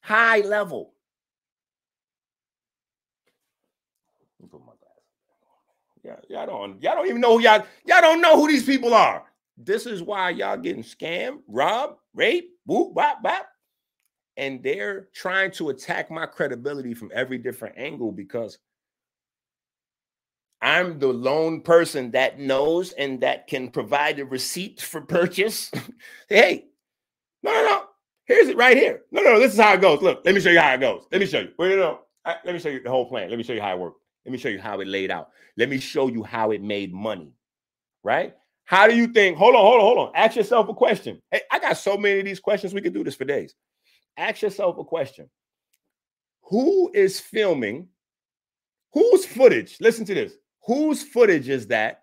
[0.00, 0.94] High level.
[6.02, 8.94] Yeah, y'all don't y'all don't even know who y'all y'all don't know who these people
[8.94, 9.24] are.
[9.58, 13.46] This is why y'all getting scammed, robbed, raped, whoop, bop, bop.
[14.36, 18.58] And they're trying to attack my credibility from every different angle because
[20.62, 25.70] I'm the lone person that knows and that can provide a receipt for purchase.
[26.28, 26.66] hey,
[27.46, 27.82] no, no, no.
[28.26, 29.02] Here's it right here.
[29.12, 30.02] No, no, this is how it goes.
[30.02, 31.04] Look, let me show you how it goes.
[31.12, 31.50] Let me show you.
[31.58, 32.34] Wait, no, no.
[32.44, 33.30] let me show you the whole plan.
[33.30, 34.00] Let me show you how it worked.
[34.24, 35.28] Let me show you how it laid out.
[35.56, 37.32] Let me show you how it made money.
[38.02, 38.34] Right?
[38.64, 39.36] How do you think?
[39.36, 40.12] Hold on, hold on, hold on.
[40.16, 41.22] Ask yourself a question.
[41.30, 42.74] Hey, I got so many of these questions.
[42.74, 43.54] We could do this for days.
[44.16, 45.30] Ask yourself a question.
[46.50, 47.88] Who is filming?
[48.92, 49.76] Whose footage?
[49.80, 50.32] Listen to this.
[50.66, 52.02] Whose footage is that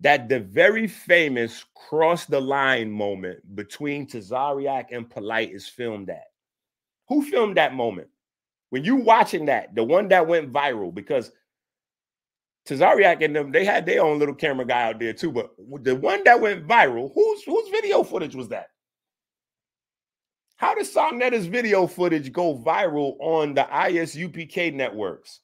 [0.00, 6.26] that the very famous cross the line moment between Tazariak and Polight is filmed at.
[7.08, 8.08] Who filmed that moment?
[8.70, 11.30] When you watching that, the one that went viral, because
[12.68, 15.32] Tazariak and them, they had their own little camera guy out there too.
[15.32, 15.52] But
[15.82, 18.70] the one that went viral, whose whose video footage was that?
[20.56, 25.40] How does Sa Neter's video footage go viral on the ISUPK networks?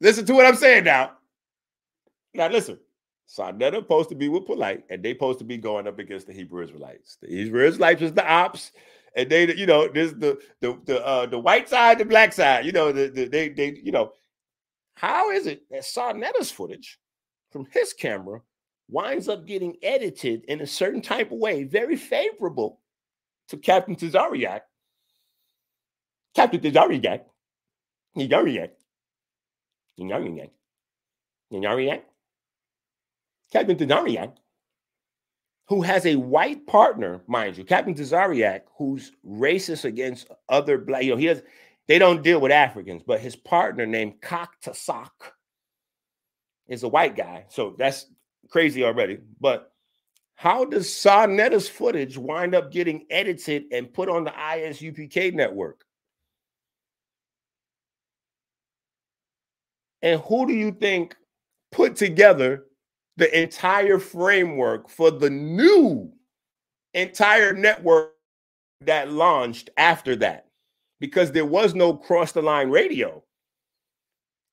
[0.00, 1.17] Listen to what I'm saying now.
[2.34, 2.78] Now listen,
[3.26, 6.26] Sa Neter supposed to be with Polight, and they supposed to be going up against
[6.26, 7.18] the Hebrew Israelites.
[7.20, 8.72] The Hebrew Israelites is the ops,
[9.14, 12.64] and they, you know, there's the the the uh, the white side, the black side.
[12.64, 14.12] You know, the, the they they you know,
[14.94, 16.98] how is it that Sa Neter's footage
[17.50, 18.40] from his camera
[18.90, 22.80] winds up getting edited in a certain type of way, very favorable
[23.48, 24.60] to Captain Tazariak.
[26.34, 27.22] Captain Tazariak,
[28.16, 28.70] Tazariak,
[29.98, 30.50] Tazariak,
[31.52, 32.00] Tazariak.
[33.52, 34.34] Captain Tazariak,
[35.68, 41.10] who has a white partner, mind you, Captain Tazariak, who's racist against other black, you
[41.10, 41.42] know, he has,
[41.86, 45.10] they don't deal with Africans, but his partner named Kaktasak
[46.68, 47.46] is a white guy.
[47.48, 48.06] So that's
[48.50, 49.18] crazy already.
[49.40, 49.72] But
[50.34, 55.84] how does Sa Neter's footage wind up getting edited and put on the ISUPK network?
[60.00, 61.16] And who do you think
[61.72, 62.66] put together
[63.18, 66.10] the entire framework for the new
[66.94, 68.12] entire network
[68.80, 70.46] that launched after that
[71.00, 73.20] because there was no cross the line radio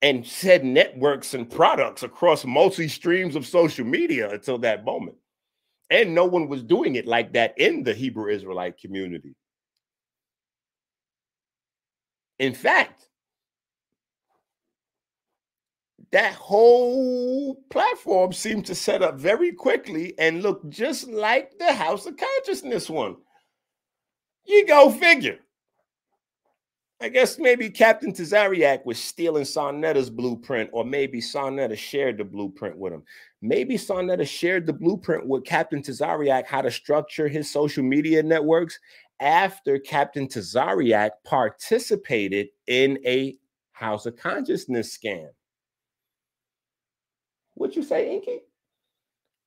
[0.02, 5.16] and said networks and products across multi streams of social media until that moment.
[5.90, 9.36] And no one was doing it like that in the Hebrew Israelite community.
[12.40, 13.08] In fact,
[16.12, 22.06] that whole platform seemed to set up very quickly and look just like the House
[22.06, 23.16] of Consciousness one.
[24.44, 25.38] You go figure.
[26.98, 32.16] I guess maybe Captain Tazariak was stealing Sa Neter's blueprint, or maybe Sa Neter shared
[32.16, 33.02] the blueprint with him.
[33.42, 38.22] Maybe Sa Neter shared the blueprint with Captain Tazariak how to structure his social media
[38.22, 38.78] networks
[39.20, 43.36] after Captain Tazariak participated in a
[43.72, 45.28] House of Consciousness scam.
[47.56, 48.40] What you say, Enqi?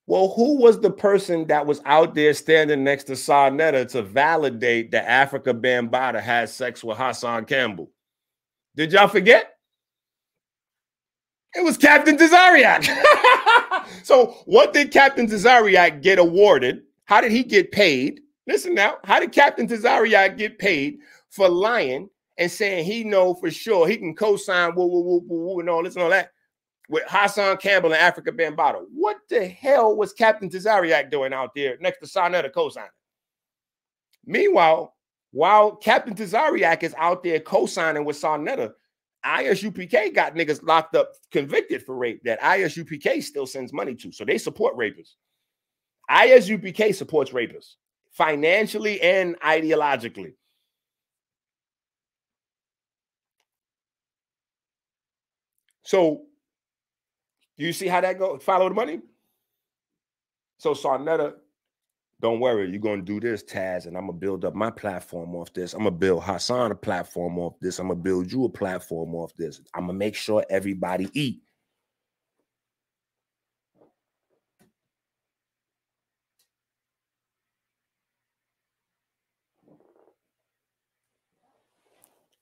[0.08, 4.02] Well, who was the person that was out there standing next to Sa Neter to
[4.02, 7.92] validate that Afrika Bambaataa had sex with Hassan Campbell?
[8.76, 9.54] Did y'all forget?
[11.54, 12.88] It was Captain Tazariak.
[14.04, 16.82] so, what did Captain Tazariak get awarded?
[17.06, 18.22] How did he get paid?
[18.48, 20.98] Listen now, how did Captain Tazariak get paid
[21.30, 22.10] for lying
[22.40, 25.70] and saying he know for sure he can co-sign woo, woo, woo, woo, woo, and
[25.70, 26.32] all this and all that
[26.90, 28.84] with Hassan Campbell and Afrika Bambaataa?
[28.92, 32.90] What the hell was Captain Tazariak doing out there next to Sa Neter co-signing?
[34.26, 34.96] Meanwhile,
[35.32, 38.76] while Captain Tazariak is out there co-signing with Sa Neter,
[39.26, 44.12] ISUPK got niggas locked up, convicted for rape that ISUPK still sends money to.
[44.12, 45.16] So they support rapists.
[46.10, 47.76] ISUPK supports rapists
[48.12, 50.34] financially and ideologically.
[55.84, 56.24] So
[57.68, 58.44] you see how that goes?
[58.44, 59.02] Follow the money.
[60.60, 61.36] So Sa Neter,
[62.22, 65.54] don't worry, you're gonna do this, Taz, and I'm gonna build up my platform off
[65.54, 65.74] this.
[65.74, 67.80] I'm gonna build Hassan a platform off this.
[67.80, 69.62] I'm gonna build you a platform off this.
[69.76, 71.44] I'm gonna make sure everybody eat.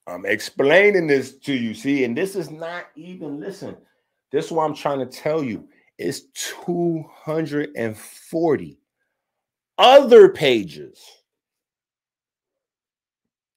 [0.08, 1.74] I'm explaining this to you.
[1.74, 3.78] See, and this is not even listen.
[4.32, 5.68] This is what I'm trying to tell you.
[5.98, 6.22] It's
[6.66, 8.80] 240
[9.78, 11.00] other pages,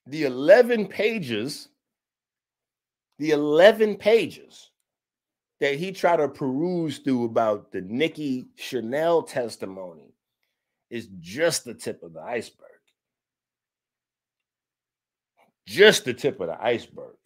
[0.06, 1.68] the 11 pages,
[3.18, 4.70] the 11 pages
[5.60, 10.14] that he tried to peruse through about the Nikki Chanel testimony
[10.88, 12.66] is just the tip of the iceberg.
[15.66, 17.16] Just the tip of the iceberg.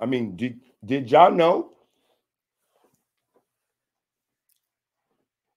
[0.00, 1.72] I mean, did did y'all know?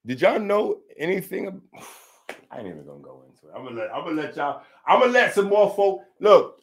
[0.04, 1.62] Did y'all know anything?
[2.50, 3.52] I ain't even gonna go into it.
[3.56, 4.62] I'm gonna let I'm gonna let y'all.
[4.86, 6.62] I'm gonna let some more folk look.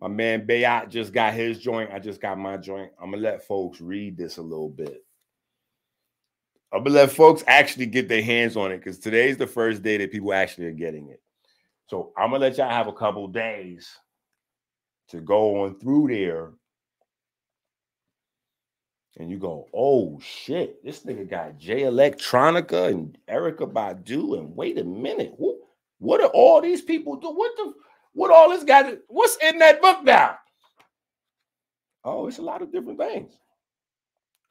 [0.00, 1.90] My man Bayat just got his joint.
[1.92, 2.92] I just got my joint.
[3.00, 5.04] I'm gonna let folks read this a little bit.
[6.72, 9.96] I'm gonna let folks actually get their hands on it because today's the first day
[9.96, 11.22] that people actually are getting it.
[11.88, 13.88] So I'm gonna let y'all have a couple days
[15.08, 16.52] to go on through there
[19.18, 24.38] and you go, oh shit, this nigga got Jay Electronica and Erykah Badu.
[24.38, 25.56] And wait a minute, what,
[25.98, 27.30] what are all these people do?
[27.30, 27.72] What the
[28.12, 30.36] what all this guy what's in that book now?
[32.04, 33.32] Oh, it's a lot of different things.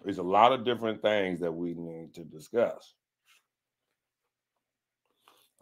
[0.04, 2.94] There's a lot of different things that we need to discuss.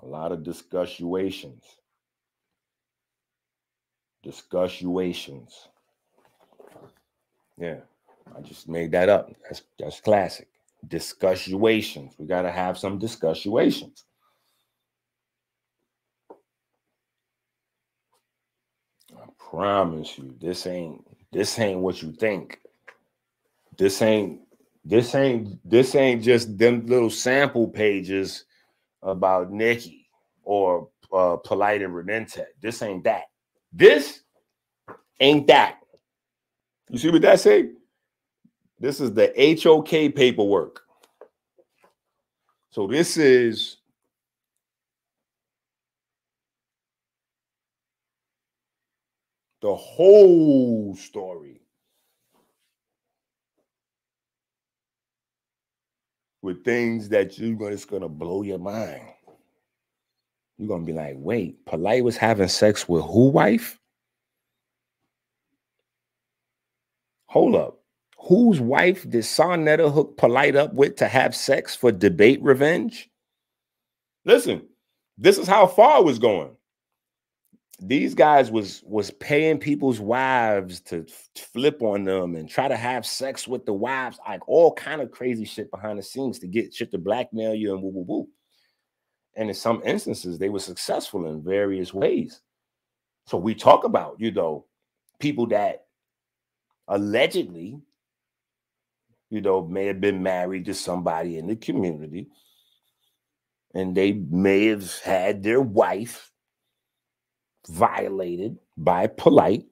[0.02, 1.62] A lot of discussions
[4.24, 5.70] discussions.
[7.58, 7.82] Yeah,
[8.36, 9.32] I just made that up.
[9.44, 10.48] That's that's classic.
[10.88, 12.16] Discussions.
[12.18, 14.06] We gotta have some discussions.
[19.16, 22.60] I promise you, this ain't this ain't what you think.
[23.78, 24.42] This ain't
[24.86, 28.46] this ain't this ain't just them little sample pages
[29.02, 30.08] about Nikki
[30.44, 32.46] or uh, Polight and Renente.
[32.62, 33.24] This ain't that.
[33.74, 34.22] This
[35.20, 35.80] ain't that.
[36.90, 37.72] You see what that say?
[38.80, 39.34] This is the
[39.64, 40.82] HOK paperwork.
[42.72, 43.78] So this is
[49.62, 51.62] the whole story.
[56.42, 59.13] With things that you're gonna, gonna blow your mind.
[60.64, 63.78] You're gonna be like, wait, Polight was having sex with who wife?
[67.26, 67.82] Hold up.
[68.18, 73.10] Whose wife did Sa Neter hook Polight up with to have sex for debate revenge?
[74.24, 74.66] Listen,
[75.18, 76.56] this is how far it was going.
[77.82, 83.06] These guys was was paying people's wives to flip on them and try to have
[83.06, 86.74] sex with the wives, like all kind of crazy shit behind the scenes to get
[86.74, 88.30] shit to blackmail you and woo woo woo.
[89.36, 92.42] And in some instances, they were successful in various ways.
[93.26, 94.66] So we talk about, you know,
[95.20, 95.86] people that
[96.88, 97.80] allegedly,
[99.30, 102.28] you know, may have been married to somebody in the community
[103.74, 106.32] and they may have had their wife
[107.68, 109.66] violated by Polight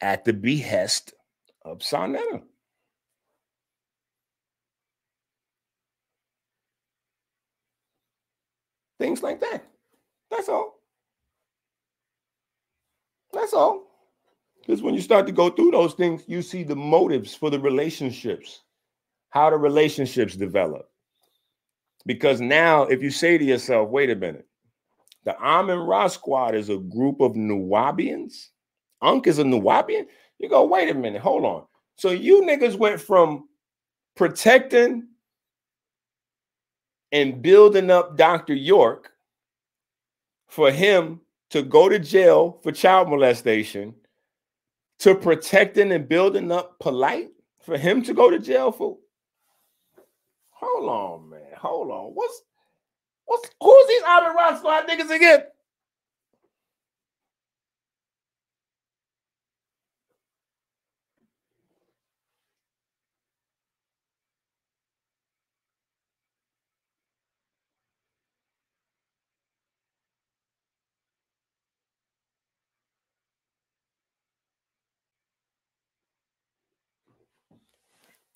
[0.00, 1.12] at the behest
[1.62, 2.40] of Sa Neter.
[8.98, 9.64] Things like that.
[10.30, 10.80] That's all.
[13.32, 13.84] That's all.
[14.60, 17.58] Because when you start to go through those things, you see the motives for the
[17.58, 18.62] relationships,
[19.30, 20.90] how the relationships develop.
[22.04, 24.46] Because now, if you say to yourself, wait a minute,
[25.24, 28.48] the Amin Ra squad is a group of Nuwaubians,
[29.02, 30.06] Unc is a Nuwaubian,
[30.38, 31.64] you go, wait a minute, hold on.
[31.96, 33.48] So you niggas went from
[34.16, 35.08] protecting
[37.12, 38.54] and building up Dr.
[38.54, 39.12] York
[40.46, 41.20] for him
[41.50, 43.94] to go to jail for child molestation
[44.98, 47.28] to protecting and building up Polight
[47.60, 48.98] for him to go to jail for?
[50.50, 51.40] Hold on man.
[51.56, 52.10] Hold on.
[52.14, 52.42] What's
[53.24, 55.44] what's who's these Amin squad niggas again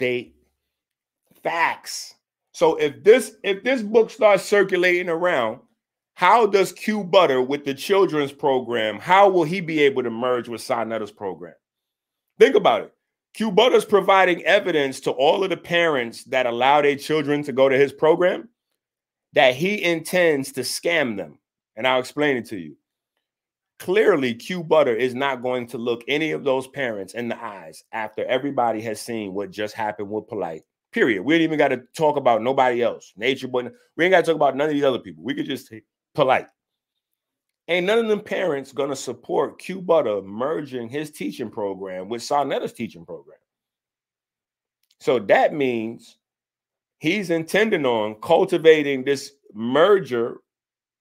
[0.03, 0.33] They
[1.45, 2.17] facts.
[2.51, 5.61] So if this if this book starts circulating around,
[6.15, 8.99] how does Q Butter with the children's program?
[8.99, 10.85] How will he be able to merge with Sa
[11.17, 11.55] program?
[12.41, 12.93] Think about it.
[13.35, 17.69] Q Butter's providing evidence to all of the parents that allow their children to go
[17.69, 18.49] to his program
[19.35, 21.39] that he intends to scam them.
[21.77, 22.77] And I'll explain it to you.
[23.83, 27.83] Clearly, Q Butter is not going to look any of those parents in the eyes
[27.91, 30.63] after everybody has seen what just happened with Polight.
[30.93, 31.25] Period.
[31.25, 33.13] We ain't even got to talk about nobody else.
[33.17, 35.25] Nature, but we ain't got to talk about none of these other people.
[35.25, 35.83] We could just say
[36.17, 36.47] Polight.
[37.67, 42.45] Ain't none of them parents gonna support Q Butter merging his teaching program with Sa
[42.45, 43.39] Neter's teaching program.
[45.01, 46.19] So that means
[47.01, 50.37] he's intending on cultivating this merger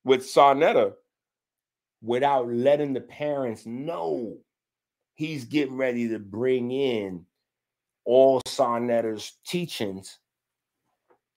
[0.04, 0.94] with Sa Neter
[2.02, 4.38] without letting the parents know
[5.14, 7.26] he's getting ready to bring in
[8.06, 10.18] all Sa Neter's teachings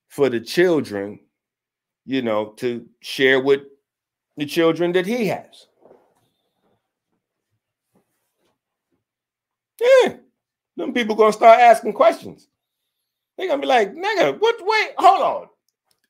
[0.09, 1.19] for the children,
[2.05, 3.61] you know, to share with
[4.37, 5.67] the children that he has.
[9.79, 10.15] Yeah,
[10.77, 12.47] them people gonna start asking questions.
[13.37, 15.47] They're gonna be like, nigga, what wait, hold on.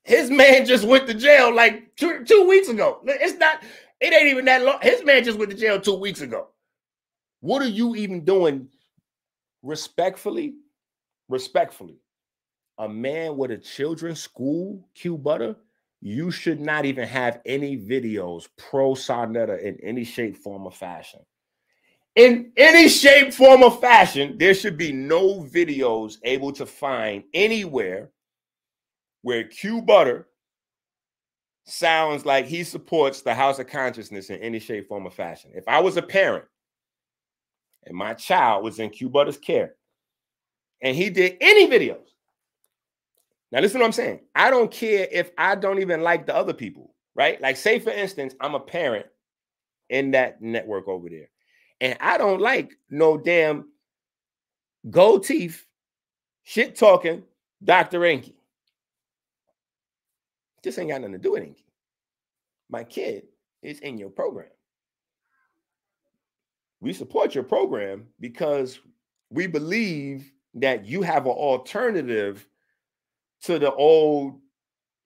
[0.04, 3.00] His man just went to jail like two, two weeks ago.
[3.06, 3.64] It's not
[4.00, 4.80] it ain't even that long.
[4.82, 6.48] His man just went to jail two weeks ago.
[7.42, 8.70] What are you even doing?
[9.64, 10.56] Respectfully,
[11.30, 11.98] respectfully,
[12.78, 15.56] a man with a children's school, Q Butter,
[16.02, 20.72] you should not even have any videos pro Sa Neter in any shape, form, or
[20.72, 21.22] fashion.
[22.16, 28.12] In any shape, form, or fashion, there should be no videos able to find anywhere
[29.22, 30.28] where Q Butter
[31.66, 35.52] sounds like he supports the house of consciousness in any shape, form, or fashion.
[35.54, 36.46] If I was a parent
[37.86, 39.76] and my child was in Q Butter's care
[40.82, 42.08] and he did any videos,
[43.52, 44.22] now listen to what I'm saying.
[44.36, 47.42] I don't care if I don't even like the other people, right?
[47.42, 49.06] Like, say for instance, I'm a parent
[49.90, 51.30] in that network over there,
[51.82, 53.70] and I don't like no damn
[54.90, 55.66] gold teeth,
[56.44, 57.24] shit talking
[57.64, 58.00] Dr.
[58.02, 58.34] Enqi.
[60.66, 61.64] This ain't got nothing to do with Enqi.
[62.70, 63.28] My kid
[63.62, 64.50] is in your program.
[66.82, 68.80] We support your program because
[69.30, 72.48] we believe that you have an alternative
[73.44, 74.40] to the old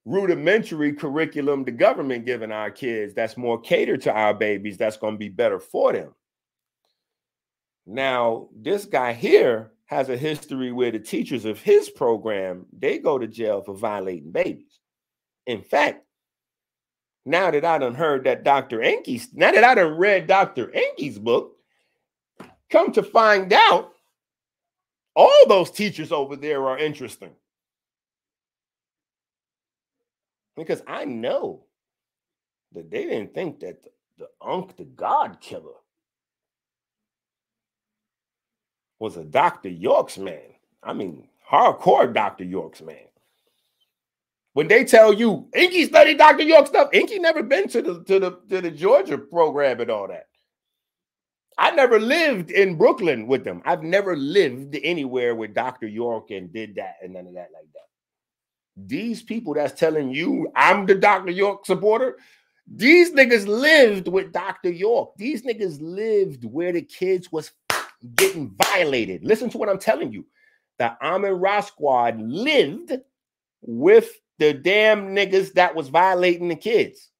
[0.06, 5.12] rudimentary curriculum the government giving our kids that's more catered to our babies that's going
[5.12, 6.14] to be better for them
[7.86, 13.18] now this guy here has a history where the teachers of his program they go
[13.18, 14.79] to jail for violating babies
[15.50, 16.04] in fact,
[17.26, 18.78] now that I done heard that Dr.
[18.78, 20.68] Enqi's, now that I done read Dr.
[20.68, 21.56] Enqi's book,
[22.70, 23.92] come to find out,
[25.16, 27.32] all those teachers over there are interesting.
[30.56, 31.64] Because I know
[32.72, 35.80] that they didn't think that the, the Unc the God Killer
[38.98, 39.68] was a Dr.
[39.68, 40.54] York's man.
[40.82, 42.44] I mean, hardcore Dr.
[42.44, 43.09] York's man.
[44.52, 46.42] When they tell you Enqi studied Dr.
[46.42, 50.08] York stuff, Enqi never been to the to the to the Georgia program and all
[50.08, 50.26] that.
[51.56, 53.60] I never lived in Brooklyn with them.
[53.64, 55.86] I've never lived anywhere with Dr.
[55.86, 58.86] York and did that and none of that like that.
[58.88, 61.30] These people that's telling you I'm the Dr.
[61.30, 62.16] York supporter,
[62.66, 64.70] these niggas lived with Dr.
[64.70, 65.10] York.
[65.16, 67.52] These niggas lived where the kids was
[68.14, 69.24] getting violated.
[69.24, 70.24] Listen to what I'm telling you.
[70.78, 72.92] The Amin Ra squad lived
[73.60, 74.10] with
[74.40, 77.10] the damn niggas that was violating the kids.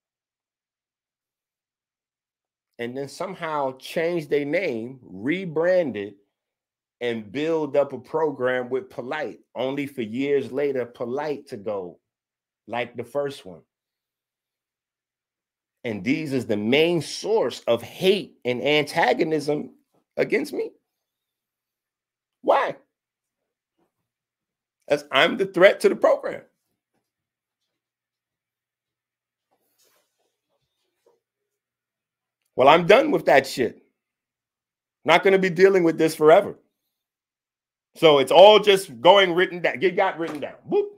[2.81, 6.17] and then somehow change their name, rebrand it,
[7.03, 11.99] and build up a program with Polight, only for years later, Polight to go
[12.67, 13.61] like the first one.
[15.85, 19.75] And these is the main source of hate and antagonism
[20.17, 20.71] against me.
[22.41, 22.77] Why?
[24.89, 26.43] As I'm the threat to the program.
[32.61, 33.83] Well, I'm done with that shit.
[35.07, 36.59] Not going to be dealing with this forever.
[37.97, 39.79] So it's all just going written down.
[39.79, 40.57] Get got written down.
[40.71, 40.89] Boop.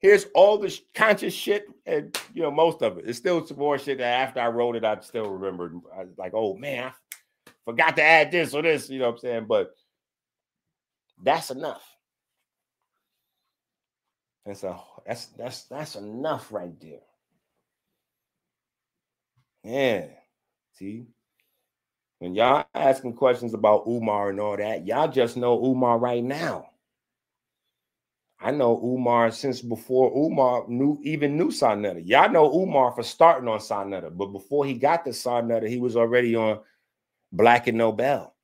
[0.00, 3.06] Here's all the conscious shit, and you know most of it.
[3.06, 5.80] It's still some more shit that after I wrote it, I still remembered.
[5.96, 6.92] I was like, oh man,
[7.46, 8.90] I forgot to add this or this.
[8.90, 9.46] You know what I'm saying?
[9.48, 9.70] But
[11.24, 11.82] that's enough.
[14.44, 17.00] And so that's that's that's enough right there.
[19.64, 20.06] Yeah.
[20.74, 21.06] See,
[22.18, 26.68] when y'all asking questions about Umar and all that, y'all just know Umar right now.
[28.40, 32.00] I know Umar since before Umar knew even knew Sa Neter.
[32.00, 35.68] Y'all know Umar for starting on Sa Neter, but before he got to Sa Neter,
[35.68, 36.58] he was already on
[37.30, 38.34] Black and Nobel.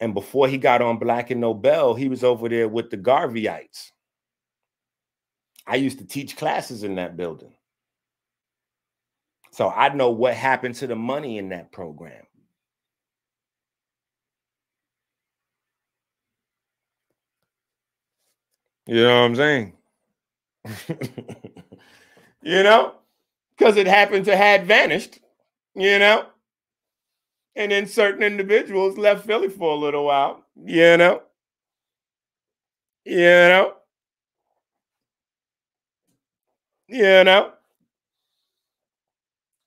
[0.00, 3.92] And before he got on Black and Nobel, he was over there with the Garveyites.
[5.66, 7.53] I used to teach classes in that building.
[9.54, 12.24] So I know what happened to the money in that program.
[18.86, 19.72] You know what I'm saying?
[22.42, 22.94] you know,
[23.56, 25.20] because it happened to had vanished,
[25.74, 26.26] you know,
[27.56, 31.22] and then certain individuals left Philly for a little while, you know,
[33.04, 33.74] you know,
[36.88, 37.52] you know.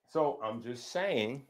[0.10, 1.44] So I'm just saying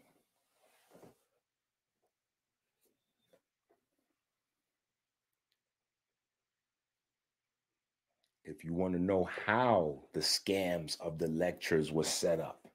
[8.45, 12.67] if you want to know how the scams of the lectures were set up.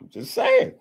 [0.00, 0.74] I'm just saying.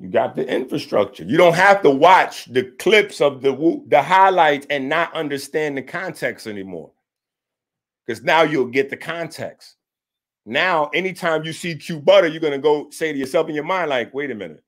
[0.00, 1.24] You got the infrastructure.
[1.24, 5.82] You don't have to watch the clips of the the highlights and not understand the
[5.82, 6.90] context anymore.
[8.10, 9.76] Because now you'll get the context.
[10.44, 13.88] Now, anytime you see Q butter, you're gonna go say to yourself in your mind,
[13.88, 14.64] like, wait a minute.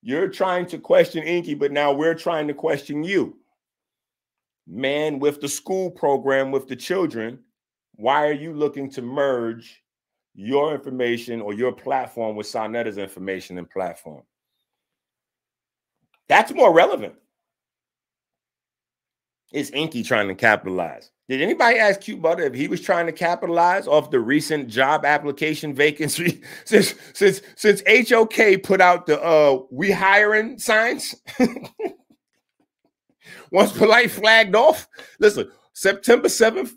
[0.00, 3.36] You're trying to question Enqi, but now we're trying to question you.
[4.68, 7.40] Man, with the school program with the children,
[7.96, 9.82] why are you looking to merge
[10.36, 14.22] your information or your platform with Sa Neter's information and platform?
[16.28, 17.16] That's more relevant.
[19.54, 21.12] Is Enqi trying to capitalize?
[21.28, 25.04] Did anybody ask Q Butter if he was trying to capitalize off the recent job
[25.04, 31.14] application vacancy since since since HOK put out the uh we hiring signs?
[33.52, 34.88] Once Polight flagged off,
[35.20, 36.72] listen, September 7th,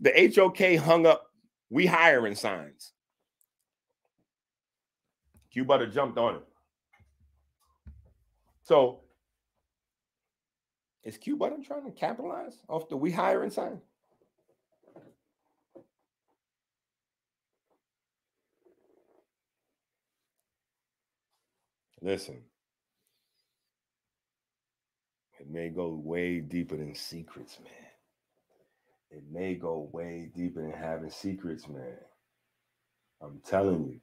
[0.00, 1.30] the HOK hung up
[1.70, 2.92] we hiring signs.
[5.50, 6.42] Q Butter jumped on it.
[8.64, 9.01] So
[11.04, 13.80] is Q Butter trying to capitalize off the we hire and sign?
[22.00, 22.42] Listen,
[25.38, 27.72] it may go way deeper than secrets, man.
[29.10, 31.96] It may go way deeper than having secrets, man.
[33.22, 34.00] I'm telling you.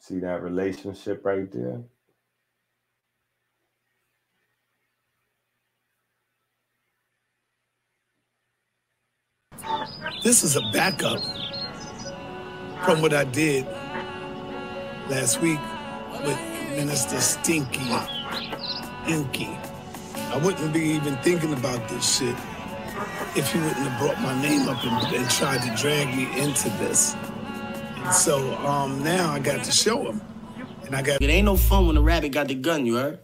[0.00, 1.82] See that relationship right there?
[10.28, 11.22] This is a backup
[12.84, 13.64] from what I did
[15.08, 15.58] last week
[16.22, 16.38] with
[16.76, 17.80] Minister Stinky
[19.08, 19.48] Inky.
[20.14, 22.36] I wouldn't be even thinking about this shit
[23.36, 26.68] if he wouldn't have brought my name up and, and tried to drag me into
[26.76, 27.16] this.
[27.96, 30.20] And so um, now I got to show him.
[30.84, 31.22] And I got.
[31.22, 33.18] It ain't no fun when the rabbit got the gun, you heard?